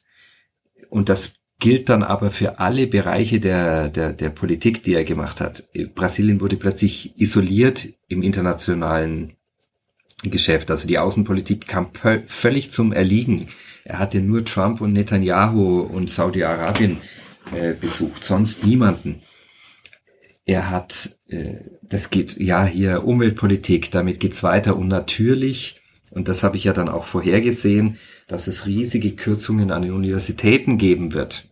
[0.90, 5.42] Und das gilt dann aber für alle Bereiche der, der, der Politik, die er gemacht
[5.42, 5.64] hat.
[5.94, 9.34] Brasilien wurde plötzlich isoliert im internationalen
[10.24, 10.72] Geschäft.
[10.72, 11.90] Also die Außenpolitik kam
[12.28, 13.50] völlig zum Erliegen.
[13.84, 16.98] Er hatte nur Trump und Netanyahu und Saudi-Arabien
[17.54, 19.22] äh, besucht, sonst niemanden.
[20.46, 25.79] Er hat, äh, das geht ja hier Umweltpolitik, damit geht's weiter und natürlich,
[26.12, 30.78] und das habe ich ja dann auch vorhergesehen, dass es riesige Kürzungen an den Universitäten
[30.78, 31.46] geben wird.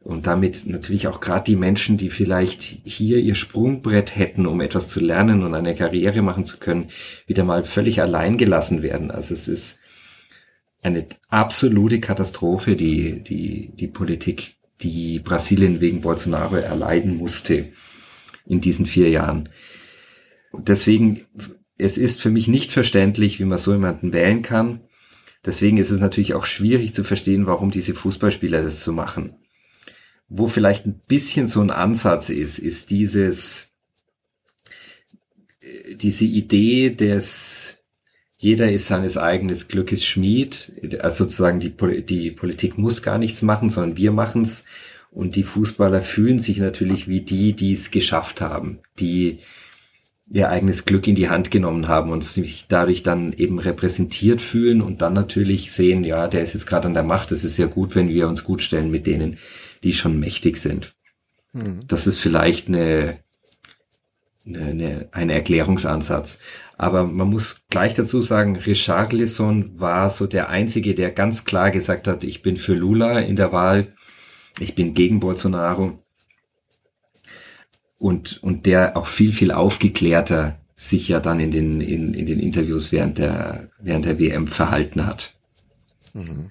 [0.00, 4.88] Und damit natürlich auch gerade die Menschen, die vielleicht hier ihr Sprungbrett hätten, um etwas
[4.88, 6.88] zu lernen und eine Karriere machen zu können,
[7.26, 9.10] wieder mal völlig allein gelassen werden.
[9.10, 9.80] Also es ist
[10.82, 17.70] eine absolute Katastrophe, die, die, die Politik, die Brasilien wegen Bolsonaro erleiden musste
[18.46, 19.48] in diesen vier Jahren.
[20.52, 21.26] Deswegen,
[21.78, 24.80] es ist für mich nicht verständlich, wie man so jemanden wählen kann.
[25.46, 29.36] Deswegen ist es natürlich auch schwierig zu verstehen, warum diese Fußballspieler das so machen.
[30.28, 33.68] Wo vielleicht ein bisschen so ein Ansatz ist, ist dieses,
[35.60, 37.76] äh, diese Idee des,
[38.36, 41.72] jeder ist seines eigenen Glückes Schmied, also sozusagen die,
[42.02, 44.64] die Politik muss gar nichts machen, sondern wir machen's.
[45.10, 49.38] Und die Fußballer fühlen sich natürlich wie die, die es geschafft haben, die
[50.30, 54.82] ihr eigenes Glück in die Hand genommen haben und sich dadurch dann eben repräsentiert fühlen
[54.82, 57.66] und dann natürlich sehen, ja, der ist jetzt gerade an der Macht, es ist ja
[57.66, 59.38] gut, wenn wir uns gut stellen mit denen,
[59.84, 60.94] die schon mächtig sind.
[61.52, 61.80] Mhm.
[61.86, 63.18] Das ist vielleicht eine,
[64.46, 66.38] eine, eine, ein Erklärungsansatz.
[66.76, 71.70] Aber man muss gleich dazu sagen, Richard Lisson war so der Einzige, der ganz klar
[71.70, 73.94] gesagt hat, ich bin für Lula in der Wahl,
[74.60, 76.02] ich bin gegen Bolsonaro
[77.98, 82.38] und, und der auch viel, viel aufgeklärter sich ja dann in den, in, in den
[82.38, 85.34] Interviews während der, während der WM verhalten hat.
[86.14, 86.50] Mhm.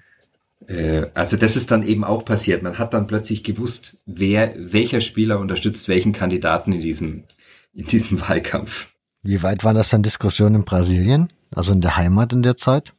[0.66, 2.62] Äh, also das ist dann eben auch passiert.
[2.62, 7.24] Man hat dann plötzlich gewusst, wer, welcher Spieler unterstützt welchen Kandidaten in diesem,
[7.72, 8.92] in diesem Wahlkampf.
[9.22, 11.32] Wie weit war das dann Diskussion in Brasilien?
[11.50, 12.92] Also in der Heimat in der Zeit?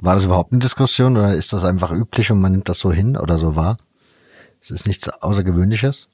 [0.00, 2.92] War das überhaupt eine Diskussion oder ist das einfach üblich und man nimmt das so
[2.92, 3.76] hin oder so wahr?
[4.60, 6.08] Es ist nichts Außergewöhnliches?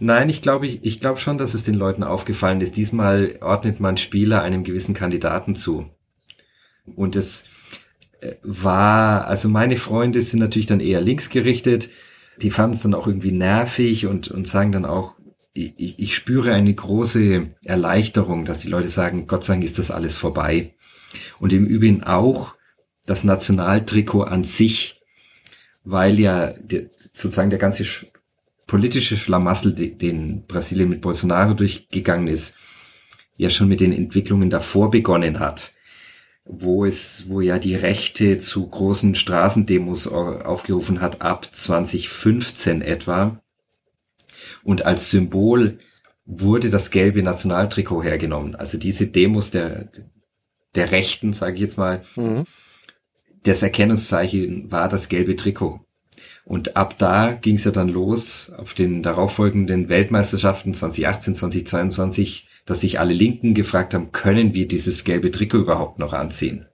[0.00, 2.76] Nein, ich glaube, ich, ich glaube schon, dass es den Leuten aufgefallen ist.
[2.76, 5.90] Diesmal ordnet man Spieler einem gewissen Kandidaten zu.
[6.96, 7.44] Und es
[8.20, 11.90] äh, war, also meine Freunde sind natürlich dann eher links gerichtet.
[12.40, 15.16] Die fanden es dann auch irgendwie nervig und, und sagen dann auch,
[15.54, 19.90] ich, ich spüre eine große Erleichterung, dass die Leute sagen, Gott sei Dank ist das
[19.90, 20.74] alles vorbei.
[21.40, 22.54] Und im Übrigen auch
[23.06, 25.02] das Nationaltrikot an sich,
[25.82, 26.54] weil ja
[27.12, 27.84] sozusagen der ganze
[28.68, 32.54] politische Schlamassel, den Brasilien mit Bolsonaro durchgegangen ist,
[33.36, 35.72] ja schon mit den Entwicklungen davor begonnen hat,
[36.44, 43.40] wo es, wo ja die Rechte zu großen Straßendemos aufgerufen hat, ab 2015 etwa.
[44.62, 45.78] Und als Symbol
[46.26, 48.54] wurde das gelbe Nationaltrikot hergenommen.
[48.54, 49.88] Also diese Demos der,
[50.74, 52.44] der Rechten, sage ich jetzt mal, mhm.
[53.44, 55.87] das Erkennungszeichen war das gelbe Trikot.
[56.48, 62.80] Und ab da ging es ja dann los auf den darauffolgenden Weltmeisterschaften 2018, 2022, dass
[62.80, 66.64] sich alle Linken gefragt haben, können wir dieses gelbe Trikot überhaupt noch anziehen?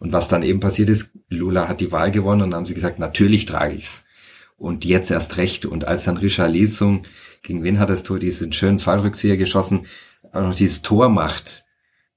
[0.00, 2.98] Und was dann eben passiert ist, Lula hat die Wahl gewonnen und haben sie gesagt,
[2.98, 4.06] natürlich trage ich's.
[4.56, 5.66] Und jetzt erst recht.
[5.66, 7.04] Und als dann Richard Lesung,
[7.42, 9.86] gegen wen hat das Tor diesen schönen Fallrückzieher geschossen,
[10.32, 11.62] auch noch dieses Tor macht,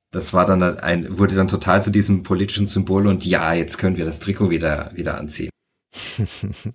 [0.10, 3.98] das war dann ein, wurde dann total zu diesem politischen Symbol und ja, jetzt können
[3.98, 5.52] wir das Trikot wieder, wieder anziehen.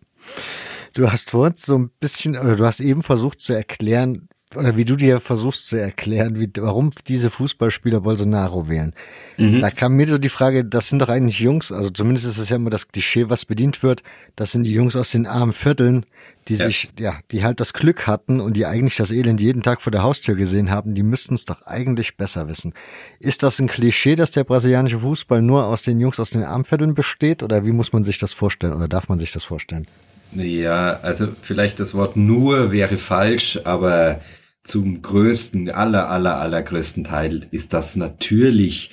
[0.95, 4.85] Du hast vorhin so ein bisschen, oder du hast eben versucht zu erklären, oder wie
[4.85, 8.95] du dir versuchst zu erklären, wie, warum diese Fußballspieler Bolsonaro wählen.
[9.37, 9.61] Mhm.
[9.61, 12.49] Da kam mir so die Frage, das sind doch eigentlich Jungs, also zumindest ist es
[12.49, 14.03] ja immer das Klischee, was bedient wird,
[14.37, 16.07] das sind die Jungs aus den armen Vierteln,
[16.49, 16.67] die ja.
[16.67, 19.91] sich, ja, die halt das Glück hatten und die eigentlich das Elend jeden Tag vor
[19.91, 22.75] der Haustür gesehen haben, die müssten es doch eigentlich besser wissen.
[23.19, 26.95] Ist das ein Klischee, dass der brasilianische Fußball nur aus den Jungs aus den Armvierteln
[26.95, 29.87] besteht oder wie muss man sich das vorstellen oder darf man sich das vorstellen?
[30.35, 34.21] Ja, also vielleicht das Wort nur wäre falsch, aber
[34.65, 38.91] zum größten, aller, aller, allergrößten Teil ist das natürlich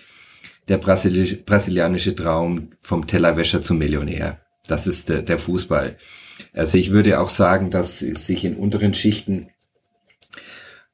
[0.67, 4.41] der Brasili brasilianische Traum vom Tellerwäscher zum Millionär.
[4.67, 5.97] Das ist der, der Fußball.
[6.53, 9.49] Also ich würde auch sagen, dass sich in unteren Schichten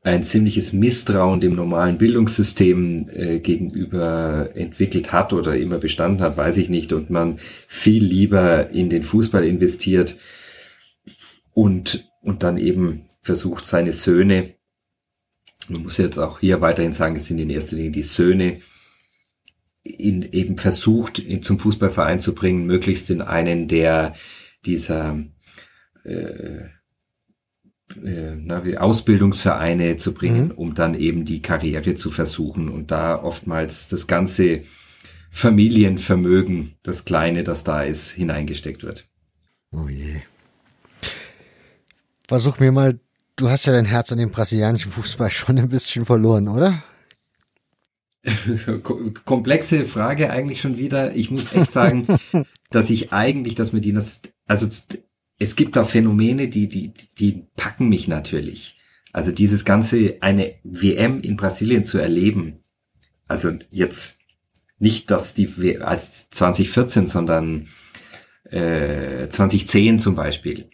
[0.04, 6.58] ein ziemliches Misstrauen dem normalen Bildungssystem äh, gegenüber entwickelt hat oder immer bestanden hat, weiß
[6.58, 10.16] ich nicht, und man viel lieber in den Fußball investiert
[11.54, 14.54] und, und dann eben versucht, seine Söhne,
[15.70, 18.60] man muss jetzt auch hier weiterhin sagen, es sind in erster Linie die Söhne,
[19.84, 24.16] in, eben versucht, ihn zum Fußballverein zu bringen, möglichst in einen der
[24.66, 25.24] dieser
[26.04, 26.66] äh,
[28.04, 30.52] äh, na, Ausbildungsvereine zu bringen, mhm.
[30.52, 34.64] um dann eben die Karriere zu versuchen und da oftmals das ganze
[35.30, 39.08] Familienvermögen, das kleine, das da ist, hineingesteckt wird.
[39.72, 40.22] Oh je.
[42.28, 43.00] Versuch mir mal,
[43.38, 46.84] du hast ja dein Herz an den brasilianischen Fußball schon ein bisschen verloren, oder?
[49.26, 51.16] Komplexe Frage eigentlich schon wieder.
[51.16, 52.08] Ich muss echt sagen,
[52.72, 54.04] dass ich eigentlich das mit ihnen,
[54.46, 54.68] also
[55.40, 58.76] es gibt da Phänomene, die, die, die packen mich natürlich.
[59.14, 62.60] Also dieses ganze, eine WM in Brasilien zu erleben.
[63.28, 64.20] Also jetzt
[64.80, 67.68] nicht, dass die als 2014, sondern
[68.46, 70.70] äh, 2010 zum Beispiel.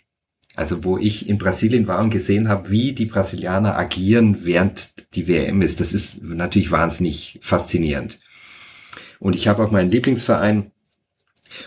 [0.55, 5.27] Also wo ich in Brasilien war und gesehen habe, wie die Brasilianer agieren, während die
[5.27, 5.79] WM ist.
[5.79, 8.19] Das ist natürlich wahnsinnig faszinierend.
[9.19, 10.71] Und ich habe auch meinen Lieblingsverein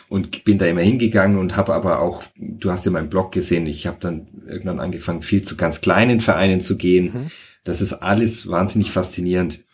[0.09, 3.67] und bin da immer hingegangen und habe aber auch, du hast ja meinen Blog gesehen,
[3.67, 7.05] ich habe dann irgendwann angefangen, viel zu ganz kleinen Vereinen zu gehen.
[7.13, 7.31] Mhm.
[7.65, 9.65] Das ist alles wahnsinnig faszinierend.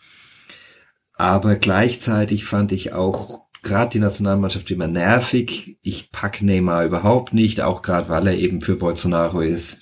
[1.14, 5.78] Aber gleichzeitig fand ich auch gerade die Nationalmannschaft immer nervig.
[5.82, 9.80] Ich pack Neymar überhaupt nicht, auch gerade weil er eben für Bolsonaro ist.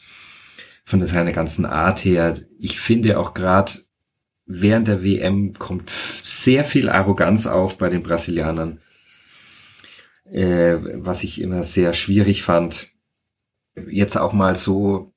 [0.85, 2.36] Von seiner ganzen Art her.
[2.59, 3.73] Ich finde auch gerade
[4.47, 8.81] während der WM kommt sehr viel Arroganz auf bei den Brasilianern
[10.31, 12.89] äh, was ich immer sehr schwierig fand.
[13.89, 15.12] Jetzt auch mal so,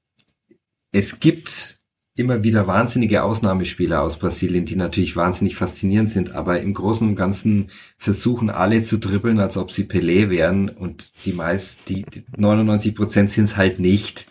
[0.91, 1.80] es gibt
[2.15, 7.15] immer wieder wahnsinnige Ausnahmespieler aus Brasilien, die natürlich wahnsinnig faszinierend sind, aber im Großen und
[7.15, 12.23] Ganzen versuchen alle zu dribbeln, als ob sie Pelé wären und die meist, die, die
[12.38, 14.27] 99 Prozent sind es halt nicht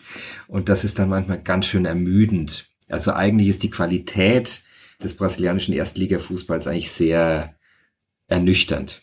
[0.47, 2.69] und das ist dann manchmal ganz schön ermüdend.
[2.87, 4.63] Also eigentlich ist die Qualität
[5.01, 7.55] des brasilianischen Erstligafußballs eigentlich sehr
[8.27, 9.01] ernüchternd.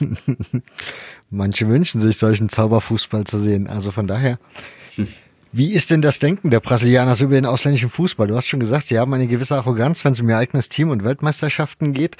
[1.30, 3.66] Manche wünschen sich solchen Zauberfußball zu sehen.
[3.66, 4.38] Also von daher.
[5.56, 8.26] Wie ist denn das Denken der Brasilianer so über den ausländischen Fußball?
[8.26, 10.90] Du hast schon gesagt, sie haben eine gewisse Arroganz, wenn es um ihr eigenes Team
[10.90, 12.18] und Weltmeisterschaften geht.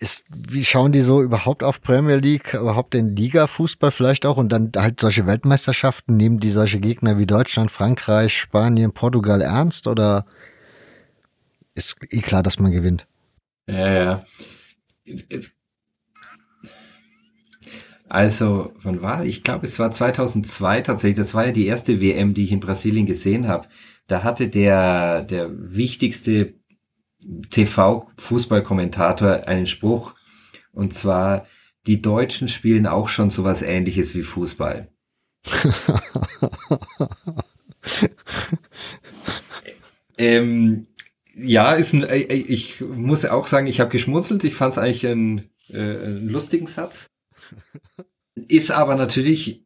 [0.00, 4.50] Ist, wie schauen die so überhaupt auf Premier League, überhaupt den Liga-Fußball vielleicht auch und
[4.50, 6.16] dann halt solche Weltmeisterschaften?
[6.16, 10.26] Nehmen die solche Gegner wie Deutschland, Frankreich, Spanien, Portugal ernst oder
[11.76, 13.06] ist eh klar, dass man gewinnt?
[13.68, 14.26] Ja, ja
[18.12, 19.24] also, wann war?
[19.24, 21.16] Ich glaube, es war 2002 tatsächlich.
[21.16, 23.68] Das war ja die erste WM, die ich in Brasilien gesehen habe.
[24.06, 26.52] Da hatte der, der wichtigste
[27.50, 30.14] TV-Fußballkommentator einen Spruch.
[30.72, 31.46] Und zwar,
[31.86, 34.88] die Deutschen spielen auch schon sowas ähnliches wie Fußball.
[40.18, 40.86] ähm,
[41.34, 44.44] ja, ist ein, ich muss auch sagen, ich habe geschmunzelt.
[44.44, 47.08] Ich fand es eigentlich einen, äh, einen lustigen Satz.
[48.34, 49.64] Ist aber natürlich,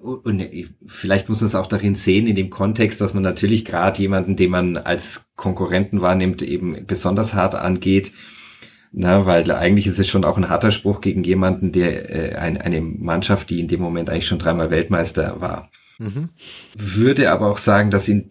[0.00, 0.44] und
[0.86, 4.36] vielleicht muss man es auch darin sehen, in dem Kontext, dass man natürlich gerade jemanden,
[4.36, 8.12] den man als Konkurrenten wahrnimmt, eben besonders hart angeht.
[8.90, 12.56] Na, weil eigentlich ist es schon auch ein harter Spruch gegen jemanden, der äh, ein,
[12.56, 15.70] eine Mannschaft, die in dem Moment eigentlich schon dreimal Weltmeister war.
[15.98, 16.30] Mhm.
[16.74, 18.30] Würde aber auch sagen, dass in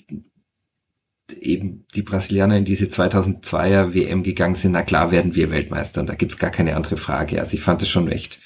[1.39, 6.01] eben die Brasilianer in diese 2002er WM gegangen sind, na klar werden wir Weltmeister.
[6.01, 7.39] Und da gibt's gar keine andere Frage.
[7.39, 8.39] Also ich fand es schon recht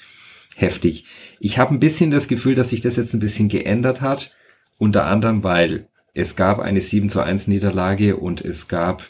[0.54, 1.06] heftig.
[1.40, 4.34] Ich habe ein bisschen das Gefühl, dass sich das jetzt ein bisschen geändert hat.
[4.78, 9.02] Unter anderem, weil es gab eine 7 zu 1 Niederlage und es gab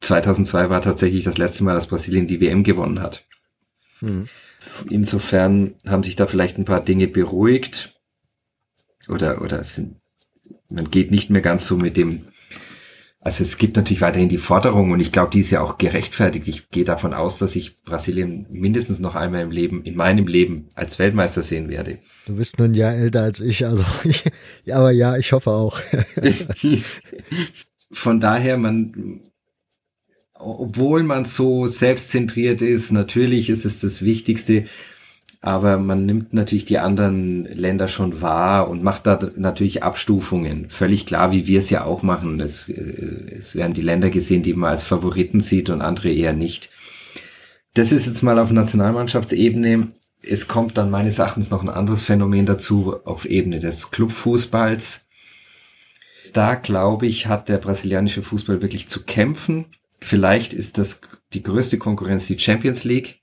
[0.00, 3.24] 2002 war tatsächlich das letzte Mal, dass Brasilien die WM gewonnen hat.
[4.00, 4.28] Hm.
[4.90, 7.94] Insofern haben sich da vielleicht ein paar Dinge beruhigt
[9.08, 10.00] oder, oder sind,
[10.68, 12.28] man geht nicht mehr ganz so mit dem
[13.26, 16.46] Also es gibt natürlich weiterhin die Forderung und ich glaube, die ist ja auch gerechtfertigt.
[16.46, 20.68] Ich gehe davon aus, dass ich Brasilien mindestens noch einmal im Leben, in meinem Leben
[20.76, 21.98] als Weltmeister sehen werde.
[22.26, 24.22] Du bist nur ein Jahr älter als ich, also ich,
[24.72, 25.80] aber ja, ich hoffe auch.
[27.90, 29.22] Von daher, man,
[30.34, 34.66] obwohl man so selbstzentriert ist, natürlich ist es das Wichtigste,
[35.46, 40.68] aber man nimmt natürlich die anderen Länder schon wahr und macht da natürlich Abstufungen.
[40.68, 42.40] Völlig klar, wie wir es ja auch machen.
[42.40, 46.32] Es, äh, es werden die Länder gesehen, die man als Favoriten sieht und andere eher
[46.32, 46.70] nicht.
[47.74, 49.92] Das ist jetzt mal auf Nationalmannschaftsebene.
[50.20, 55.06] Es kommt dann meines Erachtens noch ein anderes Phänomen dazu auf Ebene des Clubfußballs.
[56.32, 59.66] Da glaube ich, hat der brasilianische Fußball wirklich zu kämpfen.
[60.00, 61.02] Vielleicht ist das
[61.34, 63.20] die größte Konkurrenz die Champions League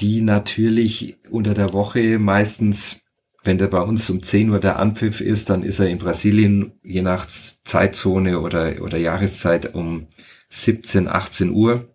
[0.00, 3.00] die natürlich unter der Woche meistens,
[3.44, 6.72] wenn der bei uns um 10 Uhr der Anpfiff ist, dann ist er in Brasilien
[6.82, 10.06] je nach Zeitzone oder, oder Jahreszeit um
[10.48, 11.94] 17, 18 Uhr,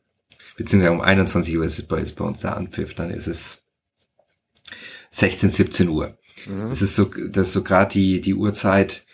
[0.57, 3.64] beziehungsweise um 21 Uhr ist, es bei, ist bei uns der Anpfiff, dann ist es
[5.11, 6.18] 16, 17 Uhr.
[6.45, 6.69] Mhm.
[6.69, 9.06] Das ist so, das ist so gerade die, die Uhrzeit,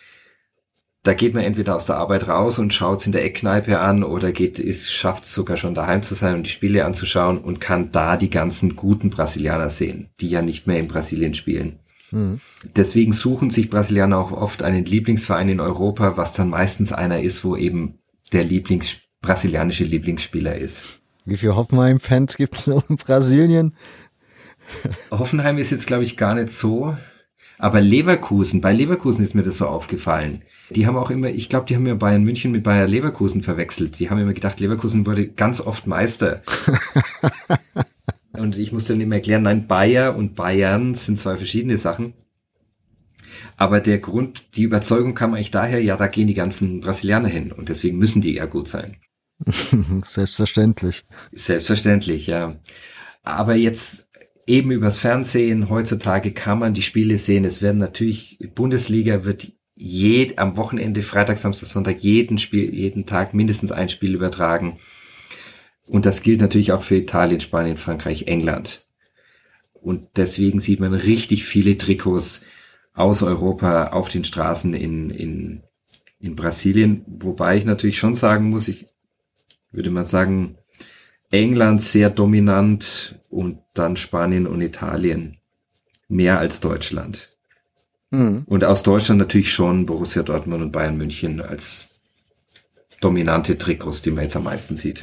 [1.04, 4.02] da geht man entweder aus der Arbeit raus und schaut es in der Eckkneipe an
[4.02, 7.60] oder geht, ist, schafft es sogar schon daheim zu sein und die Spiele anzuschauen und
[7.60, 11.78] kann da die ganzen guten Brasilianer sehen, die ja nicht mehr in Brasilien spielen.
[12.10, 12.40] Mhm.
[12.74, 17.44] Deswegen suchen sich Brasilianer auch oft einen Lieblingsverein in Europa, was dann meistens einer ist,
[17.44, 17.98] wo eben
[18.32, 21.00] der Lieblings brasilianische Lieblingsspieler ist.
[21.26, 23.76] Wie viele Hoffenheim-Fans gibt es noch in Brasilien?
[25.10, 26.96] Hoffenheim ist jetzt, glaube ich, gar nicht so.
[27.58, 30.42] Aber Leverkusen, bei Leverkusen ist mir das so aufgefallen.
[30.70, 33.98] Die haben auch immer, ich glaube, die haben ja Bayern München mit Bayer Leverkusen verwechselt.
[33.98, 36.42] Die haben immer gedacht, Leverkusen wurde ganz oft Meister.
[38.32, 42.14] und ich musste dann immer erklären, nein, Bayer und Bayern sind zwei verschiedene Sachen.
[43.56, 47.52] Aber der Grund, die Überzeugung kam eigentlich daher, ja, da gehen die ganzen Brasilianer hin
[47.52, 48.96] und deswegen müssen die ja gut sein.
[50.04, 51.04] Selbstverständlich.
[51.32, 52.56] Selbstverständlich, ja.
[53.22, 54.03] Aber jetzt
[54.46, 57.44] eben übers Fernsehen, heutzutage kann man die Spiele sehen.
[57.44, 63.34] Es werden natürlich, Bundesliga wird jed, am Wochenende, Freitag, Samstag, Sonntag, jeden Spiel, jeden Tag
[63.34, 64.78] mindestens ein Spiel übertragen.
[65.88, 68.86] Und das gilt natürlich auch für Italien, Spanien, Frankreich, England.
[69.72, 72.42] Und deswegen sieht man richtig viele Trikots
[72.94, 75.62] aus Europa auf den Straßen in, in,
[76.20, 77.04] in Brasilien.
[77.06, 78.86] Wobei ich natürlich schon sagen muss, ich
[79.72, 80.56] würde mal sagen,
[81.30, 85.38] England sehr dominant und dann Spanien und Italien
[86.08, 87.36] mehr als Deutschland.
[88.10, 88.44] Mhm.
[88.46, 92.00] Und aus Deutschland natürlich schon Borussia Dortmund und Bayern München als
[93.00, 95.02] dominante Trikots, die man jetzt am meisten sieht.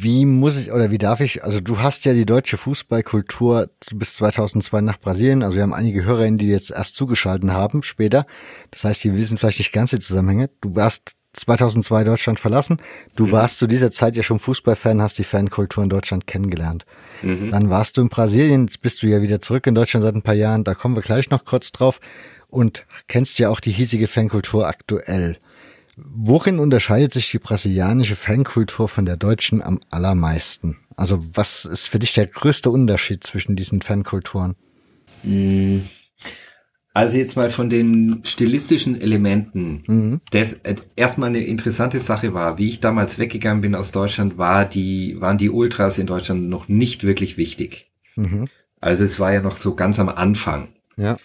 [0.00, 4.14] Wie muss ich oder wie darf ich, also du hast ja die deutsche Fußballkultur bis
[4.16, 8.26] 2002 nach Brasilien, also wir haben einige Hörerinnen, die jetzt erst zugeschalten haben, später.
[8.70, 10.50] Das heißt, die wissen vielleicht nicht ganz die Zusammenhänge.
[10.60, 12.78] Du warst 2002 Deutschland verlassen.
[13.16, 13.32] Du mhm.
[13.32, 16.86] warst zu dieser Zeit ja schon Fußballfan, hast die Fankultur in Deutschland kennengelernt.
[17.22, 17.50] Mhm.
[17.50, 20.22] Dann warst du in Brasilien, jetzt bist du ja wieder zurück in Deutschland seit ein
[20.22, 22.00] paar Jahren, da kommen wir gleich noch kurz drauf
[22.48, 25.38] und kennst ja auch die hiesige Fankultur aktuell.
[26.04, 30.76] Worin unterscheidet sich die brasilianische Fankultur von der deutschen am allermeisten?
[30.96, 34.56] Also was ist für dich der größte Unterschied zwischen diesen Fankulturen?
[35.22, 35.88] Mhm.
[36.94, 39.84] Also jetzt mal von den stilistischen Elementen.
[39.86, 40.20] Mhm.
[40.32, 44.64] Das äh, erstmal eine interessante Sache war, wie ich damals weggegangen bin aus Deutschland, war
[44.64, 47.92] die, waren die Ultras in Deutschland noch nicht wirklich wichtig.
[48.16, 48.48] Mhm.
[48.80, 50.70] Also es war ja noch so ganz am Anfang.
[50.96, 51.18] Ja.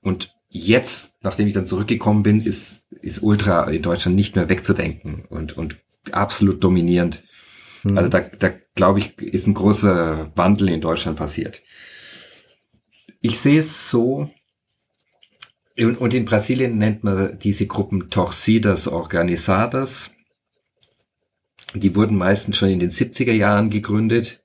[0.00, 5.24] Und jetzt, nachdem ich dann zurückgekommen bin, ist, ist Ultra in Deutschland nicht mehr wegzudenken
[5.28, 5.76] und, und
[6.12, 7.22] absolut dominierend.
[7.82, 7.98] Mhm.
[7.98, 11.62] Also da, da glaube ich, ist ein großer Wandel in Deutschland passiert.
[13.20, 14.30] Ich sehe es so,
[15.78, 20.10] und, und in Brasilien nennt man diese Gruppen Torcidas Organizadas.
[21.74, 24.42] Die wurden meistens schon in den 70er Jahren gegründet.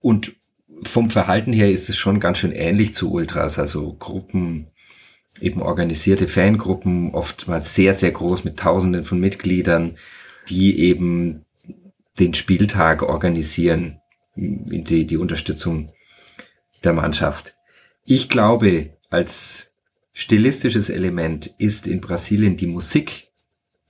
[0.00, 0.34] Und
[0.82, 4.66] vom Verhalten her ist es schon ganz schön ähnlich zu Ultras, also Gruppen,
[5.42, 9.96] eben organisierte Fangruppen, oftmals sehr, sehr groß mit Tausenden von Mitgliedern,
[10.48, 11.44] die eben
[12.18, 14.00] den Spieltag organisieren,
[14.36, 15.90] die, die Unterstützung
[16.84, 17.54] der Mannschaft.
[18.04, 19.72] Ich glaube, als
[20.12, 23.28] stilistisches Element ist in Brasilien die Musik,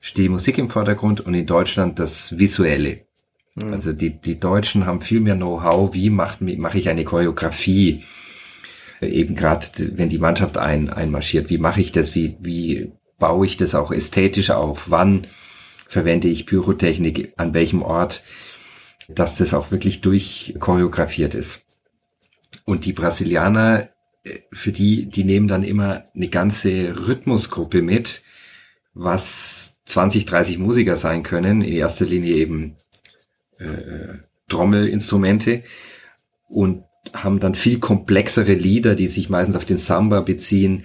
[0.01, 3.07] steht die Musik im Vordergrund und in Deutschland das Visuelle.
[3.55, 3.73] Mhm.
[3.73, 8.05] Also die, die Deutschen haben viel mehr Know-how, wie mache mach ich eine Choreografie,
[9.03, 9.67] eben gerade
[9.97, 13.93] wenn die Mannschaft ein, einmarschiert, wie mache ich das, wie, wie baue ich das auch
[13.93, 15.27] ästhetisch auf, wann
[15.89, 18.25] verwende ich Pyrotechnik, an welchem Ort,
[19.09, 21.65] dass das auch wirklich durchchoreografiert ist.
[22.65, 23.91] Und die Brasilianer,
[24.25, 28.23] äh, für die, die nehmen dann immer eine ganze Rhythmusgruppe mit,
[28.95, 32.77] was 20, 30 Musiker sein können, in erster Linie eben
[33.59, 34.19] äh,
[34.49, 35.63] Trommelinstrumente.
[36.49, 40.85] Und haben dann viel komplexere Lieder, die sich meistens auf den Samba beziehen.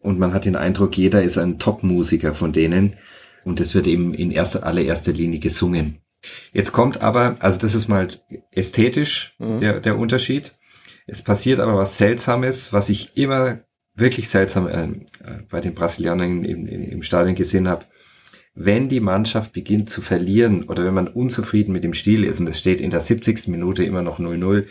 [0.00, 2.96] Und man hat den Eindruck, jeder ist ein Top-Musiker von denen.
[3.44, 5.98] Und das wird eben in erster, allererster Linie gesungen.
[6.52, 8.08] Jetzt kommt aber, also das ist mal
[8.50, 9.60] ästhetisch mhm.
[9.60, 10.52] der, der Unterschied.
[11.06, 13.60] Es passiert aber was Seltsames, was ich immer
[13.94, 14.88] wirklich seltsam äh,
[15.50, 17.84] bei den Brasilianern im, im Stadion gesehen habe.
[18.54, 22.48] Wenn die Mannschaft beginnt zu verlieren oder wenn man unzufrieden mit dem Stil ist und
[22.48, 23.48] es steht in der 70.
[23.48, 24.66] Minute immer noch 0-0,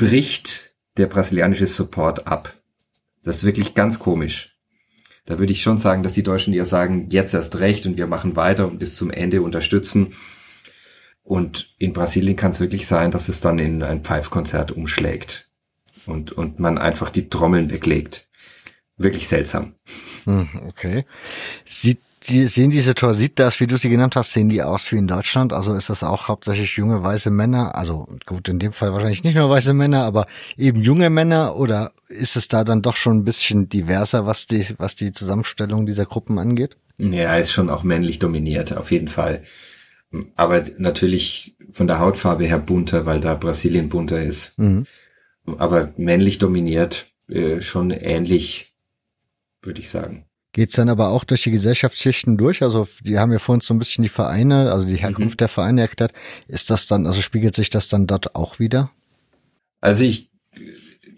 [0.00, 2.54] bricht der brasilianische Support ab.
[3.22, 4.56] Das ist wirklich ganz komisch.
[5.26, 8.06] Da würde ich schon sagen, dass die Deutschen eher sagen, jetzt erst recht und wir
[8.06, 10.14] machen weiter und bis zum Ende unterstützen.
[11.22, 15.50] Und in Brasilien kann es wirklich sein, dass es dann in ein Pfeifkonzert umschlägt
[16.06, 18.30] und, und man einfach die Trommeln weglegt.
[18.96, 19.74] Wirklich seltsam.
[20.24, 21.04] Hm, okay.
[21.66, 25.06] Sieht die, sehen diese Torsitas, wie du sie genannt hast, sehen die aus wie in
[25.06, 25.52] Deutschland?
[25.52, 27.74] Also ist das auch hauptsächlich junge weiße Männer?
[27.74, 30.26] Also gut, in dem Fall wahrscheinlich nicht nur weiße Männer, aber
[30.56, 34.66] eben junge Männer oder ist es da dann doch schon ein bisschen diverser, was die,
[34.76, 36.76] was die Zusammenstellung dieser Gruppen angeht?
[36.98, 39.42] Ja, ist schon auch männlich dominiert, auf jeden Fall.
[40.36, 44.58] Aber natürlich von der Hautfarbe her bunter, weil da Brasilien bunter ist.
[44.58, 44.86] Mhm.
[45.56, 48.74] Aber männlich dominiert, äh, schon ähnlich,
[49.62, 50.26] würde ich sagen.
[50.52, 52.62] Geht's dann aber auch durch die Gesellschaftsschichten durch?
[52.62, 55.38] Also die haben ja vorhin so ein bisschen die Vereine, also die Herkunft mhm.
[55.38, 56.12] der Vereine erklärt.
[56.48, 58.90] Ist das dann, also spiegelt sich das dann dort auch wieder?
[59.80, 60.30] Also ich,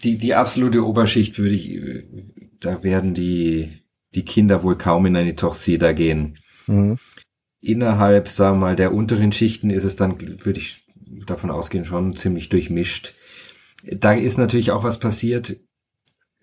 [0.05, 1.81] die, die absolute Oberschicht würde ich,
[2.61, 3.83] da werden die,
[4.15, 6.39] die Kinder wohl kaum in eine Torcida gehen.
[6.67, 6.99] Mhm.
[7.63, 10.85] Innerhalb, sagen wir mal, der unteren Schichten ist es dann, würde ich
[11.27, 13.15] davon ausgehen, schon ziemlich durchmischt.
[13.85, 15.57] Da ist natürlich auch was passiert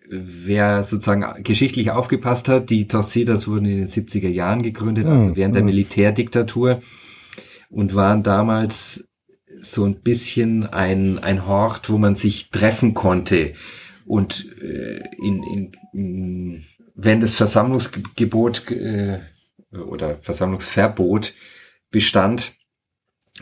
[0.10, 5.36] wer sozusagen geschichtlich aufgepasst hat, die Torcedas wurden in den 70er Jahren gegründet, also hm,
[5.36, 5.68] während der hm.
[5.68, 6.82] Militärdiktatur
[7.70, 9.08] und waren damals
[9.62, 13.54] so ein bisschen ein, ein Hort, wo man sich treffen konnte.
[14.06, 16.64] Und äh, in, in, in,
[16.96, 19.20] wenn das Versammlungsgebot äh,
[19.72, 21.34] oder Versammlungsverbot
[21.92, 22.54] bestand,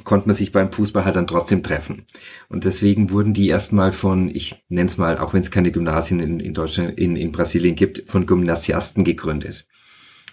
[0.04, 2.06] konnte man sich beim Fußball halt dann trotzdem treffen.
[2.50, 6.20] Und deswegen wurden die erstmal von, ich nenne es mal, auch wenn es keine Gymnasien
[6.20, 9.68] in, in Deutschland, in, in Brasilien gibt, von Gymnasiasten gegründet.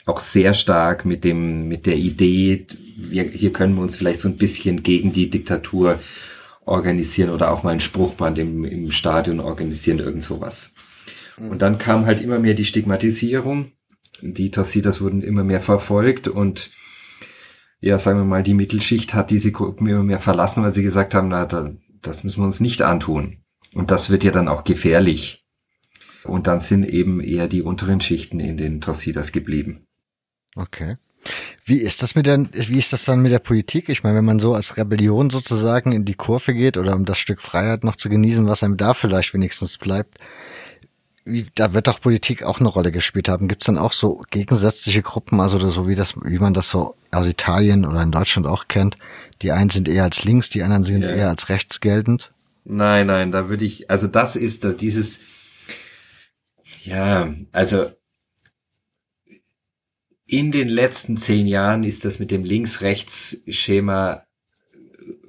[0.06, 2.66] Auch sehr stark mit dem, mit der Idee,
[2.96, 5.98] wir, hier können wir uns vielleicht so ein bisschen gegen die Diktatur
[6.66, 10.72] organisieren oder auch mal ein Spruchband im, im Stadion organisieren, irgend sowas.
[11.38, 13.72] Und dann kam halt immer mehr die Stigmatisierung.
[14.20, 16.70] Die Torcidas wurden immer mehr verfolgt und
[17.80, 21.14] ja, sagen wir mal, die Mittelschicht hat diese Gruppen immer mehr verlassen, weil sie gesagt
[21.14, 21.72] haben, na, da,
[22.02, 23.38] das müssen wir uns nicht antun.
[23.74, 25.44] Und das wird ja dann auch gefährlich.
[26.24, 29.86] Und dann sind eben eher die unteren Schichten in den Torcidas geblieben.
[30.56, 30.96] Okay.
[31.64, 33.88] Wie ist das mit der, wie ist das dann mit der Politik?
[33.88, 37.18] Ich meine, wenn man so als Rebellion sozusagen in die Kurve geht oder um das
[37.18, 40.18] Stück Freiheit noch zu genießen, was einem da vielleicht wenigstens bleibt,
[41.54, 43.48] da wird doch Politik auch eine Rolle gespielt haben.
[43.48, 46.96] Gibt es dann auch so gegensätzliche Gruppen, also so wie das, wie man das so
[47.12, 48.98] aus Italien oder in Deutschland auch kennt?
[49.40, 51.10] Die einen sind eher als links, die anderen sind ja.
[51.10, 52.32] eher als rechts geltend.
[52.64, 55.20] Nein, nein, da würde ich, also das ist das, dieses,
[56.82, 57.86] ja, also
[60.26, 64.24] in den letzten zehn Jahren ist das mit dem Links-Rechts-Schema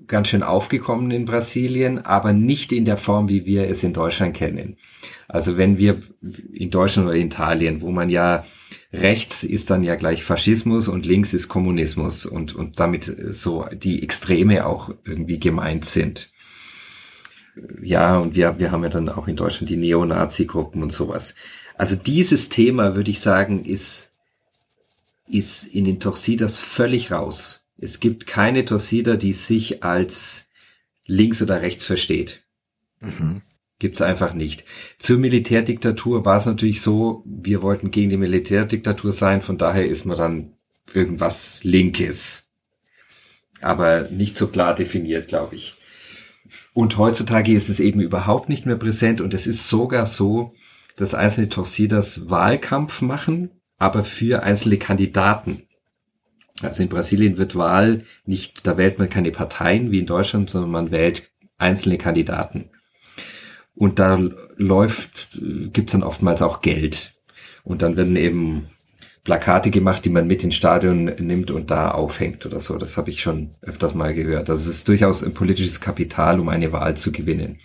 [0.07, 4.35] ganz schön aufgekommen in Brasilien, aber nicht in der Form, wie wir es in Deutschland
[4.35, 4.77] kennen.
[5.27, 6.01] Also wenn wir
[6.53, 8.45] in Deutschland oder Italien, wo man ja
[8.93, 14.03] rechts ist dann ja gleich Faschismus und links ist Kommunismus und, und damit so die
[14.03, 16.31] Extreme auch irgendwie gemeint sind.
[17.81, 21.35] Ja, und wir, wir haben ja dann auch in Deutschland die Neonazi-Gruppen und sowas.
[21.77, 24.09] Also dieses Thema, würde ich sagen, ist,
[25.27, 27.65] ist in den Torcidas völlig raus.
[27.77, 30.45] Es gibt keine Torcida, die sich als
[31.05, 32.43] links oder rechts versteht.
[32.99, 33.41] Mhm.
[33.79, 34.63] Gibt's einfach nicht.
[34.99, 40.05] Zur Militärdiktatur war es natürlich so, wir wollten gegen die Militärdiktatur sein, von daher ist
[40.05, 40.53] man dann
[40.93, 42.49] irgendwas Linkes.
[43.59, 45.75] Aber nicht so klar definiert, glaube ich.
[46.73, 50.53] Und heutzutage ist es eben überhaupt nicht mehr präsent und es ist sogar so,
[50.95, 55.63] dass einzelne Torcidas Wahlkampf machen, aber für einzelne Kandidaten.
[56.61, 60.71] Also in Brasilien wird Wahl nicht, da wählt man keine Parteien wie in Deutschland, sondern
[60.71, 62.69] man wählt einzelne Kandidaten.
[63.75, 64.19] Und da
[64.55, 65.39] läuft,
[65.73, 67.13] gibt's dann oftmals auch Geld.
[67.63, 68.69] Und dann werden eben
[69.25, 72.77] Plakate gemacht, die man mit ins Stadion nimmt und da aufhängt oder so.
[72.77, 74.49] Das habe ich schon öfters mal gehört.
[74.49, 77.57] Das ist durchaus ein politisches Kapital, um eine Wahl zu gewinnen.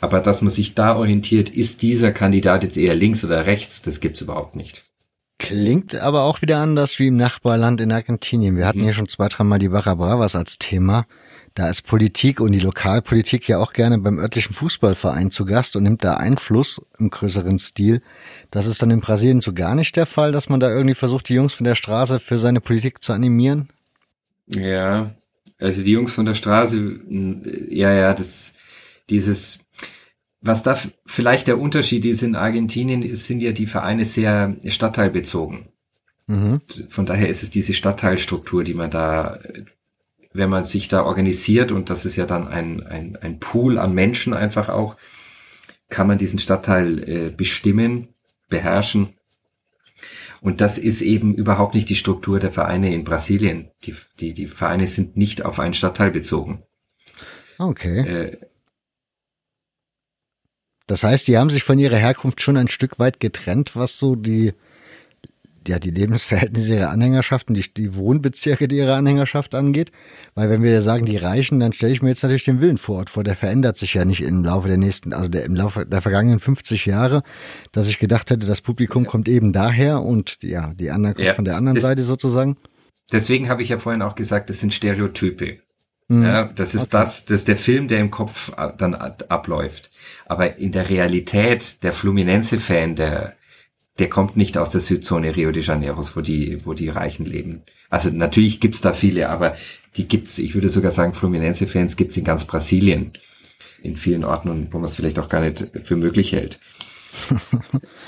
[0.00, 4.00] Aber dass man sich da orientiert, ist dieser Kandidat jetzt eher links oder rechts, das
[4.00, 4.84] gibt's überhaupt nicht.
[5.38, 8.56] Klingt aber auch wieder anders wie im Nachbarland in Argentinien.
[8.56, 8.84] Wir hatten mhm.
[8.84, 11.04] hier schon zwei, dreimal die Barra Bravas als Thema.
[11.54, 15.82] Da ist Politik und die Lokalpolitik ja auch gerne beim örtlichen Fußballverein zu Gast und
[15.82, 18.00] nimmt da Einfluss im größeren Stil.
[18.50, 21.28] Das ist dann in Brasilien so gar nicht der Fall, dass man da irgendwie versucht,
[21.28, 23.68] die Jungs von der Straße für seine Politik zu animieren?
[24.46, 25.14] Ja,
[25.58, 27.00] also die Jungs von der Straße,
[27.68, 28.54] ja, ja, das,
[29.10, 29.60] dieses,
[30.40, 35.68] was da vielleicht der Unterschied ist in Argentinien, ist, sind ja die Vereine sehr stadtteilbezogen.
[36.26, 36.62] Mhm.
[36.88, 39.38] Von daher ist es diese Stadtteilstruktur, die man da
[40.32, 43.94] wenn man sich da organisiert, und das ist ja dann ein, ein, ein Pool an
[43.94, 44.96] Menschen einfach auch,
[45.88, 48.08] kann man diesen Stadtteil äh, bestimmen,
[48.48, 49.14] beherrschen.
[50.40, 53.70] Und das ist eben überhaupt nicht die Struktur der Vereine in Brasilien.
[53.84, 56.62] Die, die, die Vereine sind nicht auf einen Stadtteil bezogen.
[57.58, 58.00] Okay.
[58.00, 58.38] Äh,
[60.86, 64.16] das heißt, die haben sich von ihrer Herkunft schon ein Stück weit getrennt, was so
[64.16, 64.52] die
[65.68, 69.92] ja, die Lebensverhältnisse ihrer Anhängerschaft und die, die Wohnbezirke ihrer Anhängerschaft angeht.
[70.34, 72.96] Weil wenn wir sagen, die Reichen, dann stelle ich mir jetzt natürlich den Willen vor
[72.96, 73.24] Ort vor.
[73.24, 76.38] Der verändert sich ja nicht im Laufe der nächsten, also der, im Laufe der vergangenen
[76.38, 77.22] 50 Jahre,
[77.72, 81.34] dass ich gedacht hätte, das Publikum kommt eben daher und ja, die anderen kommen ja,
[81.34, 82.56] von der anderen Seite sozusagen.
[83.10, 85.58] Deswegen habe ich ja vorhin auch gesagt, das sind Stereotype.
[86.08, 86.22] Mhm.
[86.22, 86.90] Ja, das ist okay.
[86.92, 89.90] das, das ist der Film, der im Kopf dann abläuft.
[90.26, 93.36] Aber in der Realität, der Fluminense-Fan, der
[93.98, 97.62] der kommt nicht aus der Südzone Rio de Janeiro, wo die, wo die Reichen leben.
[97.90, 99.54] Also natürlich gibt's da viele, aber
[99.96, 103.12] die gibt's, ich würde sogar sagen, Fluminense-Fans gibt's in ganz Brasilien.
[103.82, 106.58] In vielen Orten, wo man es vielleicht auch gar nicht für möglich hält.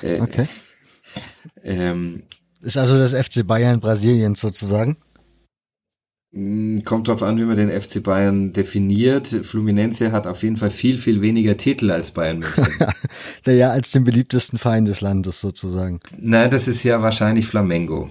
[0.03, 0.49] Okay.
[1.63, 2.23] Äh, ähm,
[2.63, 4.97] ist also das FC Bayern Brasiliens sozusagen?
[6.35, 9.29] Hm, kommt drauf an, wie man den FC Bayern definiert.
[9.29, 12.67] Fluminense hat auf jeden Fall viel, viel weniger Titel als Bayern München.
[13.47, 16.01] naja, als den beliebtesten Verein des Landes sozusagen.
[16.19, 18.11] Nein, das ist ja wahrscheinlich Flamengo.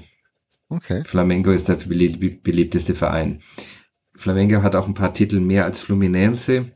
[0.70, 1.04] Okay.
[1.06, 3.42] Flamengo ist der beliebteste Verein.
[4.16, 6.72] Flamengo hat auch ein paar Titel mehr als Fluminense.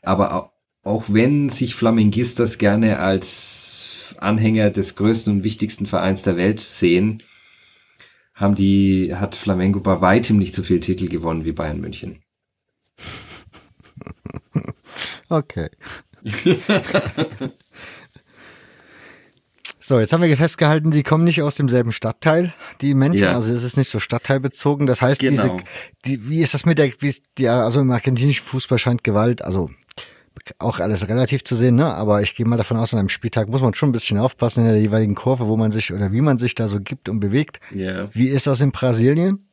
[0.00, 6.60] Aber auch wenn sich Flamengistas gerne als Anhänger des größten und wichtigsten Vereins der Welt
[6.60, 7.22] sehen,
[8.36, 12.20] haben die, hat Flamengo bei weitem nicht so viel Titel gewonnen wie Bayern München.
[15.28, 15.68] Okay.
[19.80, 23.32] so, jetzt haben wir festgehalten, die kommen nicht aus demselben Stadtteil, die Menschen, ja.
[23.32, 24.86] also es ist nicht so stadtteilbezogen.
[24.86, 25.42] Das heißt, genau.
[25.42, 25.64] diese,
[26.04, 29.42] die, wie ist das mit der, wie ist die, also im argentinischen Fußball scheint Gewalt,
[29.42, 29.68] also
[30.58, 31.86] auch alles relativ zu sehen, ne?
[31.86, 34.60] Aber ich gehe mal davon aus, an einem Spieltag muss man schon ein bisschen aufpassen
[34.60, 37.20] in der jeweiligen Kurve, wo man sich oder wie man sich da so gibt und
[37.20, 37.60] bewegt.
[37.74, 38.08] Ja.
[38.12, 39.48] Wie ist das in Brasilien?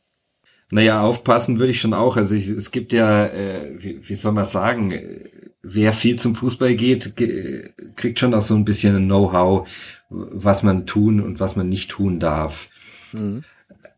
[0.72, 2.18] Naja, aufpassen würde ich schon auch.
[2.18, 4.93] Also ich, es gibt ja, äh, wie, wie soll man sagen,
[5.61, 7.14] wer viel zum Fußball geht,
[7.95, 9.68] kriegt schon auch so ein bisschen ein Know-how,
[10.10, 12.69] was man tun und was man nicht tun darf.
[13.11, 13.43] Mhm.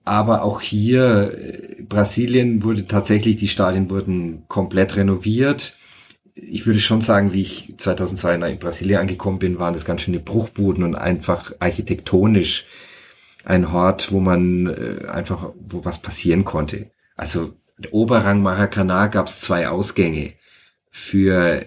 [0.03, 5.75] Aber auch hier, äh, Brasilien wurde tatsächlich, die Stadien wurden komplett renoviert
[6.35, 10.19] ich würde schon sagen, wie ich 2002 in Brasilien angekommen bin, waren das ganz schöne
[10.19, 12.67] Bruchbuden und einfach architektonisch
[13.45, 16.91] ein Hort, wo man äh, einfach, wo was passieren konnte.
[17.15, 17.53] Also
[17.91, 20.33] Oberrang Maracanã gab es zwei Ausgänge
[20.89, 21.65] für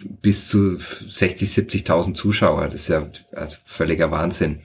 [0.00, 2.66] bis zu 60, 70.000 Zuschauer.
[2.66, 4.62] Das ist ja also völliger Wahnsinn.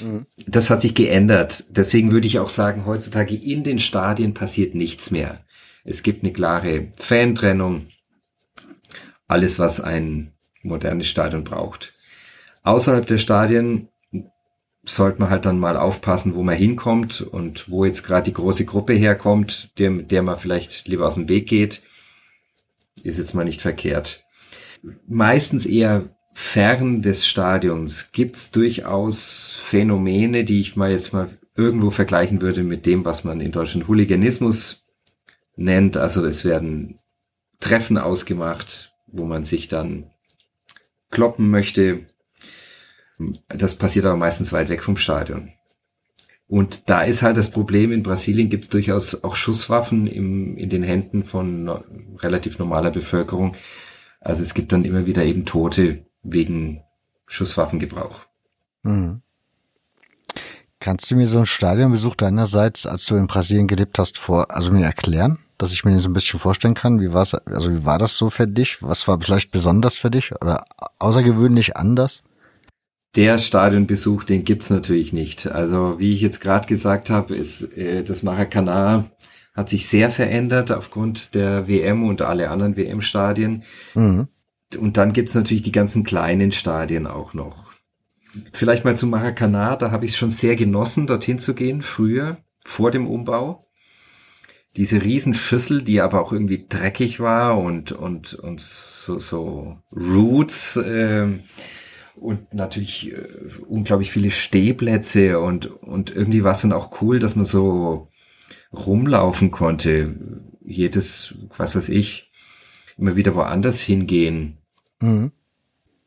[0.00, 0.26] Mhm.
[0.46, 1.64] Das hat sich geändert.
[1.68, 5.44] Deswegen würde ich auch sagen, heutzutage in den Stadien passiert nichts mehr.
[5.84, 7.88] Es gibt eine klare Fantrennung
[9.26, 10.32] alles, was ein
[10.62, 11.92] modernes Stadion braucht.
[12.62, 13.88] Außerhalb der Stadien
[14.84, 18.64] sollte man halt dann mal aufpassen, wo man hinkommt und wo jetzt gerade die große
[18.64, 21.82] Gruppe herkommt, der, der man vielleicht lieber aus dem Weg geht,
[23.02, 24.24] ist jetzt mal nicht verkehrt.
[25.06, 32.40] Meistens eher fern des Stadions gibt's durchaus Phänomene, die ich mal jetzt mal irgendwo vergleichen
[32.40, 34.86] würde mit dem, was man in Deutschland Hooliganismus
[35.56, 35.96] nennt.
[35.96, 36.98] Also es werden
[37.60, 40.10] Treffen ausgemacht, wo man sich dann
[41.10, 42.00] kloppen möchte.
[43.48, 45.52] Das passiert aber meistens weit weg vom Stadion.
[46.46, 50.68] Und da ist halt das Problem, in Brasilien gibt es durchaus auch Schusswaffen im, in
[50.68, 51.84] den Händen von no,
[52.18, 53.56] relativ normaler Bevölkerung.
[54.20, 56.82] Also es gibt dann immer wieder eben Tote wegen
[57.26, 58.26] Schusswaffengebrauch.
[58.82, 59.22] Mhm.
[60.80, 64.70] Kannst du mir so einen Stadionbesuch deinerseits, als du in Brasilien gelebt hast, vor, also
[64.70, 65.38] mir erklären?
[65.58, 67.00] Dass ich mir so ein bisschen vorstellen kann.
[67.00, 68.82] Wie war's, also wie war das so für dich?
[68.82, 70.64] Was war vielleicht besonders für dich oder
[70.98, 72.22] außergewöhnlich anders?
[73.16, 75.46] der Stadionbesuch, den gibt's natürlich nicht.
[75.46, 79.10] Also wie ich jetzt gerade gesagt habe, ist äh, das Maracanã
[79.54, 83.62] hat sich sehr verändert aufgrund der WM und alle anderen WM-Stadien.
[83.94, 84.26] Mhm.
[84.76, 87.72] Und dann gibt's natürlich die ganzen kleinen Stadien auch noch.
[88.52, 92.38] Vielleicht mal zum Maracanã, da habe ich es schon sehr genossen, dorthin zu gehen, früher,
[92.64, 93.60] vor dem Umbau.
[94.76, 101.38] Diese Riesenschüssel, die aber auch irgendwie dreckig war und, und, und so, so Roots, äh,
[102.16, 103.26] und natürlich äh,
[103.66, 108.08] unglaublich viele Stehplätze und, und irgendwie war es dann auch cool, dass man so
[108.72, 110.16] rumlaufen konnte.
[110.64, 112.32] Jedes, was weiß ich,
[112.96, 114.58] immer wieder woanders hingehen.
[115.00, 115.32] Mhm.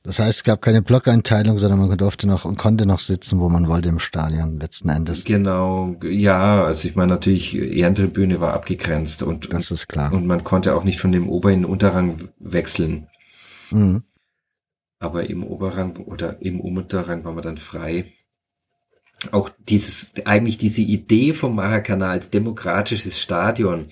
[0.07, 3.49] Das heißt, es gab keine Blockeinteilung, sondern man durfte noch und konnte noch sitzen, wo
[3.49, 5.25] man wollte im Stadion letzten Endes.
[5.25, 10.13] Genau, ja, also ich meine natürlich, Ehrentribüne war abgegrenzt und das ist klar.
[10.13, 13.09] Und man konnte auch nicht von dem Ober- in den Unterrang wechseln.
[13.69, 14.03] Mhm.
[14.99, 18.13] Aber im Oberrang oder im Unterrang war man dann frei.
[19.33, 23.89] Auch dieses, eigentlich diese Idee vom Maracanã als demokratisches Stadion,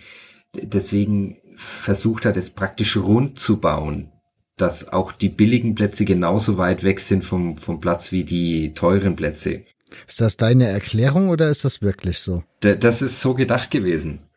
[0.55, 4.13] deswegen versucht hat, es praktisch rund zu bauen
[4.57, 9.15] dass auch die billigen Plätze genauso weit weg sind vom, vom Platz wie die teuren
[9.15, 9.63] Plätze.
[10.07, 12.43] Ist das deine Erklärung oder ist das wirklich so?
[12.63, 14.29] D das ist so gedacht gewesen.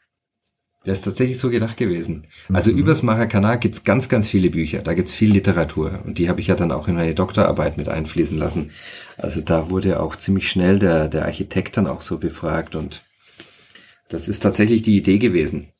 [0.84, 2.28] Das ist tatsächlich so gedacht gewesen.
[2.52, 2.78] Also mhm.
[2.78, 4.80] übers Maracanã gibt's ganz, ganz viele Bücher.
[4.80, 6.00] Da gibt's viel Literatur.
[6.04, 8.70] Und die habe ich ja dann auch in meine Doktorarbeit mit einfließen lassen.
[9.16, 12.74] Also da wurde auch ziemlich schnell der, der Architekt dann auch so befragt.
[12.74, 13.02] Und
[14.08, 15.72] das ist tatsächlich die Idee gewesen.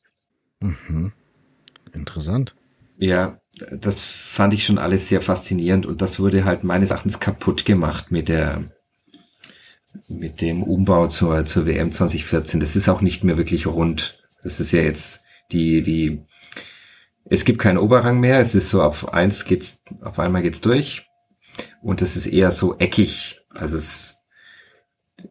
[0.59, 1.13] Mhm.
[1.93, 2.55] Interessant.
[2.97, 3.39] Ja,
[3.79, 8.11] das fand ich schon alles sehr faszinierend und das wurde halt meines Erachtens kaputt gemacht
[8.11, 8.63] mit der
[10.07, 12.59] mit dem Umbau zur, zur WM 2014.
[12.59, 14.23] Das ist auch nicht mehr wirklich rund.
[14.43, 16.23] Das ist ja jetzt die, die,
[17.25, 18.39] es gibt keinen Oberrang mehr.
[18.39, 21.07] Es ist so auf eins geht's, auf einmal geht's durch.
[21.81, 23.41] Und es ist eher so eckig.
[23.49, 24.18] Also es,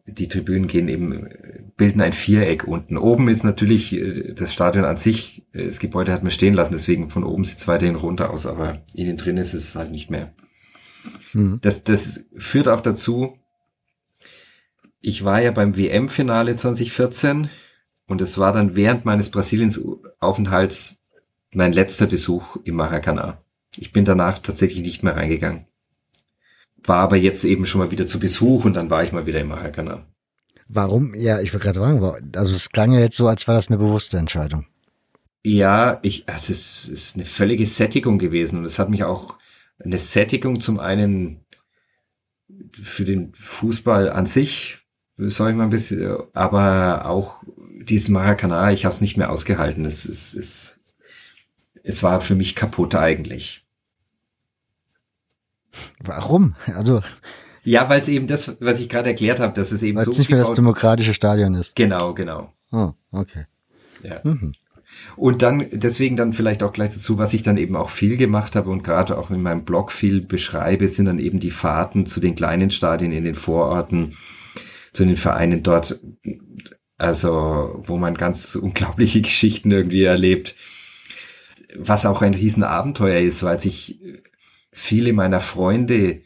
[0.05, 1.29] die Tribünen gehen eben,
[1.77, 2.97] bilden ein Viereck unten.
[2.97, 6.73] Oben ist natürlich äh, das Stadion an sich, äh, das Gebäude hat man stehen lassen,
[6.73, 10.09] deswegen von oben sieht es weiterhin runter aus, aber innen drin ist es halt nicht
[10.09, 10.33] mehr.
[11.33, 11.59] Mhm.
[11.61, 13.37] Das, das führt auch dazu,
[15.01, 17.49] ich war ja beim WM-Finale 2014
[18.07, 20.97] und es war dann während meines Brasiliens-Aufenthalts
[21.51, 23.39] mein letzter Besuch im Maracanã.
[23.77, 25.68] Ich bin danach tatsächlich nicht mehr reingegangen
[26.83, 29.39] war aber jetzt eben schon mal wieder zu Besuch und dann war ich mal wieder
[29.39, 30.05] im Maracanã.
[30.67, 31.13] Warum?
[31.15, 33.77] Ja, ich würde gerade sagen, also es klang ja jetzt so, als war das eine
[33.77, 34.65] bewusste Entscheidung.
[35.43, 39.37] Ja, ich, es ist, ist eine völlige Sättigung gewesen und es hat mich auch
[39.79, 41.45] eine Sättigung zum einen
[42.73, 44.79] für den Fußball an sich,
[45.17, 47.43] soll ich mal ein bisschen, aber auch
[47.81, 49.85] dieses Maracanã, ich habe es nicht mehr ausgehalten.
[49.85, 50.79] Es, es, es,
[51.83, 53.65] es war für mich kaputt eigentlich.
[56.03, 56.55] Warum?
[56.75, 57.01] Also
[57.63, 60.29] ja, weil es eben das, was ich gerade erklärt habe, dass es eben so nicht
[60.29, 61.75] mehr das demokratische Stadion ist.
[61.75, 62.53] Genau, genau.
[62.71, 63.45] Oh, okay.
[64.01, 64.21] Ja.
[64.23, 64.53] Mhm.
[65.15, 68.55] Und dann, deswegen dann vielleicht auch gleich dazu, was ich dann eben auch viel gemacht
[68.55, 72.19] habe und gerade auch in meinem Blog viel beschreibe, sind dann eben die Fahrten zu
[72.19, 74.15] den kleinen Stadien in den Vororten,
[74.91, 75.99] zu den Vereinen dort,
[76.97, 80.55] also wo man ganz unglaubliche Geschichten irgendwie erlebt,
[81.77, 83.99] was auch ein Riesenabenteuer ist, weil sich
[84.79, 86.21] viele meiner Freunde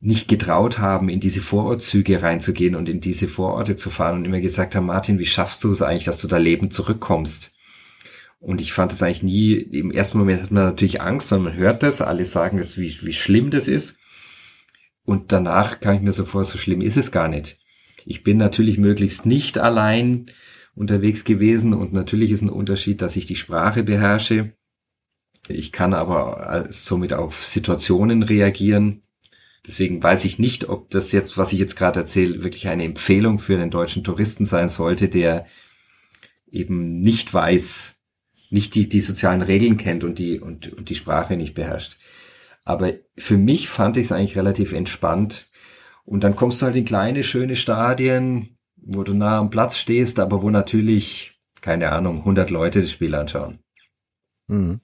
[0.00, 4.40] nicht getraut haben, in diese Vorortzüge reinzugehen und in diese Vororte zu fahren und immer
[4.40, 7.54] gesagt haben, Martin, wie schaffst du es eigentlich, dass du da lebend zurückkommst?
[8.38, 11.54] Und ich fand das eigentlich nie, im ersten Moment hat man natürlich Angst, weil man
[11.54, 13.98] hört das, alle sagen es, wie, wie schlimm das ist.
[15.04, 17.58] Und danach kam ich mir so vor, so schlimm ist es gar nicht.
[18.04, 20.26] Ich bin natürlich möglichst nicht allein
[20.74, 24.52] unterwegs gewesen und natürlich ist ein Unterschied, dass ich die Sprache beherrsche
[25.48, 29.02] ich kann aber somit auf Situationen reagieren.
[29.66, 33.38] Deswegen weiß ich nicht, ob das jetzt, was ich jetzt gerade erzähle, wirklich eine Empfehlung
[33.38, 35.46] für den deutschen Touristen sein sollte, der
[36.48, 38.00] eben nicht weiß,
[38.50, 41.96] nicht die, die sozialen Regeln kennt und die, und, und die Sprache nicht beherrscht.
[42.64, 45.50] Aber für mich fand ich es eigentlich relativ entspannt.
[46.04, 50.20] Und dann kommst du halt in kleine, schöne Stadien, wo du nah am Platz stehst,
[50.20, 53.58] aber wo natürlich, keine Ahnung, 100 Leute das Spiel anschauen.
[54.46, 54.80] Mhm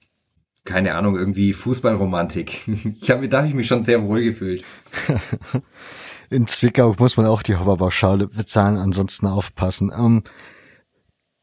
[0.65, 2.67] keine Ahnung, irgendwie Fußballromantik.
[3.01, 4.63] Ich habe, da habe ich mich schon sehr wohl gefühlt.
[6.29, 9.91] In Zwickau muss man auch die Hopperbauschale bezahlen, ansonsten aufpassen.
[9.95, 10.23] Ähm,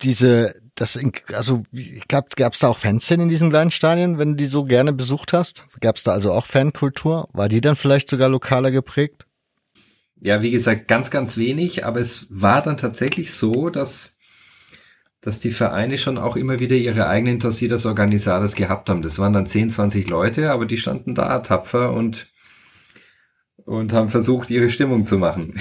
[0.02, 0.98] diese, das,
[1.34, 4.46] also ich glaube, gab es da auch Fanszenen in diesen kleinen Stadien, wenn du die
[4.46, 5.66] so gerne besucht hast?
[5.80, 7.28] Gab es da also auch Fankultur?
[7.32, 9.26] War die dann vielleicht sogar lokaler geprägt?
[10.20, 14.18] Ja, wie gesagt, ganz, ganz wenig, aber es war dann tatsächlich so, dass
[15.20, 19.02] dass die Vereine schon auch immer wieder ihre eigenen Torcidas Organizadas gehabt haben.
[19.02, 22.32] Das waren dann 10, 20 Leute, aber die standen da tapfer und
[23.66, 25.54] und haben versucht, ihre Stimmung zu machen.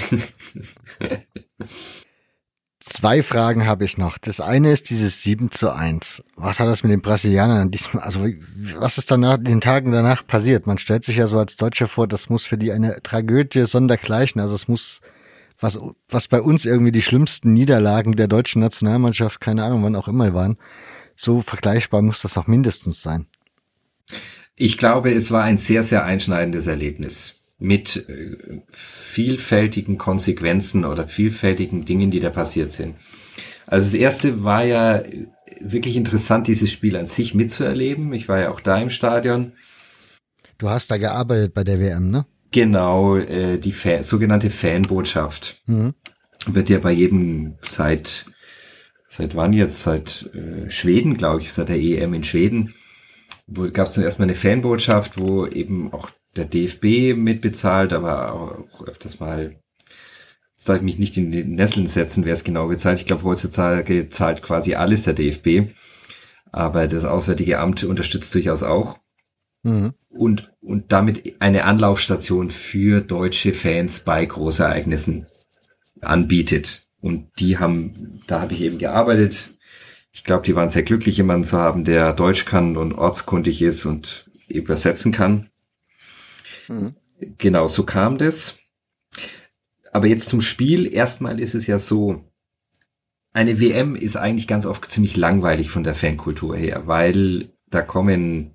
[2.80, 4.18] Zwei Fragen habe ich noch.
[4.18, 6.24] Das eine ist dieses 7 zu 1.
[6.34, 8.26] Was hat das mit den Brasilianern diesmal, also
[8.78, 10.66] was ist danach, den Tagen danach passiert?
[10.66, 14.40] Man stellt sich ja so als Deutscher vor, das muss für die eine Tragödie sondergleichen.
[14.40, 15.02] Also es muss,
[15.60, 15.78] was,
[16.08, 20.32] was bei uns irgendwie die schlimmsten Niederlagen der deutschen Nationalmannschaft, keine Ahnung, wann auch immer
[20.34, 20.56] waren,
[21.16, 23.26] so vergleichbar muss das auch mindestens sein.
[24.56, 31.84] Ich glaube, es war ein sehr, sehr einschneidendes Erlebnis mit äh, vielfältigen Konsequenzen oder vielfältigen
[31.84, 32.96] Dingen, die da passiert sind.
[33.66, 35.02] Also das erste war ja
[35.60, 38.12] wirklich interessant, dieses Spiel an sich mitzuerleben.
[38.14, 39.52] Ich war ja auch da im Stadion.
[40.58, 42.26] Du hast da gearbeitet bei der WM, ne?
[42.50, 45.94] Genau, äh, die Fan, sogenannte Fanbotschaft mhm.
[46.46, 48.26] wird ja bei jedem seit
[49.08, 52.74] seit wann jetzt seit äh, Schweden, glaube ich, seit der EM in Schweden
[53.50, 58.86] wo gab es dann erstmal eine Fanbotschaft, wo eben auch der DFB mitbezahlt, aber auch
[58.86, 59.56] öfters mal
[60.56, 63.00] soll ich mich nicht in die Nesseln setzen, wer es genau bezahlt.
[63.00, 65.72] Ich glaube, heutzutage zahlt quasi alles der DFB.
[66.52, 68.98] Aber das Auswärtige Amt unterstützt durchaus auch.
[69.62, 69.94] Mhm.
[70.10, 75.26] Und, und damit eine Anlaufstation für deutsche Fans bei Großereignissen
[76.00, 76.88] anbietet.
[77.00, 79.54] Und die haben, da habe ich eben gearbeitet
[80.12, 83.86] ich glaube, die waren sehr glücklich, jemanden zu haben, der Deutsch kann und ortskundig ist
[83.86, 85.50] und übersetzen kann.
[86.68, 86.94] Mhm.
[87.38, 88.56] Genau, so kam das.
[89.92, 90.92] Aber jetzt zum Spiel.
[90.92, 92.24] Erstmal ist es ja so,
[93.32, 98.54] eine WM ist eigentlich ganz oft ziemlich langweilig von der Fankultur her, weil da kommen,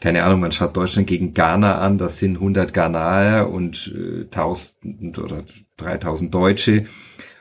[0.00, 5.18] keine Ahnung, man schaut Deutschland gegen Ghana an, das sind 100 Ghanaer und äh, 1000
[5.18, 5.44] oder
[5.76, 6.84] 3000 Deutsche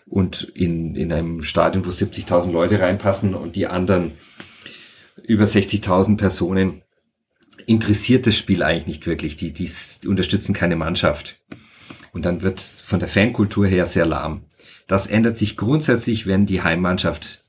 [0.06, 4.14] und in, in einem Stadion, wo 70.000 Leute reinpassen und die anderen
[5.24, 6.82] über 60.000 Personen,
[7.66, 9.38] interessiert das Spiel eigentlich nicht wirklich.
[9.38, 9.70] Die, die
[10.08, 11.42] unterstützen keine Mannschaft.
[12.12, 14.46] Und dann wird von der Fankultur her sehr lahm.
[14.88, 17.44] Das ändert sich grundsätzlich, wenn die Heimmannschaft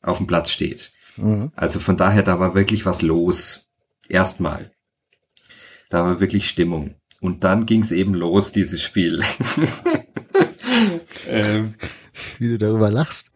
[0.00, 0.92] auf dem Platz steht.
[1.16, 1.52] Mhm.
[1.54, 3.67] Also von daher, da war wirklich was los.
[4.08, 4.72] Erstmal.
[5.90, 6.96] Da war wirklich Stimmung.
[7.20, 9.22] Und dann ging es eben los, dieses Spiel.
[11.28, 11.74] ähm,
[12.38, 13.32] Wie du darüber lachst.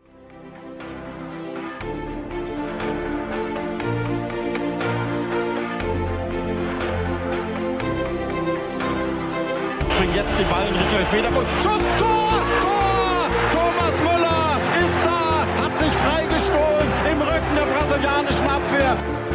[9.98, 11.50] Bringt jetzt die Ball in Richtung Elfmeterpunkt.
[11.60, 13.30] Schuss, Tor, Tor!
[13.52, 19.31] Thomas Müller ist da, hat sich freigestohlen im Rücken der brasilianischen Abwehr.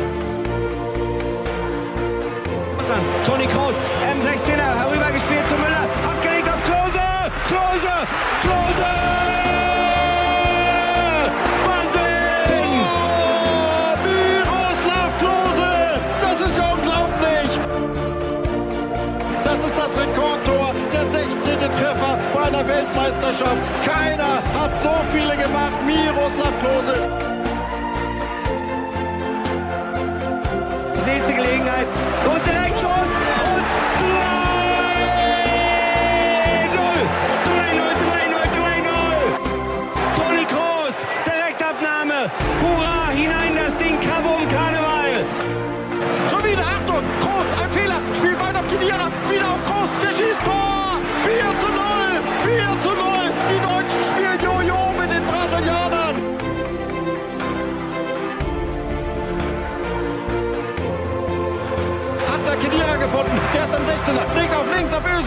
[3.26, 3.82] Toni Kroos,
[4.16, 7.02] M16er, herübergespielt zu Müller, abgelegt auf Klose,
[7.48, 7.94] Klose,
[8.42, 8.92] Klose!
[11.68, 12.72] Wahnsinn!
[14.06, 16.00] Miroslav Klose!
[16.22, 17.60] Das ist ja unglaublich!
[19.44, 21.60] Das ist das Rekordtor, der 16.
[21.60, 23.62] Treffer bei einer Weltmeisterschaft.
[23.84, 27.28] Keiner hat so viele gemacht, Miroslav Klose.
[31.08, 31.88] nächste Gelegenheit.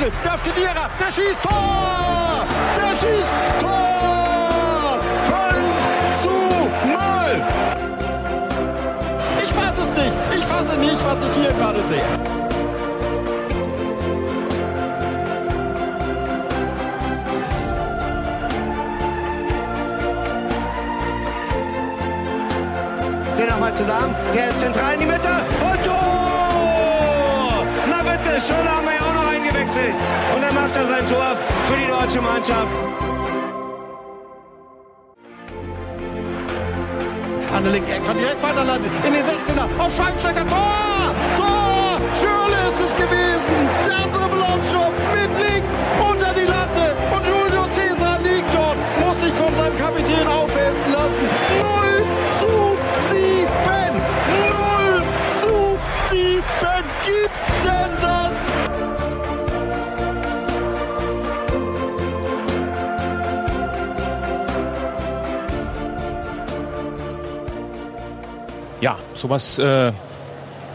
[0.00, 0.88] Der auf Kedira.
[0.98, 2.46] Der schießt Tor!
[2.74, 4.98] Der schießt Tor!
[5.26, 6.98] 5 zu 0.
[9.44, 10.12] Ich fasse es nicht.
[10.38, 12.30] Ich fasse nicht, was ich hier gerade sehe.
[23.60, 24.14] Nochmal zu Darm.
[24.32, 25.28] Der zentral in die Mitte.
[25.28, 27.66] Und Tor!
[27.90, 28.99] Na bitte, Scholler haben
[29.70, 29.94] eingewechselt.
[30.34, 32.72] Und dann macht er sein Tor für die deutsche Mannschaft.
[37.54, 38.92] An der linken Eckfahrt direkt weiterleitet.
[39.04, 39.66] In den 16er.
[39.78, 40.48] Auf Schweinsteiger.
[40.48, 41.14] Tor!
[41.36, 42.00] Tor!
[42.14, 43.68] Schürle ist es gewesen.
[43.86, 44.19] Der
[69.20, 69.92] sowas, äh,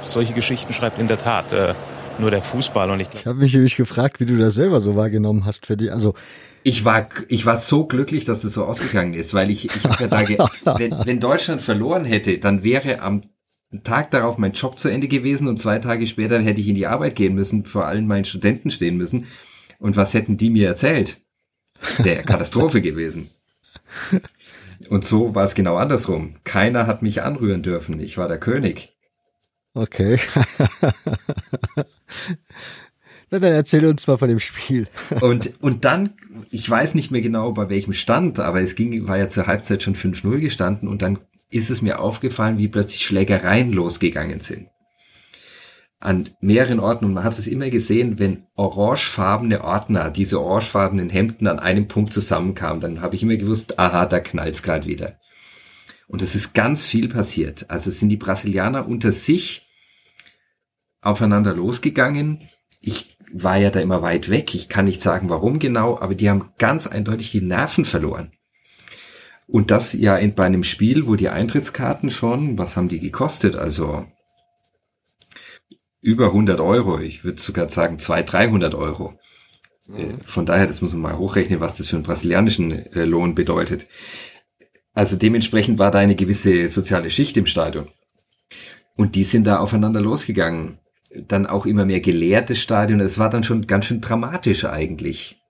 [0.02, 1.74] solche Geschichten schreibt in der Tat äh,
[2.20, 2.90] nur der Fußball.
[2.90, 5.78] Und ich, ich habe mich nämlich gefragt, wie du das selber so wahrgenommen hast für
[5.78, 5.90] die.
[5.90, 6.14] Also
[6.64, 10.04] ich war, ich war so glücklich, dass das so ausgegangen ist, weil ich, ich habe
[10.04, 13.24] ja da, wenn, wenn Deutschland verloren hätte, dann wäre am
[13.84, 16.88] Tag darauf mein Job zu Ende gewesen und zwei Tage später hätte ich in die
[16.88, 19.28] Arbeit gehen müssen, vor allen meinen Studenten stehen müssen.
[19.80, 21.22] Und was hätten die mir erzählt?
[22.04, 23.30] Der Katastrophe gewesen.
[24.90, 26.36] Und so war es genau andersrum.
[26.44, 27.99] Keiner hat mich anrühren dürfen.
[27.99, 28.95] Ich war der König.
[29.74, 30.20] Okay.
[33.32, 34.88] Na, dann erzähl uns mal von dem Spiel.
[35.22, 36.14] und, und dann,
[36.52, 39.84] ich weiß nicht mehr genau bei welchem Stand, aber es ging, war ja zur Halbzeit
[39.84, 44.70] schon 5-0 gestanden und dann ist es mir aufgefallen, wie plötzlich Schlägereien losgegangen sind.
[46.00, 51.48] An mehreren Orten und man hat es immer gesehen, wenn orangefarbene Ordner, diese orangefarbenen Hemden
[51.48, 55.18] an einem Punkt zusammenkamen, dann habe ich immer gewusst, aha, da knallt's gerade wieder.
[56.08, 57.70] Und es ist ganz viel passiert.
[57.70, 59.68] Also sind die Brasilianer unter sich
[61.02, 62.40] aufeinander losgegangen.
[62.80, 64.54] Ich war ja da immer weit weg.
[64.54, 68.32] Ich kann nicht sagen, warum genau, aber die haben ganz eindeutig die Nerven verloren.
[69.48, 73.56] Und das ja in, bei einem Spiel, wo die Eintrittskarten schon, was haben die gekostet?
[73.56, 74.06] Also
[76.06, 76.99] über 100 Euro.
[76.99, 79.19] Ich würde sogar sagen 200, 300 Euro.
[79.88, 80.19] Mhm.
[80.23, 83.88] Von daher, das muss man mal hochrechnen, was das für einen brasilianischen äh, Lohn bedeutet.
[84.94, 87.88] Also dementsprechend war da eine gewisse soziale Schicht im Stadion.
[88.95, 90.77] Und die sind da aufeinander losgegangen.
[91.27, 92.99] Dann auch immer mehr geleertes Stadion.
[92.99, 95.41] Es war dann schon ganz schön dramatisch eigentlich.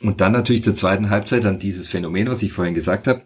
[0.00, 3.22] Und dann natürlich zur zweiten Halbzeit dann dieses Phänomen, was ich vorhin gesagt habe.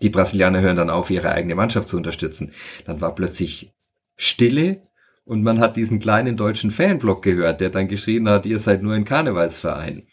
[0.00, 2.52] Die Brasilianer hören dann auf, ihre eigene Mannschaft zu unterstützen.
[2.86, 3.74] Dann war plötzlich
[4.16, 4.80] Stille
[5.28, 8.94] und man hat diesen kleinen deutschen Fanblock gehört, der dann geschrien hat, ihr seid nur
[8.94, 10.04] ein Karnevalsverein.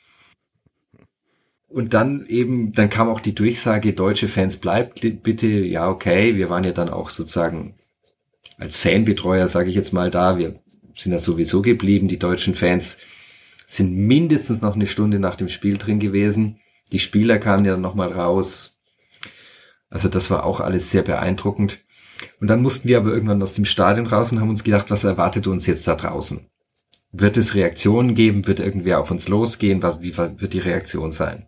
[1.69, 6.49] Und dann eben, dann kam auch die Durchsage, deutsche Fans bleibt bitte, ja okay, wir
[6.49, 7.75] waren ja dann auch sozusagen
[8.57, 10.59] als Fanbetreuer, sage ich jetzt mal da, wir
[10.97, 12.97] sind ja sowieso geblieben, die deutschen Fans
[13.67, 16.59] sind mindestens noch eine Stunde nach dem Spiel drin gewesen.
[16.91, 18.81] Die Spieler kamen ja nochmal raus.
[19.89, 21.84] Also das war auch alles sehr beeindruckend.
[22.45, 25.03] Und dann mussten wir aber irgendwann aus dem Stadion raus und haben uns gedacht, was
[25.03, 26.45] erwartet uns jetzt da draußen?
[27.11, 28.45] Wird es Reaktionen geben?
[28.45, 29.81] Wird irgendwer auf uns losgehen?
[29.81, 31.47] Was, wie wird die Reaktion sein?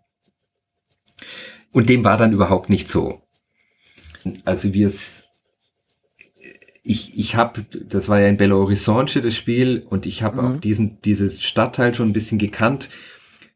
[1.71, 3.21] Und dem war dann überhaupt nicht so.
[4.43, 5.25] Also wir es
[6.81, 10.47] ich, ich habe, das war ja in Belo Horizonte das Spiel und ich habe mhm.
[10.47, 12.89] auch diesen, dieses Stadtteil schon ein bisschen gekannt.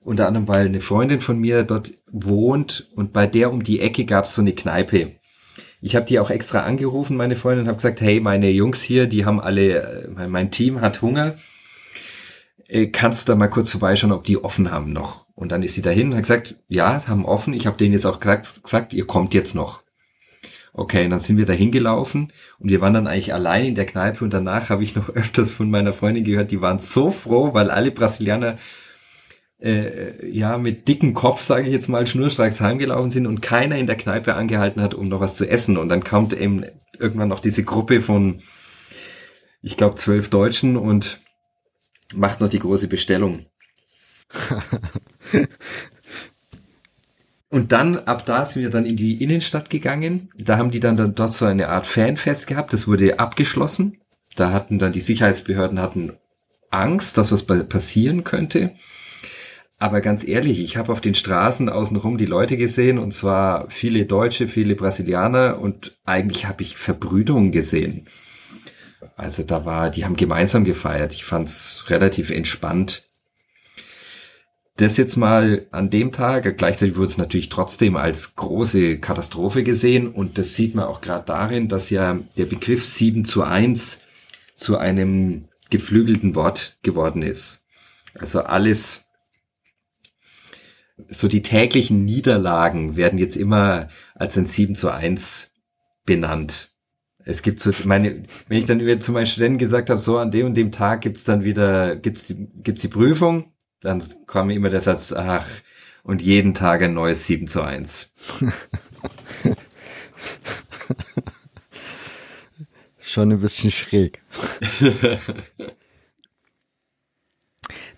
[0.04, 4.06] Unter anderem, weil eine Freundin von mir dort wohnt und bei der um die Ecke
[4.06, 5.16] gab es so eine Kneipe.
[5.82, 9.08] Ich habe die auch extra angerufen, meine Freundin, und habe gesagt, hey, meine Jungs hier,
[9.08, 11.36] die haben alle, äh, mein Team hat Hunger.
[12.68, 15.26] Äh, kannst du da mal kurz vorbeischauen, ob die offen haben noch?
[15.34, 17.54] Und dann ist sie dahin und hat gesagt, ja, haben offen.
[17.54, 19.82] Ich habe denen jetzt auch gesagt, gesagt, ihr kommt jetzt noch.
[20.74, 23.86] Okay, und dann sind wir da hingelaufen und wir waren dann eigentlich allein in der
[23.86, 27.54] Kneipe und danach habe ich noch öfters von meiner Freundin gehört, die waren so froh,
[27.54, 28.58] weil alle Brasilianer
[29.62, 33.88] äh, ja mit dicken Kopf, sage ich jetzt mal, schnurstracks heimgelaufen sind und keiner in
[33.88, 35.78] der Kneipe angehalten hat, um noch was zu essen.
[35.78, 36.66] Und dann kommt eben
[36.98, 38.42] irgendwann noch diese Gruppe von,
[39.62, 41.20] ich glaube, zwölf Deutschen und
[42.16, 43.46] macht noch die große Bestellung.
[47.50, 50.30] Und dann, ab da sind wir dann in die Innenstadt gegangen.
[50.38, 52.72] Da haben die dann, dann dort so eine Art Fanfest gehabt.
[52.72, 53.98] Das wurde abgeschlossen.
[54.38, 56.14] Da hatten dann die Sicherheitsbehörden hatten
[56.70, 58.72] Angst, dass was passieren könnte.
[59.82, 64.06] Aber ganz ehrlich, ich habe auf den Straßen außenrum die Leute gesehen und zwar viele
[64.06, 68.06] Deutsche, viele Brasilianer und eigentlich habe ich Verbrüderung gesehen.
[69.16, 71.16] Also da war, die haben gemeinsam gefeiert.
[71.16, 73.10] Ich fand's relativ entspannt
[74.78, 76.58] das jetzt mal an dem Tag.
[76.58, 81.26] Gleichzeitig wurde es natürlich trotzdem als große Katastrophe gesehen und das sieht man auch gerade
[81.26, 84.02] darin, dass ja der Begriff 7 zu 1
[84.56, 87.66] zu einem geflügelten Wort geworden ist.
[88.16, 89.06] Also alles,
[91.10, 95.52] so die täglichen Niederlagen werden jetzt immer als ein 7 zu 1
[96.06, 96.72] benannt.
[97.24, 100.48] Es gibt so, meine, wenn ich dann zu meinen Studenten gesagt habe, so an dem
[100.48, 104.82] und dem Tag gibt's dann wieder, gibt's die, gibt's die Prüfung, dann kam immer der
[104.82, 105.46] Satz, ach,
[106.04, 108.14] und jeden Tag ein neues 7 zu 1.
[113.00, 114.22] Schon ein bisschen schräg.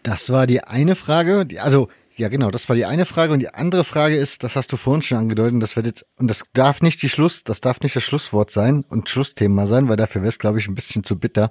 [0.04, 1.48] Das war die eine Frage.
[1.60, 3.34] Also ja, genau, das war die eine Frage.
[3.34, 6.30] Und die andere Frage ist, das hast du vorhin schon angedeutet, das wird jetzt, und
[6.30, 9.98] das darf nicht die Schluss, das darf nicht das Schlusswort sein und Schlussthema sein, weil
[9.98, 11.50] dafür wäre es, glaube ich, ein bisschen zu bitter.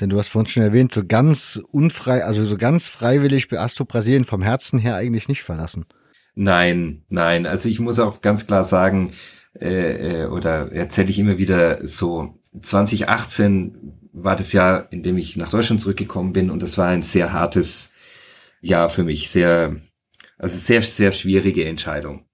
[0.00, 3.84] Denn du hast vorhin schon erwähnt, so ganz unfrei, also so ganz freiwillig hast du
[3.84, 5.86] Brasilien vom Herzen her eigentlich nicht verlassen.
[6.34, 7.46] Nein, nein.
[7.46, 9.12] Also ich muss auch ganz klar sagen,
[9.60, 15.36] äh, äh oder erzähle ich immer wieder so, 2018 war das Jahr, in dem ich
[15.36, 17.92] nach Deutschland zurückgekommen bin und das war ein sehr hartes
[18.60, 19.76] Jahr für mich, sehr,
[20.38, 22.26] also sehr, sehr schwierige Entscheidung.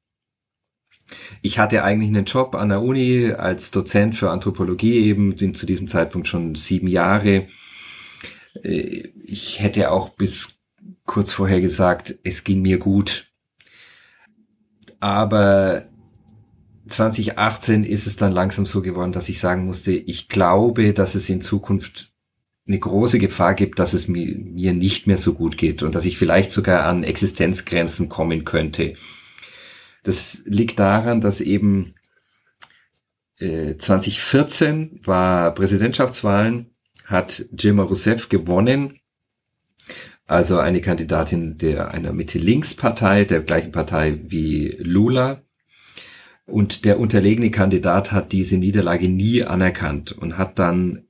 [1.43, 5.89] Ich hatte eigentlich einen Job an der Uni als Dozent für Anthropologie eben, zu diesem
[5.89, 7.48] Zeitpunkt schon sieben Jahre.
[8.62, 10.60] Äh, ich hätte auch bis
[11.05, 13.32] kurz vorher gesagt, es ging mir gut.
[15.01, 15.86] Aber
[16.89, 21.28] 2018 ist es dann langsam so geworden, dass ich sagen musste, ich glaube, dass es
[21.31, 22.10] in Zukunft
[22.70, 26.05] eine große Gefahr gibt, dass es mir, mir nicht mehr so gut geht und dass
[26.05, 28.94] ich vielleicht sogar an Existenzgrenzen kommen könnte.
[30.05, 31.94] Das liegt daran, dass eben
[33.38, 36.70] äh, 2014 war Präsidentschaftswahlen,
[37.06, 39.01] hat Dilma Rousseff gewonnen,
[40.28, 45.42] also eine Kandidatin der einer Mitte-Links-Partei, der gleichen Partei wie Lula.
[46.47, 51.09] Und der unterlegene Kandidat hat diese Niederlage nie anerkannt und hat dann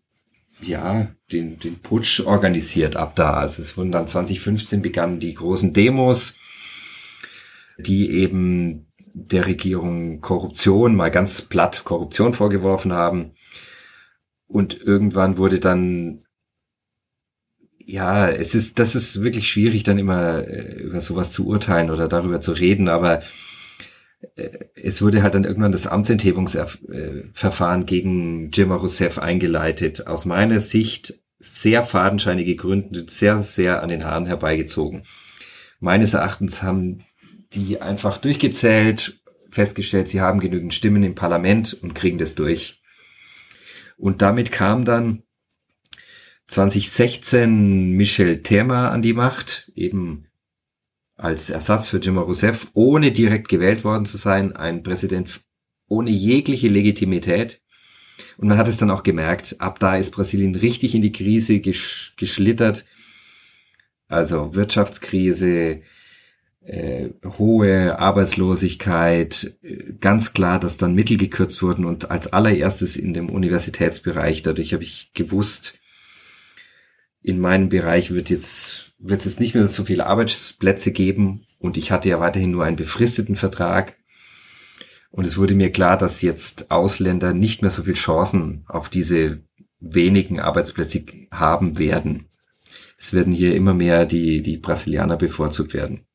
[0.63, 3.35] ja den, den Putsch organisiert ab da.
[3.35, 6.35] Also es wurden dann 2015 begannen die großen Demos,
[7.79, 13.33] die eben der Regierung Korruption, mal ganz platt Korruption vorgeworfen haben.
[14.47, 16.25] Und irgendwann wurde dann
[17.91, 22.07] ja, es ist, das ist wirklich schwierig, dann immer äh, über sowas zu urteilen oder
[22.07, 23.23] darüber zu reden, aber
[24.75, 30.07] es wurde halt dann irgendwann das Amtsenthebungsverfahren gegen Dilma Rousseff eingeleitet.
[30.07, 35.05] Aus meiner Sicht sehr fadenscheinige Gründe, sehr, sehr an den Haaren herbeigezogen.
[35.81, 37.05] Meines Erachtens haben
[37.53, 42.83] die einfach durchgezählt, festgestellt, sie haben genügend Stimmen im Parlament und kriegen das durch.
[43.97, 45.25] Und damit kam dann
[46.47, 50.27] 2016 Michel Temer an die Macht, eben
[51.21, 55.41] als Ersatz für Dilma Rousseff, ohne direkt gewählt worden zu sein, ein Präsident
[55.87, 57.61] ohne jegliche Legitimität.
[58.39, 61.61] Und man hat es dann auch gemerkt, ab da ist Brasilien richtig in die Krise
[61.61, 62.87] gesch geschlittert.
[64.09, 65.83] Also Wirtschaftskrise,
[66.63, 73.13] äh, hohe Arbeitslosigkeit, äh, ganz klar, dass dann Mittel gekürzt wurden und als allererstes in
[73.13, 74.43] dem Universitätsbereich.
[74.43, 75.80] Dadurch habe ich gewusst,
[77.23, 81.91] in meinem Bereich wird jetzt, wird es nicht mehr so viele Arbeitsplätze geben und ich
[81.91, 83.97] hatte ja weiterhin nur einen befristeten Vertrag.
[85.11, 89.43] Und es wurde mir klar, dass jetzt Ausländer nicht mehr so viel Chancen auf diese
[89.81, 92.27] wenigen Arbeitsplätze haben werden.
[92.97, 96.07] Es werden hier immer mehr die, die Brasilianer bevorzugt werden.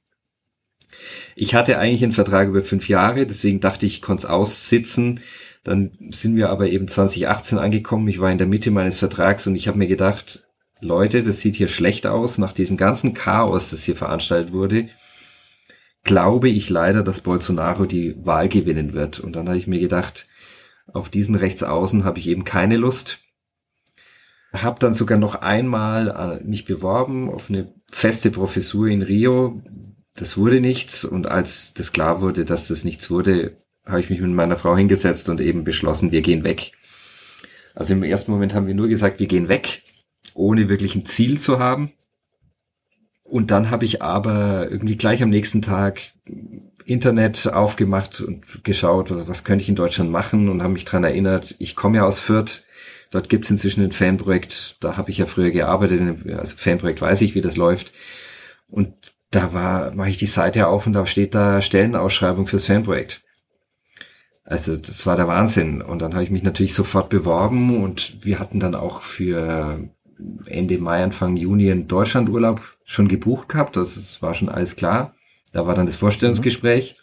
[1.35, 5.19] Ich hatte eigentlich einen Vertrag über fünf Jahre, deswegen dachte ich, ich konnte es aussitzen.
[5.63, 8.07] Dann sind wir aber eben 2018 angekommen.
[8.07, 10.45] Ich war in der Mitte meines Vertrags und ich habe mir gedacht,
[10.81, 12.37] Leute, das sieht hier schlecht aus.
[12.37, 14.89] Nach diesem ganzen Chaos, das hier veranstaltet wurde,
[16.03, 19.19] glaube ich leider, dass Bolsonaro die Wahl gewinnen wird.
[19.19, 20.27] Und dann habe ich mir gedacht,
[20.91, 23.19] auf diesen Rechtsaußen habe ich eben keine Lust.
[24.53, 29.61] Habe dann sogar noch einmal äh, mich beworben auf eine feste Professur in Rio.
[30.13, 31.03] Das wurde nichts.
[31.05, 34.75] Und als das klar wurde, dass das nichts wurde, habe ich mich mit meiner Frau
[34.75, 36.73] hingesetzt und eben beschlossen, wir gehen weg.
[37.73, 39.81] Also im ersten Moment haben wir nur gesagt, wir gehen weg
[40.33, 41.91] ohne wirklich ein Ziel zu haben.
[43.23, 46.13] Und dann habe ich aber irgendwie gleich am nächsten Tag
[46.85, 51.55] Internet aufgemacht und geschaut, was könnte ich in Deutschland machen und habe mich dran erinnert,
[51.57, 52.65] ich komme ja aus Fürth,
[53.09, 56.01] dort gibt's inzwischen ein Fanprojekt, da habe ich ja früher gearbeitet,
[56.37, 57.91] also Fanprojekt weiß ich, wie das läuft.
[58.67, 63.23] Und da war, mache ich die Seite auf und da steht da Stellenausschreibung fürs Fanprojekt.
[64.43, 65.81] Also das war der Wahnsinn.
[65.81, 69.89] Und dann habe ich mich natürlich sofort beworben und wir hatten dann auch für
[70.45, 73.77] Ende Mai, Anfang Juni in Deutschlandurlaub schon gebucht gehabt.
[73.77, 75.15] Also es war schon alles klar.
[75.51, 76.97] Da war dann das Vorstellungsgespräch.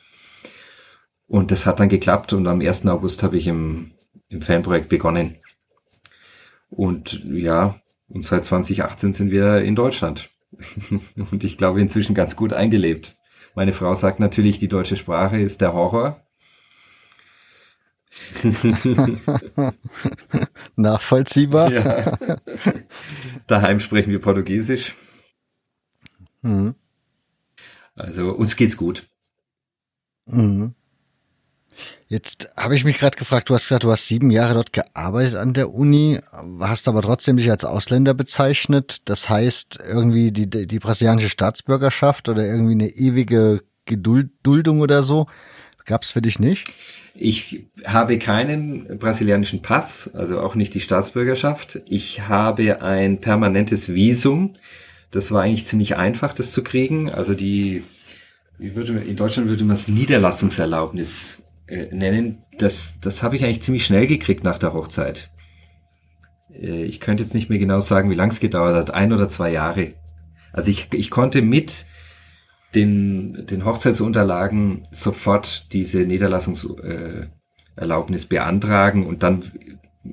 [1.27, 2.87] Und das hat dann geklappt und am 1.
[2.87, 3.93] August habe ich im,
[4.29, 5.39] im Fanprojekt begonnen.
[6.69, 10.31] Und ja, und seit 2018 sind wir in Deutschland.
[11.31, 13.17] und ich glaube inzwischen ganz gut eingelebt.
[13.55, 16.22] Meine Frau sagt natürlich, die deutsche Sprache ist der Horror.
[20.77, 21.73] Nachvollziehbar.
[21.73, 22.19] Ja.
[23.47, 24.95] Daheim sprechen wir Portugiesisch.
[26.43, 26.75] Mhm.
[27.95, 29.09] Also uns geht's gut.
[30.27, 30.75] Mhm.
[32.07, 35.37] Jetzt habe ich mich gerade gefragt, du hast gesagt, du hast sieben Jahre dort gearbeitet
[35.37, 36.21] an der Uni,
[36.61, 39.01] hast aber trotzdem dich als Ausländer bezeichnet.
[39.07, 45.27] Das heißt, irgendwie die, die brasilianische Staatsbürgerschaft oder irgendwie eine ewige Geduldung oder so,
[45.87, 46.71] gab's für dich nicht?
[47.15, 51.81] Ich habe keinen brasilianischen Pass, also auch nicht die Staatsbürgerschaft.
[51.87, 54.55] Ich habe ein permanentes Visum.
[55.11, 57.11] Das war eigentlich ziemlich einfach, das zu kriegen.
[57.11, 57.85] Also die,
[58.59, 62.39] würde, in Deutschland würde man es Niederlassungserlaubnis äh, nennen.
[62.59, 65.31] Das, das habe ich eigentlich ziemlich schnell gekriegt nach der Hochzeit.
[66.55, 69.29] Äh, ich könnte jetzt nicht mehr genau sagen, wie lang es gedauert hat, ein oder
[69.29, 69.93] zwei Jahre.
[70.53, 71.87] Also ich, ich konnte mit
[72.75, 79.45] den, den Hochzeitsunterlagen sofort diese Niederlassungserlaubnis beantragen und dann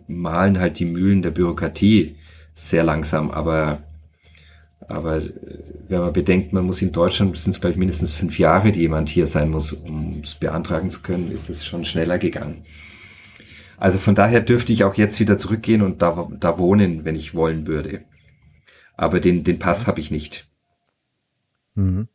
[0.08, 2.16] malen halt die Mühlen der Bürokratie
[2.54, 3.84] sehr langsam, aber
[4.88, 5.32] aber äh,
[5.88, 9.10] wenn man bedenkt, man muss in Deutschland, sind es glaube mindestens fünf Jahre, die jemand
[9.10, 12.64] hier sein muss, um es beantragen zu können, ist es schon schneller gegangen.
[13.78, 17.34] Also von daher dürfte ich auch jetzt wieder zurückgehen und da, da wohnen, wenn ich
[17.34, 18.04] wollen würde.
[18.98, 20.50] Aber den, den Pass habe ich nicht.
[21.76, 22.10] Mhm.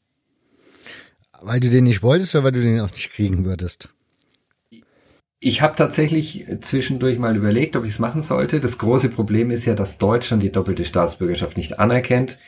[1.47, 3.91] Weil du den nicht wolltest oder weil du den auch nicht kriegen würdest?
[5.41, 8.61] Ich habe tatsächlich zwischendurch mal überlegt, ob ich es machen sollte.
[8.61, 12.39] Das große Problem ist ja, dass Deutschland die doppelte Staatsbürgerschaft nicht anerkennt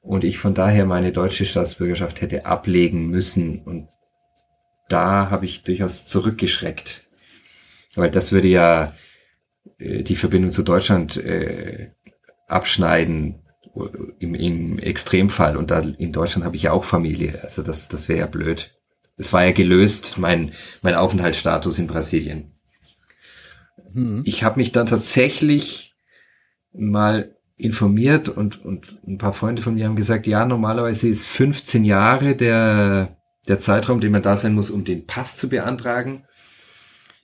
[0.00, 3.60] und ich von daher meine deutsche Staatsbürgerschaft hätte ablegen müssen.
[3.60, 3.88] Und
[4.88, 7.10] da habe ich durchaus zurückgeschreckt,
[7.94, 8.94] weil das würde ja
[9.78, 11.90] äh, die Verbindung zu Deutschland äh,
[12.46, 13.42] abschneiden
[14.18, 15.56] im, im Extremfall.
[15.56, 17.40] Und da in Deutschland habe ich ja auch Familie.
[17.42, 18.76] Also das, das wäre ja blöd.
[19.16, 20.52] Es war ja gelöst, mein,
[20.82, 22.52] mein Aufenthaltsstatus in Brasilien.
[23.92, 24.22] Mhm.
[24.24, 25.94] Ich habe mich dann tatsächlich
[26.72, 31.84] mal informiert und, und ein paar Freunde von mir haben gesagt, ja, normalerweise ist 15
[31.84, 33.18] Jahre der,
[33.48, 36.24] der Zeitraum, den man da sein muss, um den Pass zu beantragen.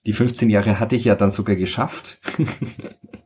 [0.05, 2.19] Die 15 Jahre hatte ich ja dann sogar geschafft.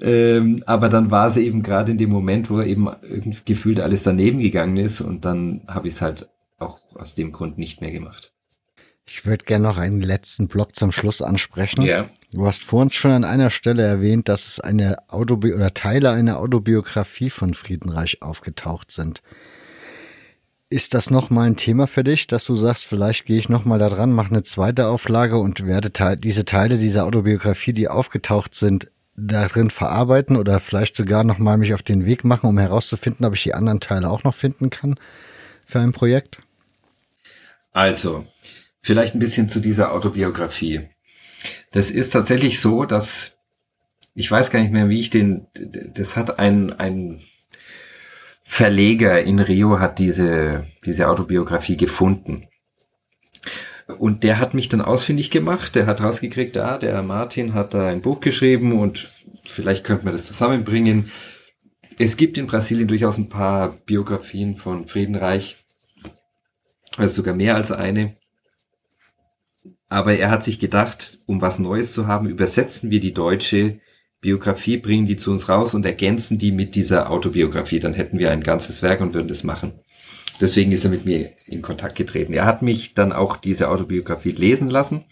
[0.00, 4.04] ähm, aber dann war sie eben gerade in dem Moment, wo eben irgendwie gefühlt alles
[4.04, 6.28] daneben gegangen ist und dann habe ich es halt
[6.58, 8.32] auch aus dem Grund nicht mehr gemacht.
[9.06, 11.82] Ich würde gerne noch einen letzten Block zum Schluss ansprechen.
[11.82, 12.10] Ja.
[12.30, 16.38] Du hast vorhin schon an einer Stelle erwähnt, dass es eine Autobi oder Teile einer
[16.38, 19.22] Autobiografie von Friedenreich aufgetaucht sind.
[20.68, 23.88] Ist das nochmal ein Thema für dich, dass du sagst, vielleicht gehe ich nochmal da
[23.88, 29.70] dran, mache eine zweite Auflage und werde diese Teile dieser Autobiografie, die aufgetaucht sind, darin
[29.70, 33.54] verarbeiten oder vielleicht sogar nochmal mich auf den Weg machen, um herauszufinden, ob ich die
[33.54, 34.98] anderen Teile auch noch finden kann
[35.64, 36.38] für ein Projekt?
[37.72, 38.26] Also,
[38.80, 40.88] vielleicht ein bisschen zu dieser Autobiografie.
[41.72, 43.38] Das ist tatsächlich so, dass
[44.18, 45.46] ich weiß gar nicht mehr, wie ich den,
[45.94, 47.20] das hat ein, ein
[48.42, 52.48] Verleger in Rio hat diese, diese Autobiografie gefunden.
[53.96, 57.88] Und der hat mich dann ausfindig gemacht, der hat rausgekriegt, ah, der Martin hat da
[57.88, 59.14] ein Buch geschrieben und
[59.48, 61.10] vielleicht könnte man das zusammenbringen.
[61.98, 65.56] Es gibt in Brasilien durchaus ein paar Biografien von Friedenreich,
[66.98, 68.14] also sogar mehr als eine.
[69.88, 73.80] Aber er hat sich gedacht, um was Neues zu haben, übersetzen wir die deutsche
[74.20, 77.80] Biografie, bringen die zu uns raus und ergänzen die mit dieser Autobiografie.
[77.80, 79.80] Dann hätten wir ein ganzes Werk und würden das machen.
[80.40, 82.32] Deswegen ist er mit mir in Kontakt getreten.
[82.32, 85.04] Er hat mich dann auch diese Autobiografie lesen lassen,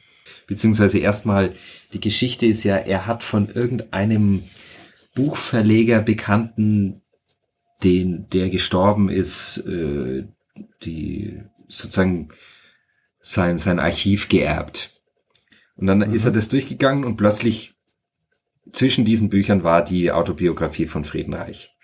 [0.46, 1.54] beziehungsweise erstmal,
[1.92, 4.44] die Geschichte ist ja, er hat von irgendeinem
[5.14, 7.02] Buchverleger Bekannten,
[7.82, 10.26] den, der gestorben ist, äh,
[10.82, 12.30] die sozusagen
[13.20, 14.92] sein, sein Archiv geerbt.
[15.76, 16.14] Und dann mhm.
[16.14, 17.74] ist er das durchgegangen und plötzlich
[18.72, 21.75] zwischen diesen Büchern war die Autobiografie von Friedenreich.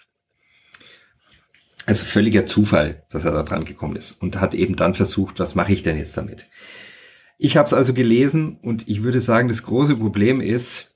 [1.87, 5.55] Also völliger Zufall, dass er da dran gekommen ist und hat eben dann versucht, was
[5.55, 6.47] mache ich denn jetzt damit?
[7.39, 10.95] Ich habe es also gelesen und ich würde sagen, das große Problem ist,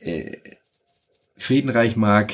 [0.00, 0.36] äh,
[1.36, 2.32] Friedenreich mag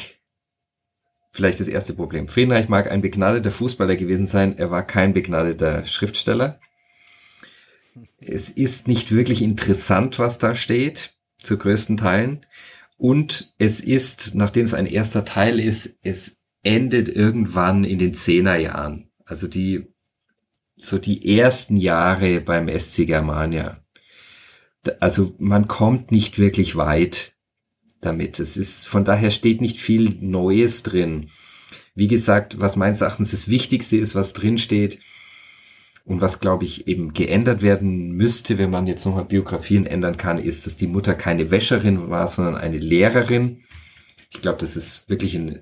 [1.32, 2.28] vielleicht das erste Problem.
[2.28, 6.60] Friedenreich mag ein begnadeter Fußballer gewesen sein, er war kein begnadeter Schriftsteller.
[8.18, 12.46] Es ist nicht wirklich interessant, was da steht, zu größten Teilen.
[12.96, 19.10] Und es ist, nachdem es ein erster Teil ist, es endet irgendwann in den Zehnerjahren.
[19.24, 19.86] Also die,
[20.76, 23.82] so die ersten Jahre beim SC Germania.
[24.98, 27.34] Also man kommt nicht wirklich weit
[28.00, 28.40] damit.
[28.40, 31.30] Es ist, von daher steht nicht viel Neues drin.
[31.94, 35.00] Wie gesagt, was meines Erachtens das Wichtigste ist, was drin steht
[36.04, 40.38] und was, glaube ich, eben geändert werden müsste, wenn man jetzt nochmal Biografien ändern kann,
[40.38, 43.64] ist, dass die Mutter keine Wäscherin war, sondern eine Lehrerin.
[44.32, 45.60] Ich glaube, das ist wirklich ein,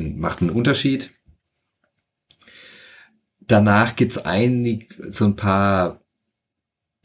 [0.00, 1.14] macht einen Unterschied.
[3.40, 6.02] Danach gibt's einig, so ein paar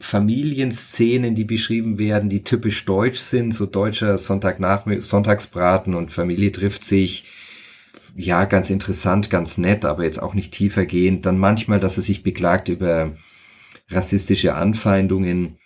[0.00, 6.84] Familienszenen, die beschrieben werden, die typisch deutsch sind, so deutscher Sonntagnachmittag, Sonntagsbraten und Familie trifft
[6.84, 7.30] sich.
[8.16, 11.26] Ja, ganz interessant, ganz nett, aber jetzt auch nicht tiefer gehend.
[11.26, 13.14] Dann manchmal, dass er sich beklagt über
[13.88, 15.58] rassistische Anfeindungen.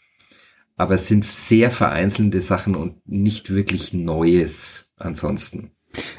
[0.77, 5.73] Aber es sind sehr vereinzelte Sachen und nicht wirklich Neues ansonsten.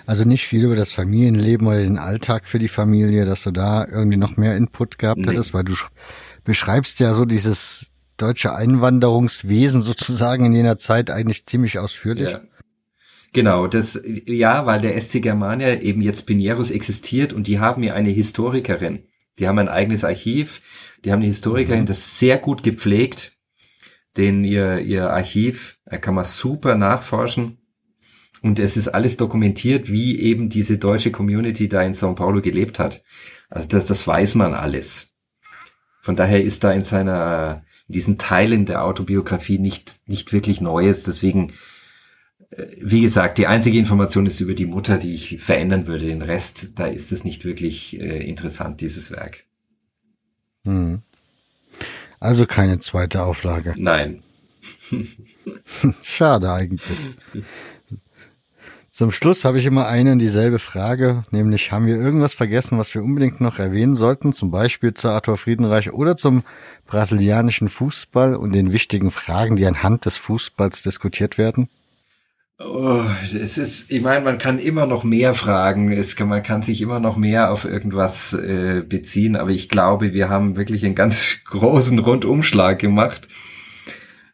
[0.09, 3.85] Also nicht viel über das Familienleben oder den Alltag für die Familie, dass du da
[3.85, 5.27] irgendwie noch mehr Input gehabt nee.
[5.27, 5.75] hättest, weil du
[6.43, 12.31] beschreibst ja so dieses deutsche Einwanderungswesen sozusagen in jener Zeit eigentlich ziemlich ausführlich.
[12.31, 12.41] Ja.
[13.33, 17.93] Genau, das, ja, weil der SC Germania eben jetzt Pinieros existiert und die haben ja
[17.93, 19.03] eine Historikerin.
[19.37, 20.63] Die haben ein eigenes Archiv,
[21.05, 21.85] die haben eine Historikerin, mhm.
[21.85, 23.37] das sehr gut gepflegt,
[24.17, 27.58] den ihr, ihr Archiv, da kann man super nachforschen.
[28.41, 32.79] Und es ist alles dokumentiert, wie eben diese deutsche Community da in São Paulo gelebt
[32.79, 33.03] hat.
[33.49, 35.13] Also das, das weiß man alles.
[36.01, 41.03] Von daher ist da in seiner, in diesen Teilen der Autobiografie nicht, nicht wirklich Neues.
[41.03, 41.53] Deswegen
[42.81, 46.05] wie gesagt, die einzige Information ist über die Mutter, die ich verändern würde.
[46.05, 49.43] Den Rest, da ist es nicht wirklich äh, interessant, dieses Werk.
[50.65, 51.01] Hm.
[52.19, 53.75] Also keine zweite Auflage.
[53.77, 54.23] Nein.
[56.03, 56.97] Schade eigentlich.
[58.99, 62.93] Zum Schluss habe ich immer eine und dieselbe Frage, nämlich haben wir irgendwas vergessen, was
[62.93, 66.43] wir unbedingt noch erwähnen sollten, zum Beispiel zu Arthur Friedenreich oder zum
[66.85, 71.69] brasilianischen Fußball und den wichtigen Fragen, die anhand des Fußballs diskutiert werden?
[72.59, 76.61] Oh, es ist, ich meine, man kann immer noch mehr fragen, es kann, man kann
[76.61, 80.95] sich immer noch mehr auf irgendwas äh, beziehen, aber ich glaube, wir haben wirklich einen
[80.95, 83.29] ganz großen Rundumschlag gemacht.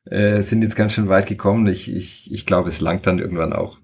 [0.05, 1.67] Äh, sind jetzt ganz schön weit gekommen.
[1.67, 3.77] Ich, ich, ich glaube, es langt dann irgendwann auch.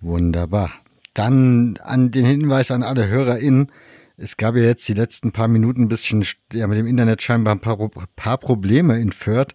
[0.00, 0.72] Wunderbar.
[1.14, 3.72] Dann an den Hinweis an alle HörerInnen.
[4.18, 7.54] Es gab ja jetzt die letzten paar Minuten ein bisschen ja, mit dem Internet scheinbar
[7.54, 7.78] ein paar,
[8.16, 9.54] paar Probleme in Fürth.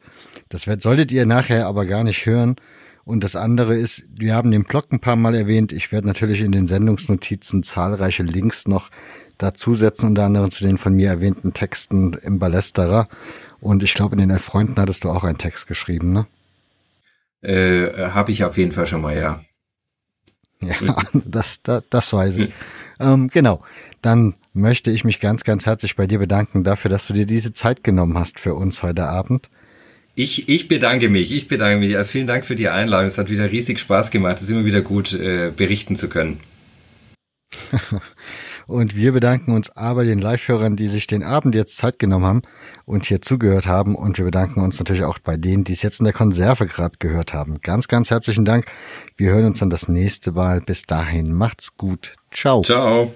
[0.50, 2.56] Das solltet ihr nachher aber gar nicht hören.
[3.04, 5.72] Und das andere ist, wir haben den Blog ein paar Mal erwähnt.
[5.74, 8.90] Ich werde natürlich in den Sendungsnotizen zahlreiche Links noch
[9.40, 13.08] dazusetzen, unter anderem zu den von mir erwähnten Texten im Ballesterer.
[13.60, 16.28] Und ich glaube, in den Elf Freunden hattest du auch einen Text geschrieben, ne?
[17.42, 19.42] Äh, Habe ich auf jeden Fall schon mal, ja.
[20.62, 22.52] Ja, das, das, das weiß ich.
[23.00, 23.62] ähm, genau.
[24.02, 27.54] Dann möchte ich mich ganz, ganz herzlich bei dir bedanken dafür, dass du dir diese
[27.54, 29.50] Zeit genommen hast für uns heute Abend.
[30.16, 31.98] Ich, ich bedanke mich, ich bedanke mich.
[32.08, 33.08] Vielen Dank für die Einladung.
[33.08, 34.38] Es hat wieder riesig Spaß gemacht.
[34.38, 36.40] Es ist immer wieder gut, äh, berichten zu können.
[38.72, 42.42] und wir bedanken uns aber den Live-Hörern, die sich den Abend jetzt Zeit genommen haben
[42.86, 43.96] und hier zugehört haben.
[43.96, 46.98] Und wir bedanken uns natürlich auch bei denen, die es jetzt in der Konserve gerade
[47.00, 47.60] gehört haben.
[47.62, 48.66] Ganz, ganz herzlichen Dank.
[49.18, 50.62] Wir hören uns dann das nächste Mal.
[50.62, 52.16] Bis dahin, macht's gut.
[52.34, 52.62] Ciao.
[52.62, 53.12] Ciao.